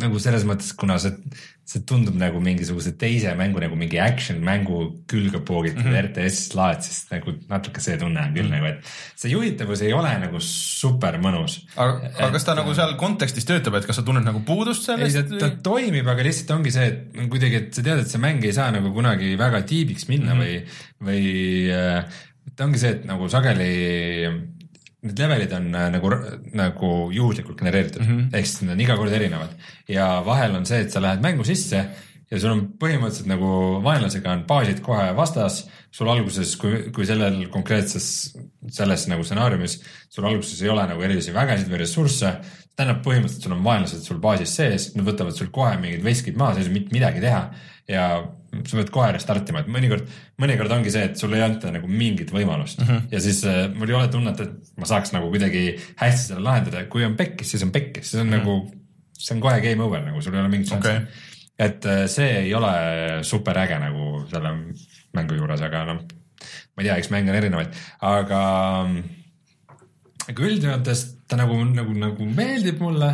[0.00, 1.12] nagu selles mõttes, kuna see,
[1.66, 6.08] see tundub nagu mingisuguse teise mängu nagu mingi action mängu külge poogitud mm -hmm.
[6.08, 8.62] RTS laad, siis nagu natuke see tunne on küll mm -hmm.
[8.62, 11.58] nagu, et see juhitavus ei ole nagu super mõnus.
[11.76, 15.16] aga, aga kas ta nagu seal kontekstis töötab, et kas sa tunned nagu puudust sellest?
[15.16, 18.22] ei, ta, ta toimib, aga lihtsalt ongi see, et kuidagi, et sa tead, et see
[18.22, 20.62] mäng ei saa nagu kunagi väga tiibiks minna mm -hmm.
[21.00, 21.24] või, või
[21.72, 22.04] äh,
[22.56, 23.72] ta ongi see, et nagu sageli
[25.06, 26.10] need levelid on äh, nagu,
[26.56, 28.02] nagu juhuslikult genereeritud.
[28.02, 28.36] Mm -hmm.
[28.36, 29.56] ehk siis need on iga kord erinevad.
[29.88, 31.86] Ja vahel on see, et sa lähed mängu sisse
[32.30, 33.48] ja sul on põhimõtteliselt nagu
[33.84, 35.60] vaenlasega on baasid kohe vastas,
[35.94, 38.08] sul alguses, kui, kui sellel konkreetses,
[38.74, 39.78] selles nagu stsenaariumis,
[40.10, 42.32] sul alguses ei ole nagu erilisi vägesid või ressursse,
[42.76, 46.56] tähendab põhimõtteliselt sul on vaenlased sul baasis sees, nad võtavad sul kohe mingid veskid maha,
[46.56, 47.42] sa ei saa mitte midagi teha.
[47.88, 48.08] Ja
[48.64, 50.08] sa pead kohe restartima, et mõnikord,
[50.42, 52.80] mõnikord ongi see, et sulle ei anta nagu mingit võimalust.
[52.80, 53.06] Mm -hmm.
[53.12, 56.84] ja siis äh, mul ei ole tunnet, et ma saaks nagu kuidagi hästi selle lahendada,
[56.92, 58.38] kui on pekkis, siis on pekkis, see on mm -hmm.
[58.38, 58.70] nagu,
[59.18, 60.88] see on kohe game over nagu, sul ei ole mingit šanssi.
[60.88, 62.72] Okay et äh, see ei ole
[63.22, 64.52] super äge nagu selle
[65.16, 66.02] mängu juures, aga noh,
[66.76, 68.40] ma ei tea, eks mänge on erinevaid, aga
[70.26, 73.08] aga üldjoontes ta nagu, nagu, nagu meeldib mulle,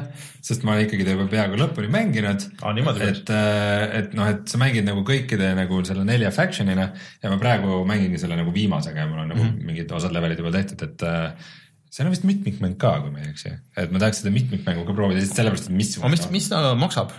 [0.45, 2.77] sest ma olen ikkagi ta juba peaaegu lõpuni mänginud ah,.
[3.07, 6.87] et, äh, et noh, et sa mängid nagu kõikide nagu selle nelja faction'ina
[7.23, 9.67] ja ma praegu mängingi selle nagu viimasega ja mul on nagu mm -hmm.
[9.73, 11.51] mingid osad levelid juba tehtud, et äh,
[11.93, 14.97] seal on vist mitmikmäng ka, kui ma ei eksi, et ma tahaks seda mitmikmängu ka
[14.97, 15.99] proovida, lihtsalt sellepärast, et mis.
[16.17, 17.13] mis, mis ta maksab?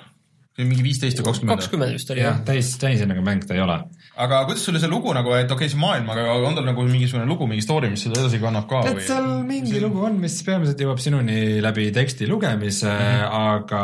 [0.58, 1.58] mingi viisteist või kakskümmend.
[1.58, 2.41] kakskümmend vist oli jah.
[2.46, 3.80] täis, täishinnaga mäng ta ei ole.
[4.14, 6.86] Aga kuidas sulle see lugu nagu, et okei okay,, see maailm, aga on tal nagu
[6.86, 8.84] mingisugune lugu, mingi story, mis seda edasi kannab ka?
[8.86, 9.82] tead, seal mingi see...
[9.84, 13.30] lugu on, mis peamiselt jõuab sinuni läbi teksti lugemise mm, -hmm.
[13.57, 13.84] aga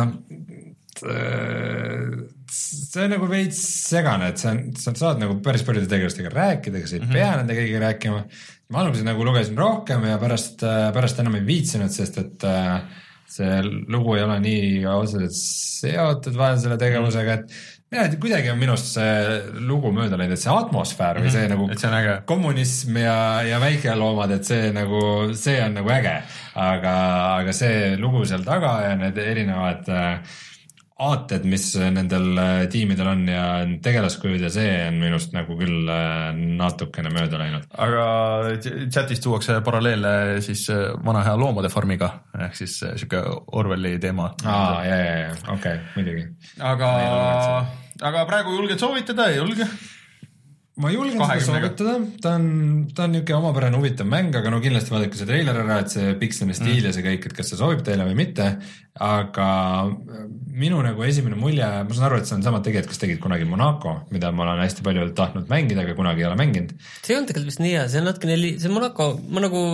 [0.00, 0.10] noh,
[2.54, 6.78] see on nagu veits segane, et see on, sa saad nagu päris paljude tegelastega rääkida,
[6.78, 7.16] aga sa ei mm -hmm.
[7.16, 8.20] pea nende kõigiga rääkima.
[8.68, 10.60] ma alguses nagu lugesin rohkem ja pärast,
[10.94, 12.80] pärast enam ei viitsinud, sest et äh,
[13.34, 17.50] see lugu ei ole nii otseselt seotud vahel selle tegevusega, et
[17.94, 21.44] mina ei tea, kuidagi on minust see lugu mööda läinud, et see atmosfäär või see
[21.46, 25.02] mm, nagu see kommunism ja, ja väikeloomad, et see nagu,
[25.38, 26.16] see on nagu äge.
[26.58, 26.94] aga,
[27.42, 30.34] aga see lugu seal taga ja need erinevad äh,
[30.94, 33.44] aated, mis nendel äh, tiimidel on ja
[33.82, 36.28] tegelaskujud ja see on minust nagu küll äh,
[36.60, 37.64] natukene mööda läinud.
[37.74, 38.04] aga
[38.94, 42.12] chatis tuuakse paralleele siis äh, vana hea Loomade farmiga
[42.46, 43.24] ehk siis sihuke
[43.58, 44.30] Orwelli teema.
[44.44, 46.28] aa, ja, ja, ja okei okay,, muidugi.
[46.62, 46.92] aga,
[48.12, 49.66] aga praegu julged soovitada, ei julge?
[50.82, 52.46] Ma julgen seda soovitada, ta on,
[52.94, 56.14] ta on niisugune omapärane huvitav mäng, aga no kindlasti vaadake see treiler ära, et see
[56.18, 56.88] piksline stiil mm.
[56.88, 58.48] ja see kõik, et kas see sobib teile või mitte.
[58.94, 59.46] aga
[60.54, 63.46] minu nagu esimene mulje, ma saan aru, et see on samad tegijad, kes tegid kunagi
[63.46, 66.74] Monaco, mida ma olen hästi palju tahtnud mängida, aga kunagi ei ole mänginud.
[67.00, 69.64] see ei olnud tegelikult vist nii hea, see on natukene, see Monaco, ma nagu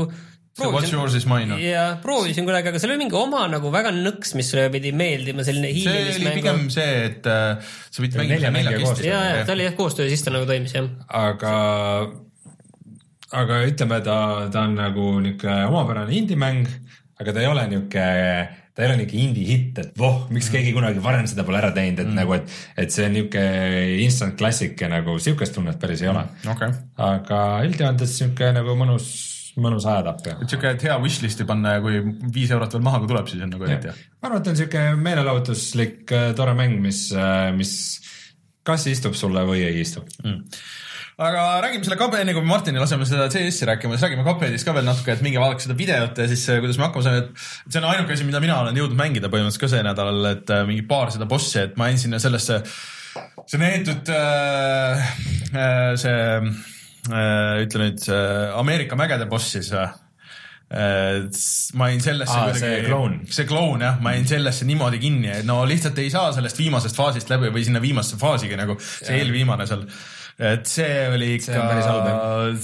[0.59, 1.61] What's yours is mine on.
[1.63, 5.45] ja proovisin kunagi, aga seal oli mingi oma nagu väga nõks, mis sulle pidi meeldima,
[5.47, 6.17] selline hiilimismäng.
[6.17, 9.07] see oli pigem see, et äh, sa pidid mängima neljakesti.
[9.09, 10.91] ja, ja ta oli jah koostöö, siis ta nagu toimis jah.
[11.07, 11.55] aga,
[13.41, 14.21] aga ütleme, ta,
[14.53, 16.67] ta on nagu niisugune omapärane indie-mäng,
[17.23, 20.59] aga ta ei ole niisugune ta ei ole niisugune indie-hitt, et voh, miks mm.
[20.59, 22.21] keegi kunagi varem seda pole ära teinud, et mm.
[22.25, 26.27] nagu, et, et see on niisugune instant classic ja nagu sihukest tunnet päris ei ole
[26.51, 26.75] okay..
[26.99, 29.11] aga üldjoontes niisugune nagu mõnus
[29.59, 30.37] mõnus ajatapp ja.
[30.43, 32.03] et siuke, et hea wishlist'i panna ja kui
[32.35, 33.95] viis eurot veel maha, kui tuleb, siis on nagu hea.
[34.21, 37.75] ma arvan, et on siuke meelelahutuslik äh, tore mäng, mis, äh, mis
[38.67, 40.45] kas istub sulle või ei istu mm
[41.21, 44.73] aga räägime selle kabe, enne kui Martini laseme seda CS-i rääkima, siis räägime Cupheadist ka
[44.77, 47.83] veel natuke, et minge vaadake seda videot ja siis kuidas me hakkama saame, et see
[47.83, 50.87] on ainuke asi, mida mina olen jõudnud mängida põhimõtteliselt ka see nädal, et äh, mingi
[50.89, 52.63] paar seda bossi, et ma jäin sinna sellesse,
[53.45, 55.13] see neetud äh,
[55.53, 56.51] äh, see äh,,
[57.09, 59.99] ütle nüüd äh, Ameerika mägede boss siis või äh,?
[60.71, 65.33] ma jäin sellesse ah, kuidagi, see kloun, see kloun jah, ma jäin sellesse niimoodi kinni,
[65.41, 69.19] et no lihtsalt ei saa sellest viimasest faasist läbi või sinna viimasse faasigi nagu see
[69.19, 69.83] eelviimane seal.
[70.41, 71.65] Et see oli ikka,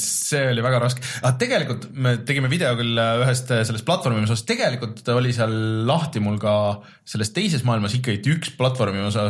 [0.01, 5.03] see oli väga raske, aga tegelikult me tegime video küll ühest sellest platvormimise osast, tegelikult
[5.13, 5.53] oli seal
[5.91, 6.55] lahti mul ka
[7.05, 9.27] selles teises maailmas ikkagi üks platvormi osa,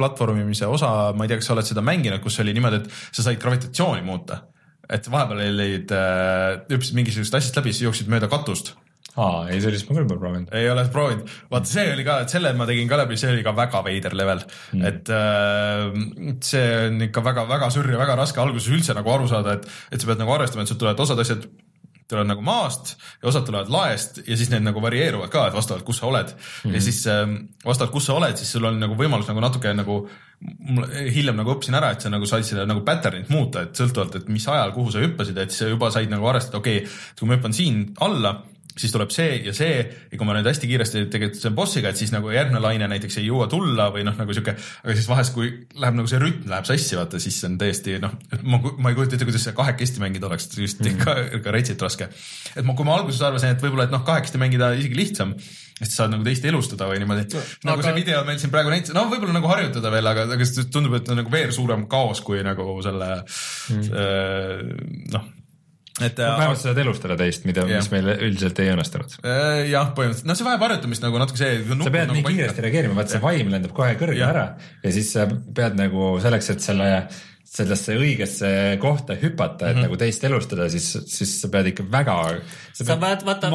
[0.00, 3.26] platvormimise osa, ma ei tea, kas sa oled seda mänginud, kus oli niimoodi, et sa
[3.26, 4.46] said gravitatsiooni muuta.
[4.90, 8.72] et vahepeal olid äh,, hüppasid mingisugusest asjast läbi, siis jooksid mööda katust
[9.18, 10.52] aa, ei sellist ma küll pole proovinud.
[10.56, 13.44] ei ole proovinud, vaata see oli ka, et selle ma tegin ka läbi, see oli
[13.46, 18.42] ka väga veider level mm., et äh, see on ikka väga-väga sürr ja väga raske
[18.42, 21.22] alguses üldse nagu aru saada, et, et sa pead nagu arvestama, et sul tulevad osad
[21.24, 21.48] asjad
[22.10, 25.86] tulevad nagu maast ja osad tulevad laest ja siis need nagu varieeruvad ka, et vastavalt,
[25.86, 26.40] kus sa oled mm.
[26.40, 26.74] -hmm.
[26.74, 27.24] ja siis äh,
[27.64, 30.02] vastavalt, kus sa oled, siis sul on nagu võimalus nagu natuke nagu
[31.14, 34.28] hiljem nagu õppisin ära, et sa nagu said seda nagu pattern'it muuta, et sõltuvalt, et
[34.32, 37.28] mis ajal, kuhu sa hüppasid, et sa juba said nagu arvestada, okei okay,, et kui
[37.28, 38.38] ma hüppan siin alla
[38.78, 42.12] siis tuleb see ja see ja kui ma nüüd hästi kiiresti selle bossiga, et siis
[42.14, 45.50] nagu järgmine laine näiteks ei jõua tulla või noh, nagu sihuke, aga siis vahest, kui
[45.80, 49.18] läheb nagu see rütm läheb sassi, vaata, siis on täiesti noh, ma, ma ei kujuta
[49.18, 50.92] ette, kuidas see kahekesti mängida oleks, just mm.
[50.94, 52.10] ikka, ikka retsit raske.
[52.54, 55.34] et ma, kui ma alguses arvasin, et võib-olla, et noh, kahekesti mängida isegi lihtsam,
[55.80, 57.42] sest sa saad nagu teist elustada või niimoodi no,.
[57.72, 57.88] nagu aga...
[57.88, 61.10] see video meil siin praegu näitas, no võib-olla nagu harjutada veel, aga, aga tundub, et
[61.10, 63.12] on nagu veel suurem kaos kui nagu selle
[63.74, 65.12] mm.
[65.16, 65.28] noh
[66.06, 69.16] et no, vähemalt sa saad elustada teist, mida, mis meil üldiselt ei õnnestunud.
[69.22, 71.58] Äh, jah, põhimõtteliselt, noh, see vajab harjutamist nagu natuke see.
[71.68, 74.46] sa pead nagu nii kiiresti reageerima, vaata see vaim lendab kohe kõrge ära
[74.84, 76.90] ja siis sa pead nagu selleks, et selle
[77.50, 78.48] sellesse õigesse
[78.78, 79.86] kohta hüpata, et mm -hmm.
[79.88, 82.16] nagu teist elustada, siis, siis sa pead ikka väga.
[82.72, 83.50] sa pead vaata,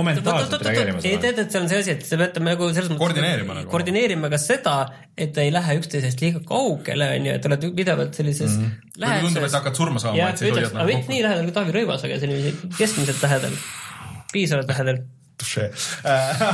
[1.04, 3.72] ei tead, et see on see asi, et sa pead nagu selles mõttes koordineerima nagu.
[3.72, 4.76] koordineerima ka seda,
[5.18, 8.66] et ei lähe üksteisest liiga kaugele, onju, et oled pidevalt sellises mm.
[8.66, 9.00] -hmm.
[9.06, 9.34] läheduses.
[9.34, 10.18] tundub, et hakkad surma saama.
[10.18, 13.56] jah, ütleks, aga mitte nii lähedal kui Taavi Rõivas, aga selline keskmiselt lähedal,
[14.34, 15.06] piisavalt lähedal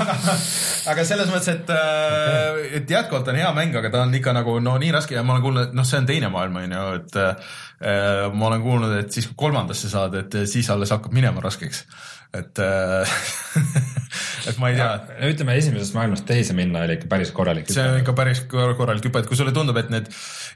[0.92, 4.58] aga selles mõttes, et okay., et jätkuvalt on hea mäng, aga ta on ikka nagu
[4.64, 7.20] no nii raske ja ma olen kuulnud, noh, see on teine maailm, on ju, et
[7.22, 7.52] äh,
[8.34, 11.86] ma olen kuulnud, et siis kui kolmandasse saad, et siis alles hakkab minema raskeks.
[12.34, 13.16] et äh,
[14.50, 14.92] et ma ei tea.
[15.30, 17.76] ütleme, esimesest maailmast teise minna oli ikka päris korralik hüpe.
[17.76, 20.08] see on ikka päris korralik hüpe, et kui sulle tundub, et need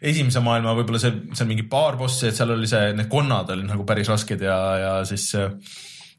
[0.02, 3.68] esimese maailma võib-olla see, seal mingi paar bossi, et seal oli see, need konnad olid
[3.70, 5.52] nagu päris rasked ja, ja siis äh,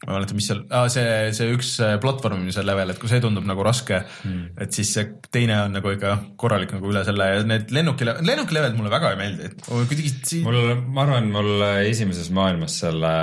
[0.04, 1.04] ma ei mäleta, mis seal ah,, see,
[1.36, 1.70] see üks
[2.02, 5.92] platvormimise level, et kui see tundub nagu raske mm., et siis see teine on nagu
[5.94, 9.64] ikka korralik nagu üle selle ja need lennuki, lennuki levelid mulle väga ei meeldi, et
[9.66, 10.44] kuidagi siin....
[10.44, 13.14] mul, ma arvan, mul esimeses maailmas selle,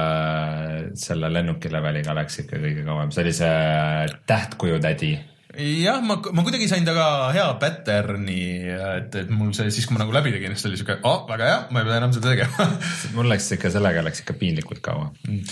[1.00, 5.14] selle lennuki leveliga läks ikka kõige kauem, see oli see tähtkujutädi
[5.54, 8.40] jah, ma, ma kuidagi sain temaga hea pattern'i,
[8.74, 11.50] et, et mul see siis, kui ma nagu läbi tegin, siis oli siuke, oh, väga
[11.50, 12.66] hea, ma ei pea enam seda tegema.
[13.16, 15.12] Mul läks ikka sellega läks ikka piinlikult kaua.
[15.28, 15.44] Mm..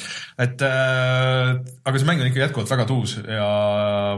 [0.42, 1.52] et äh,
[1.86, 3.46] aga see mäng on ikka jätkuvalt väga tuus ja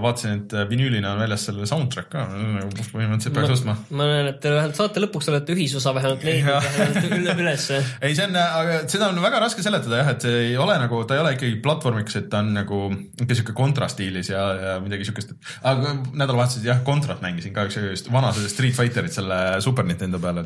[0.04, 3.76] vaatasin, et vinüülina on väljas selle soundtrack ka, nagu põhimõtteliselt peaks ostma.
[3.92, 7.82] ma näen, et te vähemalt saate lõpuks olete ühisosa vähemalt leidnud üle, ülesse.
[8.06, 11.04] ei, see on, aga seda on väga raske seletada jah, et see ei ole nagu,
[11.10, 12.84] ta ei ole ikkagi platvormiks, et ta on nagu
[13.20, 18.32] ikka siuke kontrastiilis ja, ja midagi siukest, aga nädalavahetusel jah, Contrat mängisin ka üks vana
[18.34, 20.46] Street Fighterit selle Super Nintendo peale.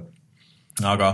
[0.85, 1.13] aga,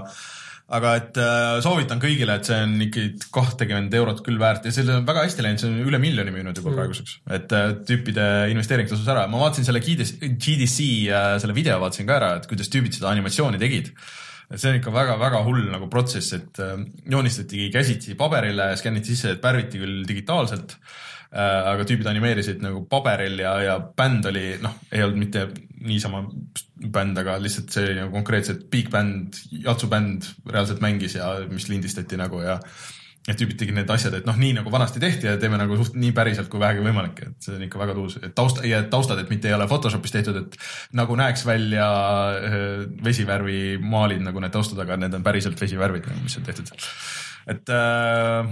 [0.77, 5.02] aga et äh, soovitan kõigile, et see on ikkagi kahtekümmend eurot küll väärt ja sellel
[5.02, 6.80] on väga hästi läinud, see on üle miljoni müünud juba mm.
[6.81, 11.80] praeguseks, et äh, tüüpide investeering tasus ära, ma vaatasin selle GDC, GDC äh, selle video
[11.84, 13.94] vaatasin ka ära, et kuidas tüübid seda animatsiooni tegid
[14.53, 16.76] et see on ikka väga-väga hull nagu protsess, et äh,
[17.10, 20.77] joonistati käsitsi paberile, skänniti sisse, et värviti küll digitaalselt
[21.34, 25.47] aga tüübid animeerisid nagu paberil ja, ja bänd oli noh, ei olnud mitte
[25.84, 26.23] niisama
[26.93, 32.19] bänd, aga lihtsalt see oli nagu konkreetselt big bänd, jatsubänd reaalselt mängis ja mis lindistati
[32.19, 32.60] nagu ja
[33.23, 35.95] et tüübid tegid need asjad, et noh, nii nagu vanasti tehti ja teeme nagu suht
[35.95, 39.31] nii päriselt kui vähegi võimalik, et see on ikka väga tuus, taust ja taustad, et
[39.31, 40.57] mitte ei ole Photoshopis tehtud, et
[40.99, 41.88] nagu näeks välja
[42.35, 42.57] äh,
[43.05, 46.91] vesivärvi maalid nagu need taustad, aga need on päriselt vesivärvid, mis on tehtud seal.
[47.55, 48.51] et äh,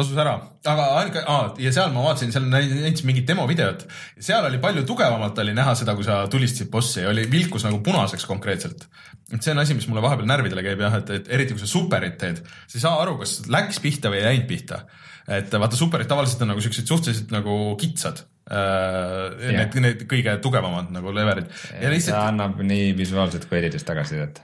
[0.00, 0.34] tasus ära,
[0.72, 3.86] aga ainuke ah,, ja seal ma vaatasin, seal näitasid mingit demovideot.
[4.18, 8.26] seal oli palju tugevamalt oli näha seda, kui sa tulistasid bossi, oli vilkus nagu punaseks
[8.28, 8.88] konkreetselt.
[9.30, 11.70] et see on asi, mis mulle vahepeal närvidele käib jah, et, et eriti kui sa
[11.70, 14.84] superit teed, sa ei saa aru, kas läks pihta või ei läinud pihta.
[15.28, 19.36] et vaata, superid tavaliselt on nagu siuksed suhteliselt nagu kitsad uh,.
[19.40, 21.50] Need, need kõige tugevamad nagu levelid.
[21.80, 22.16] ja lihtsalt.
[22.16, 24.42] ta annab nii visuaalset kui helilist tagasisidet.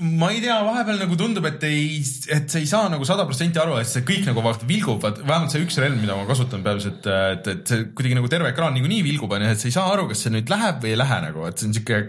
[0.00, 2.00] ma ei tea, vahepeal nagu tundub, et ei,
[2.34, 5.54] et sa ei saa nagu sada protsenti aru, et see kõik nagu vaata vilgub, vähemalt
[5.54, 9.04] see üks relv, mida ma kasutan peamiselt, et, et see kuidagi nagu terve ekraan niikuinii
[9.06, 11.48] vilgub, onju, et sa ei saa aru, kas see nüüd läheb või ei lähe nagu,
[11.48, 12.04] et see on siuke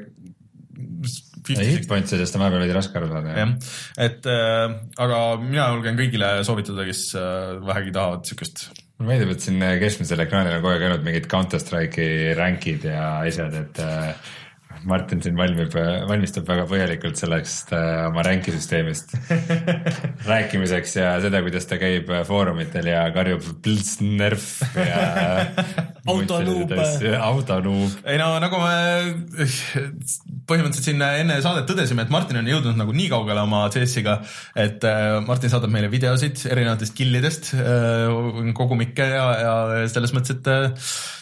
[1.54, 3.36] hitpoint sellest on vahepeal veidi raske aru saada.
[3.38, 3.54] jah,
[4.08, 4.64] et äh,
[5.06, 8.68] aga mina julgen kõigile soovitada, kes äh, vähegi tahavad siukest.
[8.98, 13.06] Mulle meeldib, et siin keskmisel ekraanil on kogu aeg ainult mingid Counter Strike'i rank'id ja
[13.26, 14.34] asjad, et äh,
[14.90, 15.74] Martin siin valmib,
[16.10, 19.16] valmistub väga põhjalikult sellest äh, oma ränki süsteemist
[20.32, 25.02] rääkimiseks ja seda, kuidas ta käib foorumitel ja karjub plõtsnerf ja
[26.14, 26.74] autonuub.
[27.20, 27.96] autonuub.
[28.06, 29.48] ei no nagu me
[30.46, 34.20] põhimõtteliselt siin enne saadet tõdesime, et Martin on jõudnud nagu nii kaugele oma CS-iga,
[34.66, 39.56] et äh, Martin saadab meile videosid erinevatest killidest, äh, kogumikke ja, ja
[39.92, 40.70] selles mõttes, et äh,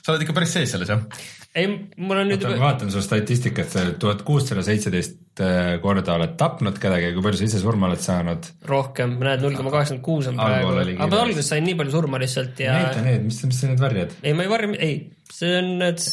[0.04, 1.08] sa oled ikka päris sees selles jah
[1.54, 1.68] ei,
[2.02, 2.58] mul on nüüd juba.
[2.62, 7.62] vaatan su statistikat, tuhat kuussada seitseteist äh, korda oled tapnud kedagi, kui palju sa ise
[7.62, 8.50] surma oled saanud?
[8.70, 12.22] rohkem, näed null koma kaheksakümmend kuus on praegu, aga ma alguses sain nii palju surma
[12.24, 12.78] lihtsalt ja.
[12.80, 14.16] näita need, mis, mis sa nüüd varjad?
[14.22, 14.98] ei, ma ei varja, ei,
[15.34, 16.08] see on need.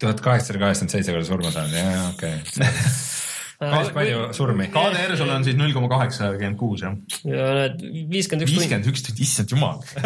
[0.00, 2.72] tuhat kaheksasada kaheksakümmend seitse korda surma saanud, jah, okei okay.
[3.60, 4.68] päris palju surmi.
[4.72, 6.96] KDR sul on siis null koma kaheksakümmend kuus jah?
[7.24, 7.80] ja näed,
[8.12, 8.56] viiskümmend üks.
[8.56, 9.80] viiskümmend üks tundi, issand jumal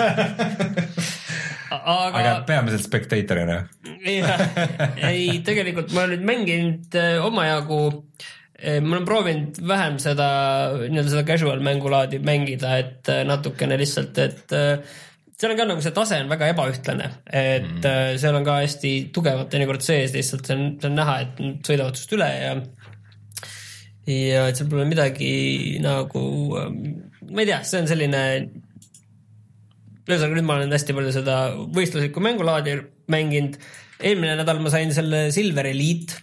[1.71, 3.61] aga, aga peamiselt spectator'ina?
[4.07, 10.31] ei, tegelikult ma olen nüüd mänginud äh, omajagu äh, ma olen proovinud vähem seda
[10.83, 14.59] nii-öelda seda casual mängulaadi mängida, et äh, natukene lihtsalt, et
[15.41, 18.19] seal on ka nagu see tase on väga ebaühtlane, et mm.
[18.21, 21.97] seal on ka hästi tugevad teinekord sees, lihtsalt see on, see on näha, et sõidavad
[21.97, 22.53] sinust üle ja
[24.09, 26.25] ja et seal pole midagi nagu,
[27.31, 28.23] ma ei tea, see on selline
[30.09, 31.37] ühesõnaga nüüd ma olen hästi palju seda
[31.77, 32.79] võistluslikku mängulaadi
[33.13, 33.59] mänginud.
[34.01, 36.19] eelmine nädal ma sain selle Silver Elite,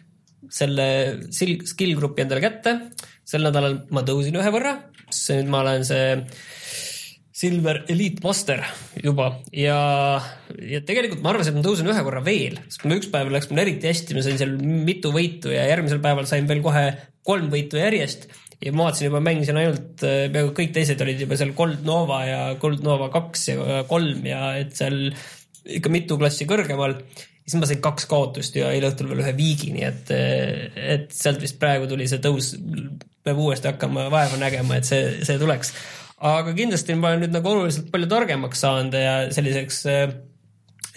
[0.50, 0.88] selle
[1.30, 2.78] skill grupi endale kätte.
[3.28, 4.78] sel nädalal ma tõusin ühe võrra,
[5.10, 6.16] sest nüüd ma olen see
[7.38, 8.64] Silver Elite Master
[9.04, 9.78] juba ja,
[10.58, 13.52] ja tegelikult ma arvasin, et ma tõusen ühe korra veel, sest mul üks päev läks
[13.52, 16.88] mul eriti hästi, ma sain seal mitu võitu ja järgmisel päeval sain veel kohe
[17.28, 18.26] kolm võitu järjest
[18.64, 22.22] ja ma vaatasin juba, mängisin ainult, äh, peaaegu kõik teised olid juba seal Gold Nova
[22.26, 25.12] ja Gold Nova kaks ja kolm ja et seal
[25.78, 26.98] ikka mitu klassi kõrgemal.
[27.48, 31.14] siis ma sain kaks kaotust ja eile õhtul veel ühe viigi, nii et, äh, et
[31.16, 32.56] sealt vist praegu tuli see tõus,
[33.24, 35.72] peab uuesti hakkama vaeva nägema, et see, see tuleks.
[36.18, 40.08] Aga kindlasti ma olen nüüd nagu oluliselt palju targemaks saanud ja selliseks äh,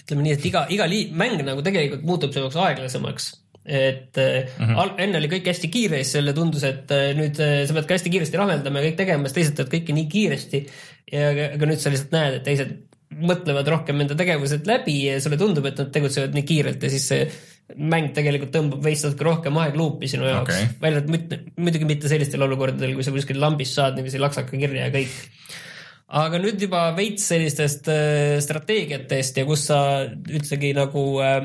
[0.01, 3.31] ütleme nii, et iga, iga liit, mäng nagu tegelikult muutub selleks aeglasemaks
[3.61, 4.93] et mm -hmm.
[4.97, 8.09] enne oli kõik hästi kiire, siis jälle tundus, et äh, nüüd sa pead ka hästi
[8.09, 10.65] kiiresti rahmeldama ja kõik tegema, sest teised teevad kõike nii kiiresti.
[11.11, 12.71] ja aga nüüd sa lihtsalt näed, et teised
[13.11, 17.07] mõtlevad rohkem enda tegevused läbi ja sulle tundub, et nad tegutsevad nii kiirelt ja siis
[17.11, 17.25] see
[17.77, 20.53] mäng tegelikult tõmbab veits natuke rohkem aegluupi sinu jaoks.
[20.53, 20.69] Okay..
[20.81, 24.93] välja arvatud muidugi mitte sellistel olukordadel, kui sa kuskil lambist saad niiviisi laksaka kirja ja
[24.93, 25.17] kõik.
[26.21, 27.87] Aga nüüd juba veits sellistest
[28.43, 29.77] strateegiatest ja kus sa
[30.09, 31.37] üldsegi nagu äh,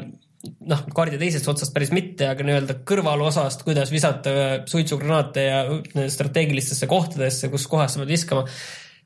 [0.71, 4.33] noh, kaardi teisest otsast päris mitte, aga nii-öelda kõrvalosast, kuidas visata
[4.71, 5.63] suitsugranaate ja
[6.13, 8.47] strateegilistesse kohtadesse, kus kohas sa pead viskama.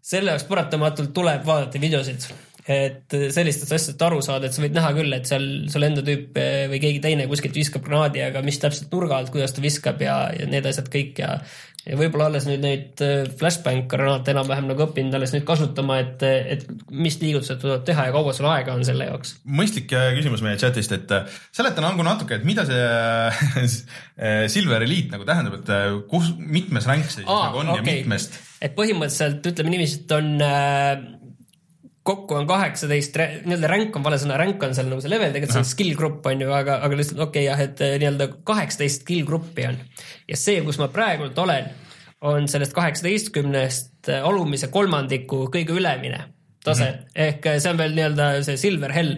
[0.00, 2.24] selle jaoks paratamatult tuleb vaadata videosid,
[2.70, 6.38] et sellistest asjadest aru saada, et sa võid näha küll, et seal sul enda tüüp
[6.70, 10.20] või keegi teine kuskilt viskab granaadi, aga mis täpselt nurga alt, kuidas ta viskab ja,
[10.36, 11.38] ja need asjad kõik ja
[11.88, 16.24] ja võib-olla alles nüüd neid äh, flashbang granaate enam-vähem nagu õppinud alles nüüd kasutama, et,
[16.26, 19.38] et mis liigutused tuleb teha ja kaua sul aega on selle jaoks.
[19.48, 21.14] mõistlik küsimus meie chatist, et
[21.56, 23.70] seleta nagu natuke, et mida see
[24.54, 27.80] Silver Elite nagu tähendab, et kus, mitmes ränk see siis Aa, nagu on okay.
[27.80, 28.36] ja mitmest?
[28.60, 30.92] et põhimõtteliselt ütleme niiviisi, et on äh,
[32.06, 35.56] kokku on kaheksateist, nii-öelda ränk on vale sõna, ränk on seal nagu see level, tegelikult
[35.56, 38.30] see on skill grupp on ju, aga, aga lihtsalt okei okay, jah, et eh, nii-öelda
[38.48, 39.76] kaheksateist skill gruppi on.
[40.30, 41.68] ja see, kus ma praegult olen,
[42.30, 46.24] on sellest kaheksateistkümnest eh, alumise kolmandiku kõige ülemine
[46.64, 47.12] tase mm -hmm.
[47.28, 49.14] ehk eh, see on veel nii-öelda see silver hell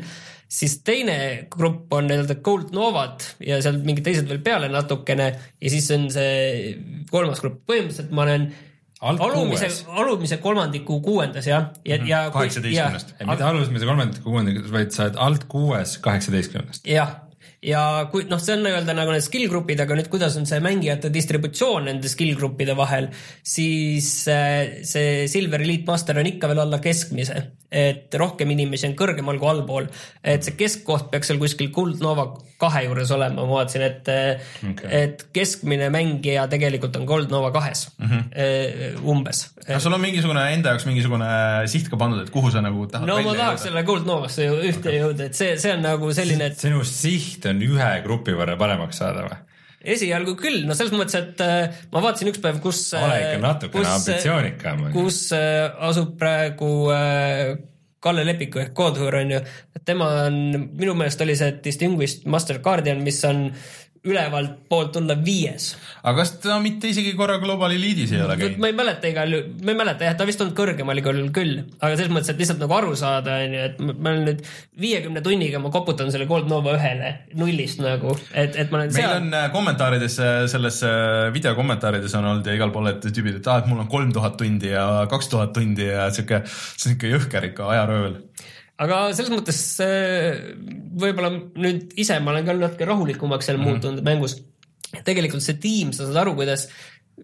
[0.53, 5.71] siis teine grupp on nii-öelda Gold Novad ja seal mingid teised veel peale natukene ja
[5.71, 6.75] siis on see
[7.11, 7.63] kolmas grupp.
[7.67, 8.51] põhimõtteliselt ma olen
[9.03, 12.31] alumise, alumise kolmandiku kuuendas jah, ja, ja, ja.
[12.31, 13.15] kaheksateistkümnest.
[13.27, 16.87] mitte alumise kolmandiku kuuendas, vaid sa oled alt kuues kaheksateistkümnest.
[16.87, 17.17] jah,
[17.63, 20.59] ja kui noh, see on nii-öelda nagu need skill grupid, aga nüüd kuidas on see
[20.65, 23.09] mängijate distributsioon nende skill gruppide vahel,
[23.47, 27.39] siis äh, see Silver Elite Master on ikka veel alla keskmise,
[27.73, 29.87] et rohkem inimesi on kõrgemal kui allpool.
[30.23, 32.27] et see keskkoht peaks seal kuskil Kuldnova
[32.63, 34.11] kahe juures olema, ma vaatasin, et
[34.71, 39.01] okay., et keskmine mängija tegelikult on Goldnova kahes mm -hmm.
[39.15, 39.45] umbes.
[39.67, 41.31] kas sul on mingisugune enda jaoks mingisugune
[41.67, 44.89] siht ka pandud, et kuhu sa nagu tahad no ma tahaks selle Goldnovasse ju ühte
[44.89, 44.99] okay.
[45.01, 49.03] jõuda, et see, see on nagu selline, et sinu siht on ühe grupi võrra paremaks
[49.03, 49.41] saada või?
[49.83, 52.85] esialgu küll, no selles mõttes, et äh, ma vaatasin üks päev, kus.
[52.95, 54.85] ole ikka äh, natukene äh, ambitsioonikam.
[54.95, 56.71] kus asub praegu
[58.03, 59.41] Kalle Lepiku ehk Codehur on ju,
[59.87, 60.39] tema on,
[60.79, 63.45] minu meelest oli see Distinguished Master Guardian, mis on
[64.03, 65.73] ülevalt poolt tulla viies.
[66.03, 68.59] aga kas ta mitte isegi korra Global Elite'is ei ole käinud?
[68.63, 71.31] ma ei mäleta igal juhul, ma ei mäleta jah, ta vist olnud kõrgemal igal juhul
[71.37, 74.43] küll, aga selles mõttes, et lihtsalt nagu aru saada, on ju, et ma olen nüüd
[74.83, 78.99] viiekümne tunniga ma koputan selle Gold Nova ühele nullist nagu, et, et ma olen meil
[78.99, 79.17] seal.
[79.21, 83.39] on äh, kommentaarides, äh, selles äh, video kommentaarides on olnud ja igal pool, et tüübid,
[83.39, 86.91] et aa, et mul on kolm tuhat tundi ja kaks tuhat tundi ja sihuke, see
[86.91, 88.19] on ikka jõhker ikka ajaröövel
[88.83, 89.61] aga selles mõttes
[91.03, 93.79] võib-olla nüüd ise ma olen ka natuke rahulikumaks seal mm -hmm.
[93.83, 94.41] muutunud mängus.
[95.05, 96.69] tegelikult see tiim, sa saad aru, kuidas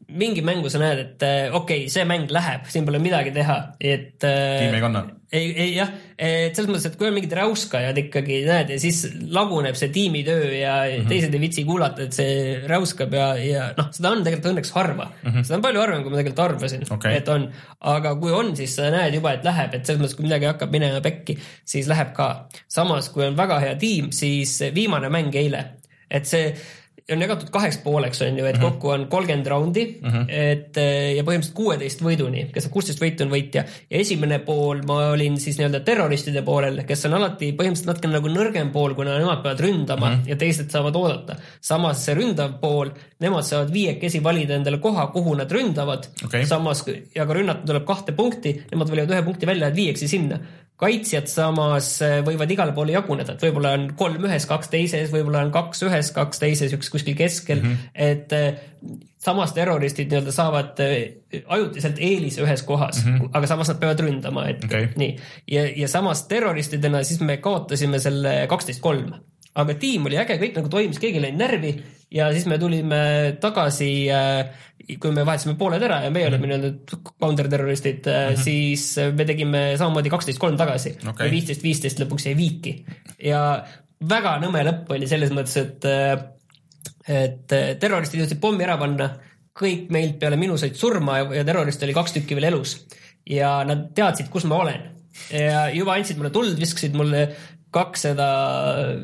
[0.08, 4.18] mingi mängu sa näed, et okei okay,, see mäng läheb, siin pole midagi teha, et.
[4.20, 8.38] tiim ei kanna ei, ei jah, et selles mõttes, et kui on mingid räuskajad ikkagi
[8.46, 9.02] näed ja siis
[9.34, 11.08] laguneb see tiimitöö ja mm -hmm.
[11.10, 15.10] teised ei viitsi kuulata, et see räuskab ja, ja noh, seda on tegelikult õnneks harva
[15.10, 15.30] mm.
[15.30, 15.44] -hmm.
[15.44, 17.48] seda on palju harvem, kui ma tegelikult arvasin okay., et on.
[17.80, 20.72] aga kui on, siis sa näed juba, et läheb, et selles mõttes, kui midagi hakkab
[20.72, 22.48] minema pekki, siis läheb ka.
[22.68, 25.64] samas, kui on väga hea tiim, siis viimane mäng eile,
[26.10, 26.54] et see
[27.12, 28.70] on jagatud kaheks pooleks, on ju, et mm -hmm.
[28.70, 30.24] kokku on kolmkümmend raundi mm, -hmm.
[30.28, 33.64] et eh, ja põhimõtteliselt kuueteist võiduni, kes saab kuusteist võitu, on võitja.
[33.90, 38.28] ja esimene pool ma olin siis nii-öelda terroristide poolel, kes on alati põhimõtteliselt natuke nagu
[38.28, 40.28] nõrgem pool, kuna nemad peavad ründama mm -hmm.
[40.28, 41.36] ja teised saavad oodata.
[41.60, 42.90] samas see ründav pool,
[43.20, 46.46] nemad saavad viiekesi valida endale koha, kuhu nad ründavad okay..
[46.46, 50.38] samas ja ka rünnata tuleb kahte punkti, nemad valivad ühe punkti välja, et viieksi sinna
[50.78, 55.42] kaitsjad samas äh, võivad igale poole jaguneda, et võib-olla on kolm ühes, kaks teises, võib-olla
[55.46, 57.94] on kaks ühes, kaks teises, üks kuskil keskel mm, -hmm.
[57.94, 58.60] et äh,
[59.18, 60.94] samas terroristid nii-öelda saavad äh,
[61.46, 63.32] ajutiselt eelise ühes kohas mm, -hmm.
[63.32, 64.88] aga samas nad peavad ründama, et okay.
[64.96, 65.16] nii.
[65.50, 69.12] ja, ja samas terroristidena siis me kaotasime selle kaksteist kolm
[69.54, 71.72] aga tiim oli äge, kõik nagu toimis, keegi ei läinud närvi
[72.14, 73.00] ja siis me tulime
[73.40, 74.48] tagasi äh,
[74.96, 76.62] kui me vahetasime pooled ära ja meie olime mm -hmm.
[76.62, 78.42] nii-öelda counterterroristid mm, -hmm.
[78.42, 81.26] siis me tegime samamoodi kaksteist kolm tagasi okay..
[81.26, 82.84] ja viisteist, viisteist lõpuks jäi viiki
[83.22, 83.64] ja
[84.08, 86.18] väga nõme lõpp oli selles mõttes, et, äh,
[87.08, 89.10] et terroristid jõudsid pommi ära panna,
[89.58, 92.86] kõik meilt peale minu said surma ja, terroriste oli kaks tükki veel elus
[93.26, 94.80] ja nad teadsid, kus ma olen
[95.34, 97.28] ja juba andsid mulle tuld, viskasid mulle
[97.74, 98.26] kaks seda,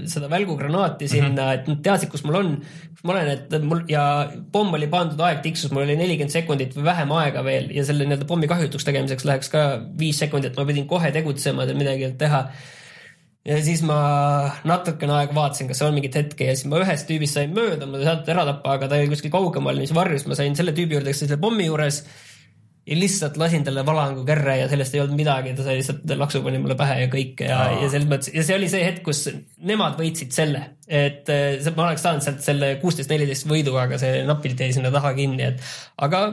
[0.09, 1.59] seda välgugranaati sinna mm, -hmm.
[1.59, 2.55] et nad teadsid, kus mul on,
[2.95, 4.05] kus ma olen, et mul ja
[4.53, 8.07] pomm oli pandud, aeg tiksus, mul oli nelikümmend sekundit või vähem aega veel ja selle
[8.09, 9.67] nii-öelda pommi kahjutuks tegemiseks läheks ka
[10.01, 12.47] viis sekundit, ma pidin kohe tegutsema, midagi teha.
[13.45, 13.99] ja siis ma
[14.65, 18.01] natukene aega vaatasin, kas on mingit hetke ja siis ma ühest tüübist sain mööda, ma
[18.01, 21.13] tahtsin ära tappa, aga ta oli kuskil kaugemal, mis varjus, ma sain selle tüübi juurde,
[21.13, 22.07] kes oli selle pommi juures
[22.85, 26.43] ja lihtsalt lasin talle valangu kerre ja sellest ei olnud midagi, ta sai lihtsalt laksu
[26.45, 29.25] pani mulle pähe ja kõik ja, ja selles mõttes ja see oli see hetk, kus
[29.65, 34.21] nemad võitsid selle, et eh, ma oleks saanud sealt selle kuusteist, neliteist võidu, aga see
[34.29, 35.65] napilt jäi sinna taha kinni, et
[36.05, 36.27] aga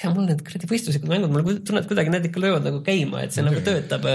[0.00, 3.34] tea, mul need kuradi võistluslikud mängud, mulle tunned kuidagi need ikka löövad nagu käima, et
[3.34, 3.52] see okay.
[3.52, 4.08] nagu töötab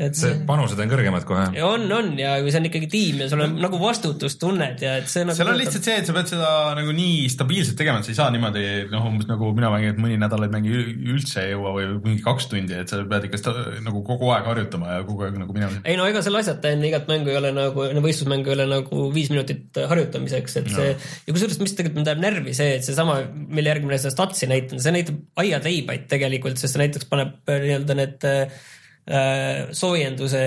[0.00, 1.44] et see panused on kõrgemad kohe.
[1.66, 5.10] on, on ja kui see on ikkagi tiim ja sul on nagu vastutustunned ja et
[5.12, 8.08] see nagu seal on lihtsalt see, et sa pead seda nagu nii stabiilselt tegema, et
[8.08, 10.72] sa ei saa niimoodi noh, umbes nagu mina mängin, et mõni nädal ei mängi
[11.12, 13.54] üldse ei jõua või mingi kaks tundi, et sa pead ikka
[13.84, 15.84] nagu kogu aeg harjutama ja kogu aeg nagu minema.
[15.84, 18.68] ei no ega selle asjata enne igat mängu ei ole nagu, enne võistlusmängu ei ole
[18.72, 20.78] nagu viis minutit harjutamiseks, et no.
[20.78, 24.16] see ja kusjuures, mis tegelikult mind ajab närvi, see, et seesama, mille järgi ma seda
[24.16, 30.40] statsi näitan, see näitab aiateibaid tegelikult, sest see näiteks paneb nii-öelda need äh, Äh, soojenduse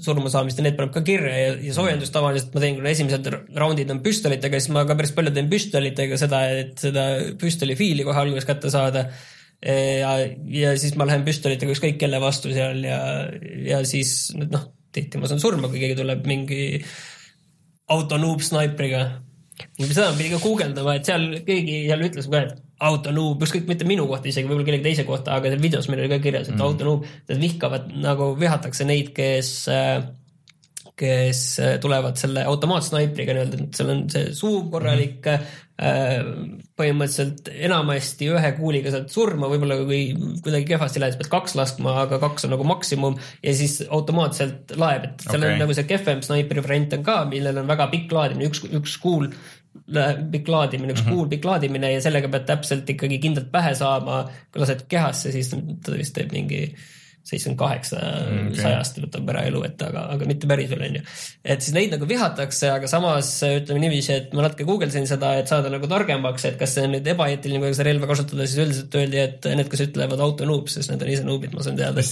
[0.00, 3.28] surmasaamist ja need paneb ka kirja ja, ja soojendust tavaliselt ma teen, kuna esimesed
[3.60, 7.04] raundid on püstolitega, siis ma ka päris palju teen püstolitega seda, et seda
[7.40, 9.10] püstoli fiili kohe alguses kätte saada.
[9.60, 10.14] ja,
[10.52, 12.98] ja siis ma lähen püstolitega ükskõik kelle vastu seal ja,
[13.68, 16.62] ja siis noh, tihti ma saan surma, kui keegi tuleb mingi
[17.92, 19.04] auto noob snaipriga.
[19.84, 24.04] seda pidi ka guugeldama, et seal keegi seal ütles ka, et autonuub, ükskõik mitte minu
[24.10, 26.66] kohta isegi, võib-olla kellegi teise kohta, aga seal videos meil oli ka kirjas, et mm.
[26.66, 29.52] autonuub, nad vihkavad nagu, vihatakse neid, kes,
[30.96, 31.40] kes
[31.80, 35.48] tulevad selle automaatsnaipriga nii-öelda, et seal on see suum korralik mm,
[35.80, 36.62] -hmm.
[36.76, 40.12] põhimõtteliselt enamasti ühe kuuliga saad surma, võib-olla kui
[40.44, 44.76] kuidagi kehvasti lähed, siis pead kaks laskma, aga kaks on nagu maksimum ja siis automaatselt
[44.76, 45.54] laeb, et seal okay.
[45.54, 49.00] on nagu see kehvem snaipri variant on ka, millel on väga pikk laadimine, üks, üks
[49.00, 49.32] kuul
[50.32, 51.14] pikk laadimine, üks mm -hmm.
[51.14, 54.24] kuul pikk laadimine ja sellega pead täpselt ikkagi kindlalt pähe saama.
[54.52, 55.50] kui lased kehasse, siis
[55.84, 56.62] ta vist teeb mingi
[57.26, 61.02] seitsekümmend kaheksa mm, sajast võtab ära elu, et aga, aga mitte päris veel, onju.
[61.54, 65.50] et siis neid nagu vihatakse, aga samas ütleme niiviisi, et ma natuke guugeldasin seda, et
[65.50, 68.94] saada nagu targemaks, et kas see on nüüd ebaeetiline, kui seda relva kasutada, siis üldiselt
[69.00, 72.06] öeldi, et need, kes ütlevad auto noob, sest need on ise noobid, ma saan teada.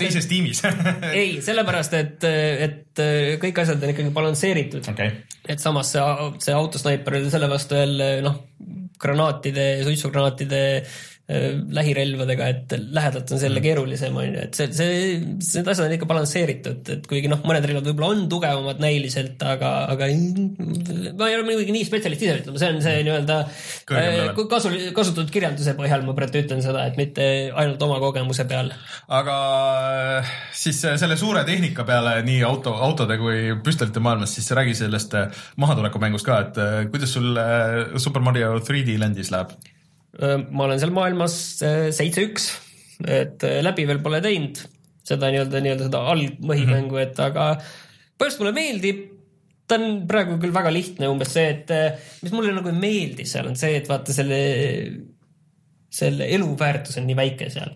[0.00, 0.64] teises tiimis
[1.20, 2.28] ei, sellepärast, et,
[2.68, 3.06] et
[3.42, 5.12] kõik asjad on ikkagi balansseeritud okay..
[5.48, 6.02] et samas see,
[6.44, 8.40] see autosnaiper oli selle vastu jälle noh,
[9.02, 11.11] granaatide, suitsugranaatide Äh,
[11.72, 13.64] lähirelvadega, et lähedalt on selle mm.
[13.66, 15.16] keerulisem, on ju, et see, see,
[15.58, 19.72] need asjad on ikka balansseeritud, et kuigi noh, mõned relvad võib-olla on tugevamad näiliselt, aga,
[19.92, 24.72] aga ma ei ole muidugi nii spetsialist ise ütlema, see on see nii-öelda äh, kasu,
[24.96, 28.72] kasutatud kirjelduse põhjal ma praegu ütlen seda, et mitte ainult oma kogemuse peal.
[29.20, 29.36] aga
[30.20, 35.16] äh, siis selle suure tehnika peale nii auto, autode kui püstolite maailmas, siis räägi sellest
[35.60, 37.36] mahatuleku mängust ka, et kuidas sul
[38.02, 39.56] Super Mario 3D Landis läheb?
[40.20, 41.34] Ma olen seal maailmas
[41.96, 42.50] seitse-üks,
[43.08, 44.60] et läbi veel pole teinud
[45.06, 49.00] seda nii-öelda, nii-öelda seda algmõhimängu, et aga põhimõtteliselt mulle meeldib.
[49.66, 51.70] ta on praegu küll väga lihtne, umbes see, et
[52.22, 54.38] mis mulle nagu ei meeldi seal on see, et vaata selle,
[55.88, 57.72] selle eluväärtus on nii väike seal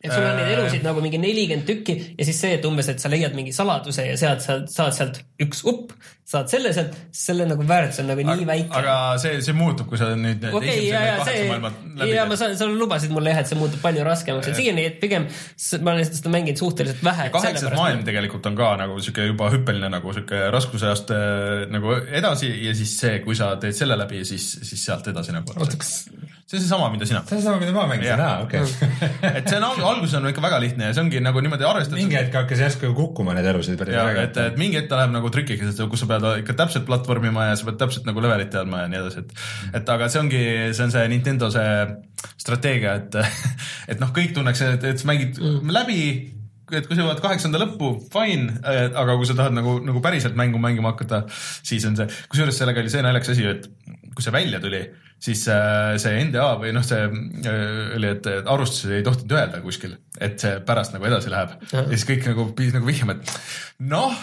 [0.00, 3.02] et sul on neid elusid nagu mingi nelikümmend tükki ja siis see, et umbes, et
[3.02, 5.92] sa leiad mingi saladuse ja sealt sa saad sealt üks upp,
[6.30, 8.72] saad selle sealt, selle nagu väärtus on nagu nii väike.
[8.80, 12.70] aga see, see muutub, kui sa nüüd okay, ja, maailma läbi ja ma saan, sa
[12.70, 15.28] lubasid mulle jah, et see muutub palju raskemaks, et siiani, et pigem
[15.84, 17.28] ma olen seda mänginud suhteliselt vähe.
[17.36, 21.12] kaheksas maailm tegelikult on ka nagu sihuke juba hüppeline nagu sihuke raskusajast
[21.76, 25.60] nagu edasi ja siis see, kui sa teed selle läbi, siis, siis sealt edasi nagu.
[25.60, 26.06] oota, kas
[26.50, 27.20] see on seesama, mida sina.
[27.26, 28.62] see on seesama, mida ma mängisin, aa okei
[29.38, 32.00] et see on alguses on ikka väga lihtne ja see ongi nagu niimoodi arvestatud.
[32.00, 33.78] mingi hetk hakkas järsku kukkuma neid elusid.
[33.78, 37.50] et, et mingi hetk ta läheb nagu trikiks, et kus sa pead ikka täpselt platvormima
[37.52, 39.46] ja sa pead täpselt nagu levelit teadma ja nii edasi, et,
[39.80, 40.42] et aga see ongi,
[40.74, 41.70] see on see Nintendo see
[42.40, 43.20] strateegia, et,
[43.94, 45.74] et noh, kõik tunneks, et, et sa mängid mm.
[45.76, 46.02] läbi
[46.70, 50.60] et kui sa jõuad kaheksanda lõppu, fine, aga kui sa tahad nagu, nagu päriselt mängu
[50.62, 51.24] mängima hakata,
[51.66, 53.66] siis on see, kusjuures sellega oli see naljakas asi, et
[54.14, 54.84] kui see välja tuli,
[55.20, 59.94] siis äh, see NDA või noh, see äh, oli, et arvustusi ei tohtinud öelda kuskil,
[60.16, 63.34] et see pärast nagu edasi läheb ja, ja siis kõik nagu pidid nagu vihjama, et
[63.92, 64.14] noh,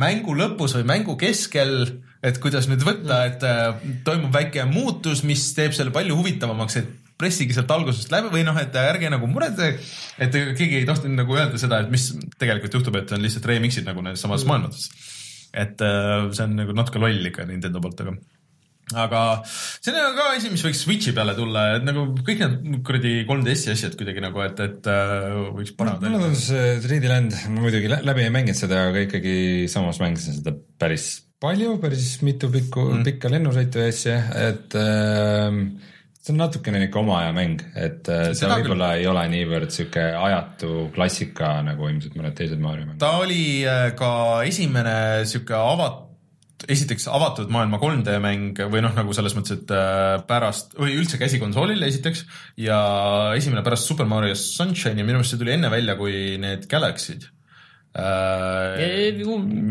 [0.00, 1.76] mängu lõpus või mängu keskel,
[2.24, 6.90] et kuidas nüüd võtta, et äh, toimub väike muutus, mis teeb selle palju huvitavamaks, et
[7.20, 9.80] pressige sealt algusest läbi või noh, et ärge nagu muretsege,
[10.24, 12.10] et keegi ei tohtinud nagu öelda seda, et mis
[12.40, 14.52] tegelikult juhtub, et on lihtsalt remix'id nagu nendes samades mm.
[14.52, 15.08] maailmades.
[15.50, 18.14] et see on nagu natuke loll ikka Nintendo poolt, aga
[18.98, 23.14] aga see on ka asi, mis võiks Switchi peale tulla, et nagu kõik need kuradi
[23.28, 26.18] 3DS-i asjad kuidagi nagu, et, et uh, võiks paremad olla.
[26.18, 26.46] mulle tundus
[26.86, 29.34] 3D Land, ma muidugi läbi ei mänginud seda, aga ikkagi
[29.70, 34.18] samas mängisin seda päris palju, päris mitu pikku mm., pikka lennusõitu ja asja,
[34.48, 35.56] et äh,
[36.20, 40.04] see on natukene niisugune oma aja mäng, et äh, see võib-olla ei ole niivõrd sihuke
[40.20, 43.00] ajatu klassika nagu ilmselt mõned teised Mario mängud.
[43.00, 44.12] ta oli äh, ka
[44.48, 46.09] esimene sihuke avat-,
[46.68, 51.20] esiteks avatud maailma 3D mäng või noh, nagu selles mõttes, et äh, pärast või üldse
[51.20, 52.24] käsikonsoolil esiteks
[52.60, 52.78] ja
[53.38, 57.28] esimene pärast Super Mario Sunshine'i, minu meelest see tuli enne välja kui need Galaxy'd
[57.96, 59.20] äh,.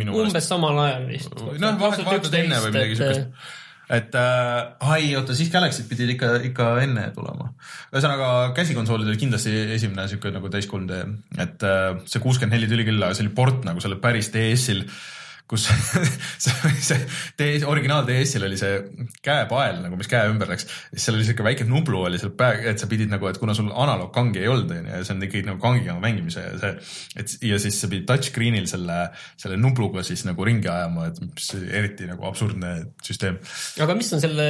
[0.09, 1.33] umbes samal ajal vist.
[1.35, 3.55] noh, vahet, vahetult enne või midagi siukest
[3.89, 7.51] et äh, ai, oota, siis Galaxy'd pidid ikka, ikka enne tulema.
[7.89, 10.99] ühesõnaga käsikonsoolid oli kindlasti esimene siuke nagu täis 3D,
[11.41, 14.85] et äh, see kuuskümmend neli tuli küll, aga see oli port nagu sellel päris DS-il
[14.85, 14.99] äh,
[15.49, 15.65] kus
[16.45, 16.97] see,
[17.39, 18.75] DS, originaal DS-il oli see
[19.25, 22.59] käepael nagu, mis käe ümber läks, siis seal oli siuke väike nublu oli seal pää,
[22.69, 25.47] et sa pidid nagu, et kuna sul analoogkangi ei olnud, onju, ja see on ikkagi
[25.47, 26.73] nagu kangiga mängimise ja see,
[27.23, 28.99] et ja siis sa pidid touchscreen'il selle,
[29.41, 33.41] selle nubluga siis nagu ringi ajama, et mis eriti nagu absurdne süsteem.
[33.81, 34.49] aga mis on selle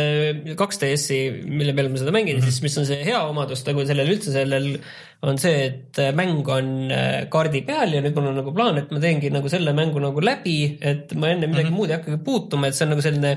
[0.51, 2.59] 2DS-i, mille peal ma seda mängin mm, -hmm.
[2.59, 4.73] siis mis on see hea omadus nagu sellel üldse sellel
[5.21, 8.77] on see, et äh, mäng on äh, kaardi peal ja nüüd mul on nagu plaan,
[8.79, 11.75] et ma teengi nagu selle mängu nagu läbi, et ma enne midagi mm -hmm.
[11.75, 13.33] muud ei hakkagi puutuma, et see on nagu selline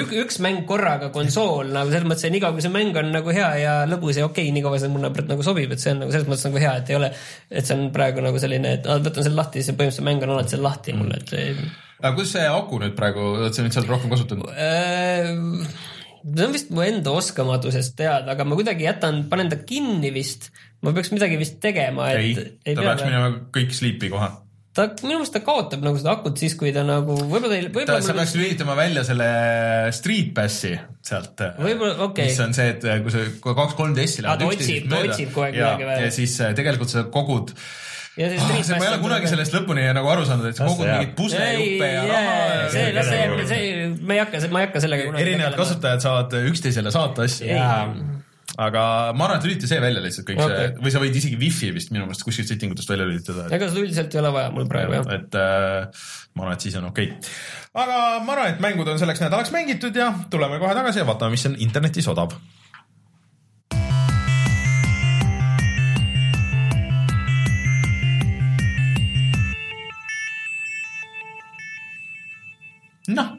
[0.00, 3.36] ük, üks mäng korraga konsool nagu selles mõttes, et niikaua kui see mäng on nagu
[3.36, 6.02] hea ja lõbus ja okei okay,, nii kaua see mulle nagu sobib, et see on
[6.02, 7.12] nagu selles mõttes nagu hea, et ei ole,
[7.50, 10.56] et see on praegu nagu selline, et võtan selle lahti, siis põhimõtteliselt mäng on alati
[10.56, 11.62] seal lahti mulle, et
[12.00, 15.30] aga kuidas see aku nüüd praegu, oled sa nüüd sealt rohkem kasutanud äh,?
[16.20, 20.50] see on vist mu enda oskamatusest teada, aga ma kuidagi jätan, panen ta kinni vist.
[20.84, 22.54] Ma peaks midagi vist tegema, et.
[22.64, 24.30] ei, ta peaks minema kõik sleep'i kohe.
[24.76, 28.00] ta minu meelest ta kaotab nagu seda akut siis, kui ta nagu võib-olla teil, võib-olla.
[28.06, 29.28] sa peaks lülitama välja selle
[29.96, 30.72] Street Passi
[31.04, 31.44] sealt.
[31.60, 32.32] võib-olla, okei okay..
[32.32, 35.20] mis on see, et kui sa kaks-kolm DS-i lähed üksteisest mööda.
[35.36, 35.94] veel.
[36.06, 37.54] ja siis äh, tegelikult sa kogud
[38.20, 40.88] ja siis oh, ma ei ole kunagi sellest lõpuni nagu aru saanud, et sa kogud
[40.88, 42.40] mingit puslejuppe ja raha.
[42.72, 46.92] see, las see, see, ma ei hakka, ma ei hakka sellega erinevad kasutajad saavad üksteisele
[46.94, 47.46] saata asju
[48.60, 48.82] aga
[49.16, 50.68] ma arvan, et lülita see välja lihtsalt kõik okay.
[50.68, 53.48] see või sa võid isegi wifi vist minu meelest kuskilt setting utest välja lülitada.
[53.56, 55.10] ega seda üldiselt ei ole vaja mul praegu jah.
[55.16, 56.06] et äh,
[56.36, 57.34] ma arvan, et siis on okei okay..
[57.84, 61.38] aga ma arvan, et mängud on selleks nädalaks mängitud ja tuleme kohe tagasi ja vaatame,
[61.38, 62.36] mis on internetis odav
[73.08, 73.32] noh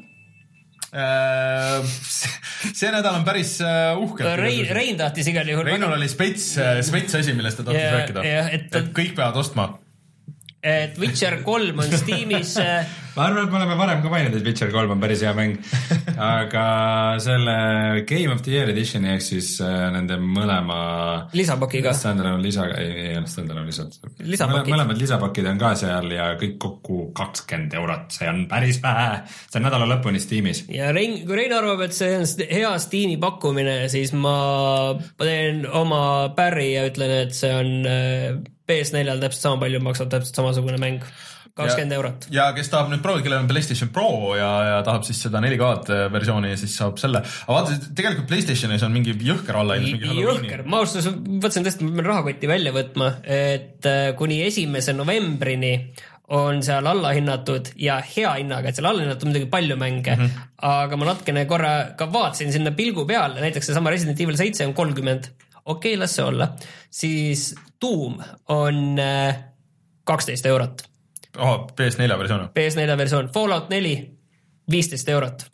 [0.98, 1.86] äh,
[2.70, 4.26] see nädal on päris uh, uhke.
[4.40, 5.68] Rein, Rein tahtis igal juhul.
[5.68, 8.26] Reinul oli spets, äh, spets asi, millest ta tahtis yeah, rääkida.
[8.58, 9.72] Et, et kõik peavad ostma
[10.64, 12.86] et Witcher kolm on Steamis äh,
[13.16, 15.58] ma arvan, et me oleme varem ka maininud, et Witcher kolm on päris hea mäng.
[16.22, 16.66] aga
[17.24, 17.56] selle
[18.08, 20.78] Game of the Year edition'i ehk siis äh, nende mõlema.
[21.36, 21.94] lisapakiga.
[21.98, 23.98] Standalone lisaga, ei, ei olnud standalone lisad.
[24.70, 29.22] mõlemad lisapakid on ka seal ja kõik kokku kakskümmend eurot, see on päris vähe.
[29.50, 30.66] see on nädala lõpuni Steamis.
[30.72, 34.38] ja Rein, kui Rein arvab, et see on hea Steam'i pakkumine, siis ma
[35.20, 38.42] teen oma pärri ja ütlen, et see on äh,
[38.72, 41.06] PS4-l täpselt sama palju maksab täpselt samasugune mäng
[41.58, 42.28] kakskümmend eurot.
[42.32, 45.98] ja kes tahab nüüd proovida, kellel on PlayStation Pro ja, ja tahab siis seda 4K
[46.14, 47.24] versiooni, siis saab selle.
[47.24, 50.16] aga vaata, tegelikult PlayStationis on mingi jõhker allahindlus.
[50.22, 54.96] jõhker, ma ausalt öeldes mõtlesin tõesti, ma pean rahakotti välja võtma, et äh, kuni esimese
[54.96, 55.76] novembrini
[56.32, 60.50] on seal allahinnatud ja hea hinnaga, et seal allahinnatud muidugi palju mänge mm, -hmm.
[60.72, 64.74] aga ma natukene korra ka vaatasin sinna pilgu peale, näiteks seesama Resident Evil seitse on
[64.74, 65.28] kolmkümmend
[65.66, 66.48] okei okay,, las see olla,
[66.90, 68.20] siis Doom
[68.50, 69.44] on äh,
[70.04, 70.82] kaksteist eurot.
[71.38, 72.50] oh, PS4 versioon?
[72.60, 73.96] PS4 versioon, Fallout neli,
[74.72, 75.46] viisteist eurot.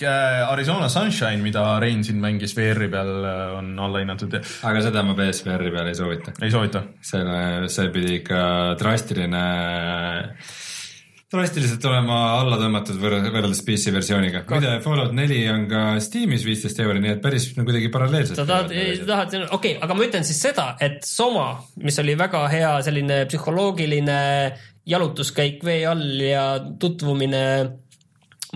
[0.48, 4.40] Arizona Sunshine, mida Rein siin mängis VR-i peal, äh, on allahinnatud.
[4.64, 6.34] aga seda ma PSVR-i peal ei soovita.
[6.42, 6.84] ei soovita?
[7.02, 8.42] selle, see pidi ikka
[8.80, 9.46] drastiline
[11.28, 14.46] drastiliselt olema alla tõmmatud võrreldes PC versiooniga.
[14.48, 18.40] muide, Fallout neli on ka Steamis viisteist euri, nii et päris no kuidagi paralleelselt.
[18.40, 18.72] sa tahad,
[19.10, 21.50] tahad, okei okay,, aga ma ütlen siis seda, et Soma,
[21.84, 24.22] mis oli väga hea selline psühholoogiline
[24.88, 26.46] jalutuskäik vee all ja
[26.80, 27.44] tutvumine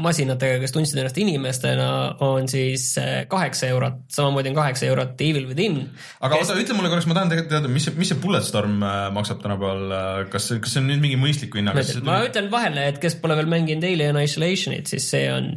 [0.03, 1.89] masinatega, kes tundsid ennast inimestena,
[2.25, 5.83] on siis eh, kaheksa eurot, samamoodi on kaheksa eurot Evil within.
[6.19, 6.49] aga kes...
[6.49, 9.43] oota, ütle mulle korraks, ma tahan tegelikult teada, mis see, mis see Bulletstorm eh, maksab
[9.43, 11.85] tänapäeval, eh, kas, kas see on nüüd mingi mõistliku hinnaga?
[12.07, 15.53] ma ütlen vahele, et kes pole veel mänginud Alien Isolationit, siis see on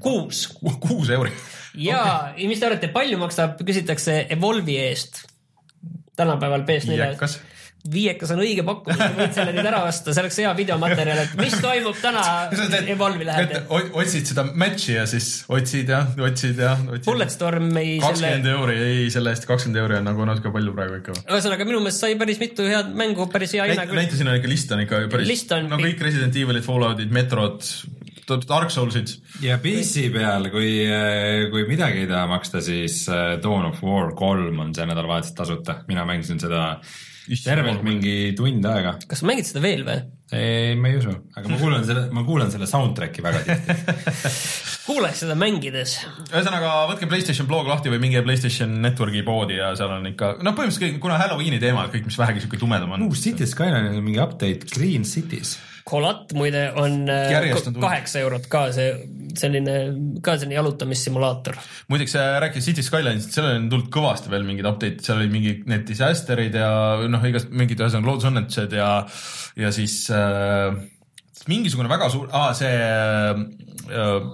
[0.00, 0.46] kuus.
[0.84, 1.32] kuus euri.
[1.78, 2.02] ja
[2.32, 5.24] okay., mis te arvate, palju maksab, küsitakse Evolve'i eest
[6.20, 7.40] tänapäeval PS4-s?
[7.88, 11.54] Viiekas on õige pakkumine, võid selle nüüd ära osta, see oleks hea videomaterjal, et mis
[11.62, 12.24] toimub täna
[12.92, 13.64] Evolve'i lähedal.
[13.96, 17.06] otsid seda match'i ja siis otsid ja otsid ja otsid.
[17.08, 17.96] Bulletstorm ei.
[18.02, 18.58] kakskümmend selle...
[18.58, 21.16] euri, ei selle eest kakskümmend euri on nagu natuke palju praegu ikka.
[21.24, 23.96] ühesõnaga minu meelest sai päris mitu head mängu päris hea hinnaga.
[23.96, 27.64] näitasin ikka list on ikka päris, no kõik Resident Evilid, Falloutid, Metrod,
[28.30, 29.16] Dark Soulsid.
[29.42, 30.74] ja PC peal, kui,
[31.50, 35.80] kui midagi ei taha maksta, siis äh, Dawn of War kolm on see nädalavahetus tasuta,
[35.88, 36.76] mina mängisin seda
[37.44, 38.96] tervelt mingi tund aega.
[39.06, 40.00] kas sa mängid seda veel või?
[40.34, 43.78] ei, ma ei usu, aga ma kuulan selle, ma kuulan selle soundtrack'i väga tihti
[44.88, 45.96] kuuleks seda mängides.
[46.30, 50.54] ühesõnaga, võtke Playstation blog lahti või minge Playstation Network'i poodi ja seal on ikka, noh,
[50.56, 53.08] põhimõtteliselt kõik, kuna Halloweeni teema, kõik, mis vähegi siuke tumedam on.
[53.08, 55.58] uus City Skyline on mingi update Green Cities
[55.90, 57.50] Colat muide on äh,
[57.80, 58.92] kaheksa eurot ka see
[59.38, 59.74] selline,
[60.24, 61.58] ka selline jalutamissimulaator.
[61.90, 62.14] muideks
[62.44, 66.56] rääkides City Skylines'ist, sellele on tulnud kõvasti veel mingeid update'id, seal oli mingid need disaster'id
[66.60, 66.70] ja
[67.10, 68.90] noh, igast mingid ühesõnaga loodusõnnetused ja,
[69.58, 70.78] ja siis äh,
[71.50, 74.24] mingisugune väga suur ah,, see äh,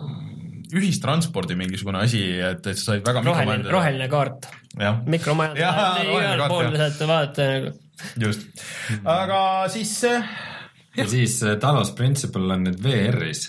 [0.77, 4.49] ühistranspordi mingisugune asi, et, et sa said väga roheline, roheline kaart.
[5.07, 7.73] mikromajandus, igal pool saate vaadata nagu.
[8.21, 8.49] just,
[9.09, 9.41] aga
[9.73, 10.27] siis äh,
[10.97, 13.47] ja siis äh, Talos Principle on nüüd VR-is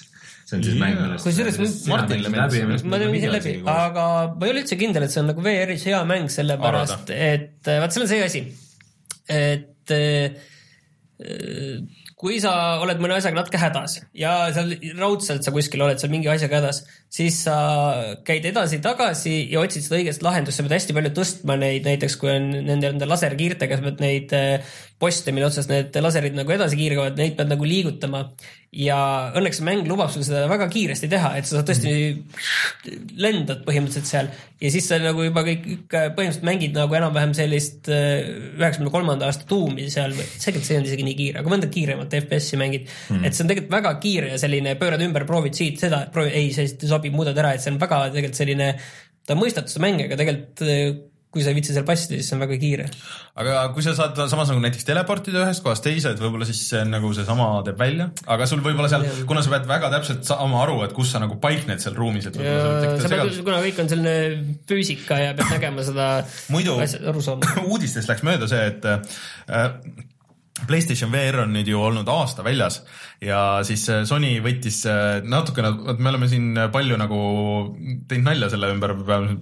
[0.48, 0.84] see on siis yeah.
[0.86, 2.86] mäng, millest kusjuures Martinile meeldis.
[2.88, 5.88] ma tegin ise läbi, aga ma ei ole üldse kindel, et see on nagu VR-is
[5.90, 8.44] hea mäng, sellepärast et äh, vaat seal on see asi,
[9.28, 10.38] et äh,
[12.18, 16.30] kui sa oled mõne asjaga natuke hädas ja seal raudselt sa kuskil oled seal mingi
[16.32, 16.80] asjaga hädas,
[17.14, 17.58] siis sa
[18.26, 22.34] käid edasi-tagasi ja otsid seda õigest lahendust, sa pead hästi palju tõstma neid, näiteks kui
[22.34, 24.34] on nende, nende laserkiirtega, sa pead neid
[24.98, 28.26] poste, mille otsas need laserid nagu edasi kiirgavad, neid pead nagu liigutama.
[28.78, 28.98] ja
[29.38, 31.94] õnneks mäng lubab sul seda väga kiiresti teha, et sa tõesti
[33.16, 34.28] lendad põhimõtteliselt seal
[34.60, 38.28] ja siis sa nagu juba kõik põhimõtteliselt mängid nagu enam-vähem sellist äh,
[38.58, 42.07] üheksakümne kolmanda aasta tuumi seal, tegelikult see ei olnud isegi nii kiire, aga mõnda kiiremad
[42.08, 45.58] kiiremat FPS-i mängid mm., et see on tegelikult väga kiire ja selline pöörad ümber, proovid
[45.58, 48.72] siit seda, ei, see sobib, muudad ära, et see on väga tegelikult selline,
[49.28, 50.66] ta on mõistatuse mäng, aga tegelikult
[51.28, 52.86] kui sa ei viitsi seal passida, siis see on väga kiire.
[53.38, 56.80] aga kui sa saad samas nagu näiteks teleportida ühest kohast teise, et võib-olla siis see
[56.82, 60.64] on nagu seesama teeb välja, aga sul võib-olla seal, kuna sa pead väga täpselt saama
[60.64, 64.58] aru, et kus sa nagu paikned seal ruumis, et sa pead, kuna kõik on selline
[64.72, 66.12] füüsika ja pead nägema seda
[66.54, 66.80] muidu
[67.74, 69.76] uudistest läks mööda see, et äh,
[70.66, 72.82] PlayStation VR on nüüd ju olnud aasta väljas
[73.24, 77.20] ja siis äh, Sony võttis äh, natukene, vot me oleme siin palju nagu
[78.10, 78.94] teinud nalja selle ümber,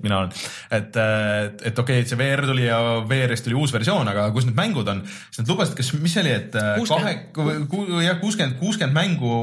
[0.04, 0.34] mina olen,
[0.76, 4.08] et, äh, et, et okei okay,, et see VR tuli ja VR-ist tuli uus versioon,
[4.12, 7.30] aga kus need mängud on, siis nad lubasid, kas, mis see oli, et 60.
[7.36, 7.60] kahe,
[8.06, 9.36] jah, kuuskümmend, kuuskümmend mängu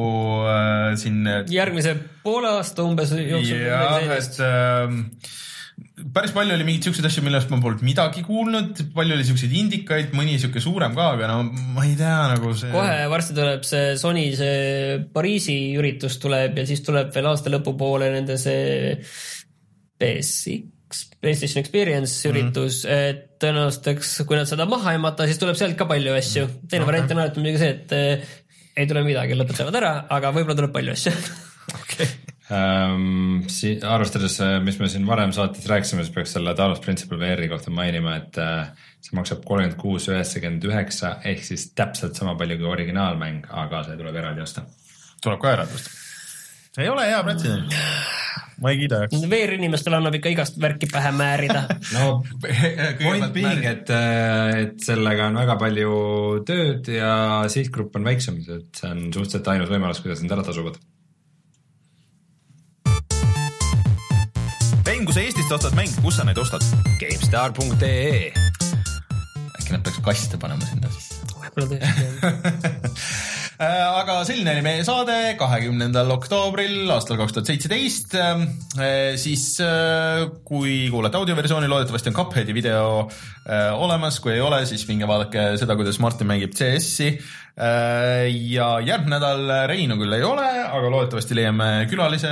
[0.49, 1.23] äh, siin.
[1.53, 3.65] järgmise poole aasta umbes jooksul.
[3.69, 5.41] jah, et äh,
[6.13, 10.13] päris palju oli mingeid siukseid asju, millest ma polnud midagi kuulnud, palju oli siukseid indikaid,
[10.17, 11.39] mõni siuke suurem ka, aga no
[11.77, 12.73] ma ei tea nagu see.
[12.75, 18.11] kohe varsti tuleb see Sony see Pariisi üritus tuleb ja siis tuleb veel aasta lõpupoole
[18.15, 18.97] nende see
[20.03, 22.33] PSX, PlayStation Experience mhm.
[22.33, 23.13] üritus mm, -hmm.
[23.13, 26.49] et tõenäoliselt, eks kui nad seda maha ei mata, siis tuleb sealt ka palju asju.
[26.69, 26.91] teine okay.
[26.93, 28.37] variant on alati muidugi see, et eh,
[28.77, 31.17] ei tule midagi, lõpetavad ära, aga võib-olla tuleb palju asju
[31.83, 33.43] okei okay ähm,.
[33.53, 37.49] Si arvestades, äh, mis me siin varem saates rääkisime, siis peaks selle Talos Principle VR-i
[37.51, 38.71] kohta mainima, et äh,
[39.03, 43.99] see maksab kolmkümmend kuus, üheksakümmend üheksa ehk siis täpselt sama palju kui originaalmäng, aga see
[43.99, 44.67] tuleb eraldi osta.
[45.23, 45.99] tuleb ka eraldi osta?
[46.73, 47.75] see ei ole hea pretsedent
[48.63, 49.27] ma ei kiida heaks.
[49.33, 51.65] VR-inimestele annab ikka igast värki pähe määrida
[51.97, 52.23] no
[53.03, 55.93] point being, et, äh, et sellega on väga palju
[56.49, 57.13] tööd ja
[57.53, 60.79] sihtgrupp on väiksem, et see on suhteliselt ainus võimalus, kuidas nad ära tasuvad
[64.87, 66.65] Rein, kui sa Eestist ostad mänge, kus sa neid ostad?
[66.99, 68.33] GameStar.ee
[69.59, 71.21] äkki nad peaks kaste panema sinna siis?
[71.39, 71.91] võib-olla tõesti
[72.27, 72.33] äh,
[73.63, 78.17] aga selline oli meie saade kahekümnendal oktoobril aastal kaks tuhat seitseteist.
[78.19, 83.07] Äh, siis äh, kui kuulate audioversiooni, loodetavasti on Cupheadi video
[83.83, 87.17] olemas, kui ei ole, siis minge vaadake seda, kuidas Martin mängib CS-i
[87.53, 92.31] Äh, ja järgmine nädal Reinu küll ei ole, aga loodetavasti leiame külalise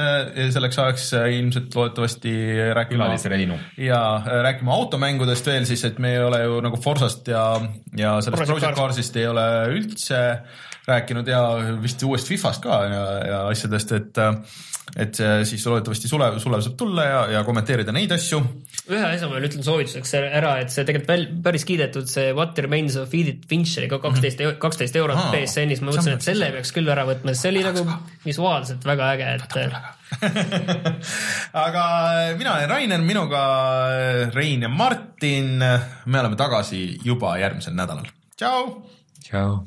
[0.55, 2.33] selleks ajaks ilmselt loodetavasti
[2.73, 3.05] rääkima.
[3.05, 3.59] külalise Reinu.
[3.77, 7.45] ja äh, rääkima automängudest veel siis, et me ei ole ju nagu Forsast ja,
[7.93, 9.45] ja sellest Project Carsist ei ole
[9.75, 10.23] üldse
[10.91, 11.45] rääkinud ja
[11.83, 14.25] vist uuest Fifast ka ja, ja asjadest, et
[14.99, 18.41] et siis loodetavasti Sulev, Sulev saab tulla ja, ja kommenteerida neid asju.
[18.91, 22.59] ühe asja ma veel ütlen soovituseks ära, et see tegelikult veel päris kiidetud, see What
[22.59, 24.59] Remains of Edith Finch oli ka kaksteist, mhm.
[24.63, 27.87] kaksteist eurot BSN-is, ma mõtlesin, et selle peaks küll ära võtma, sest see oli nagu
[28.27, 29.59] visuaalselt väga äge, et
[31.67, 31.83] aga
[32.35, 33.43] mina olen Rainer, minuga
[34.35, 35.59] Rein ja Martin.
[35.61, 38.11] me oleme tagasi juba järgmisel nädalal.
[38.35, 38.81] tšau.
[39.23, 39.61] tšau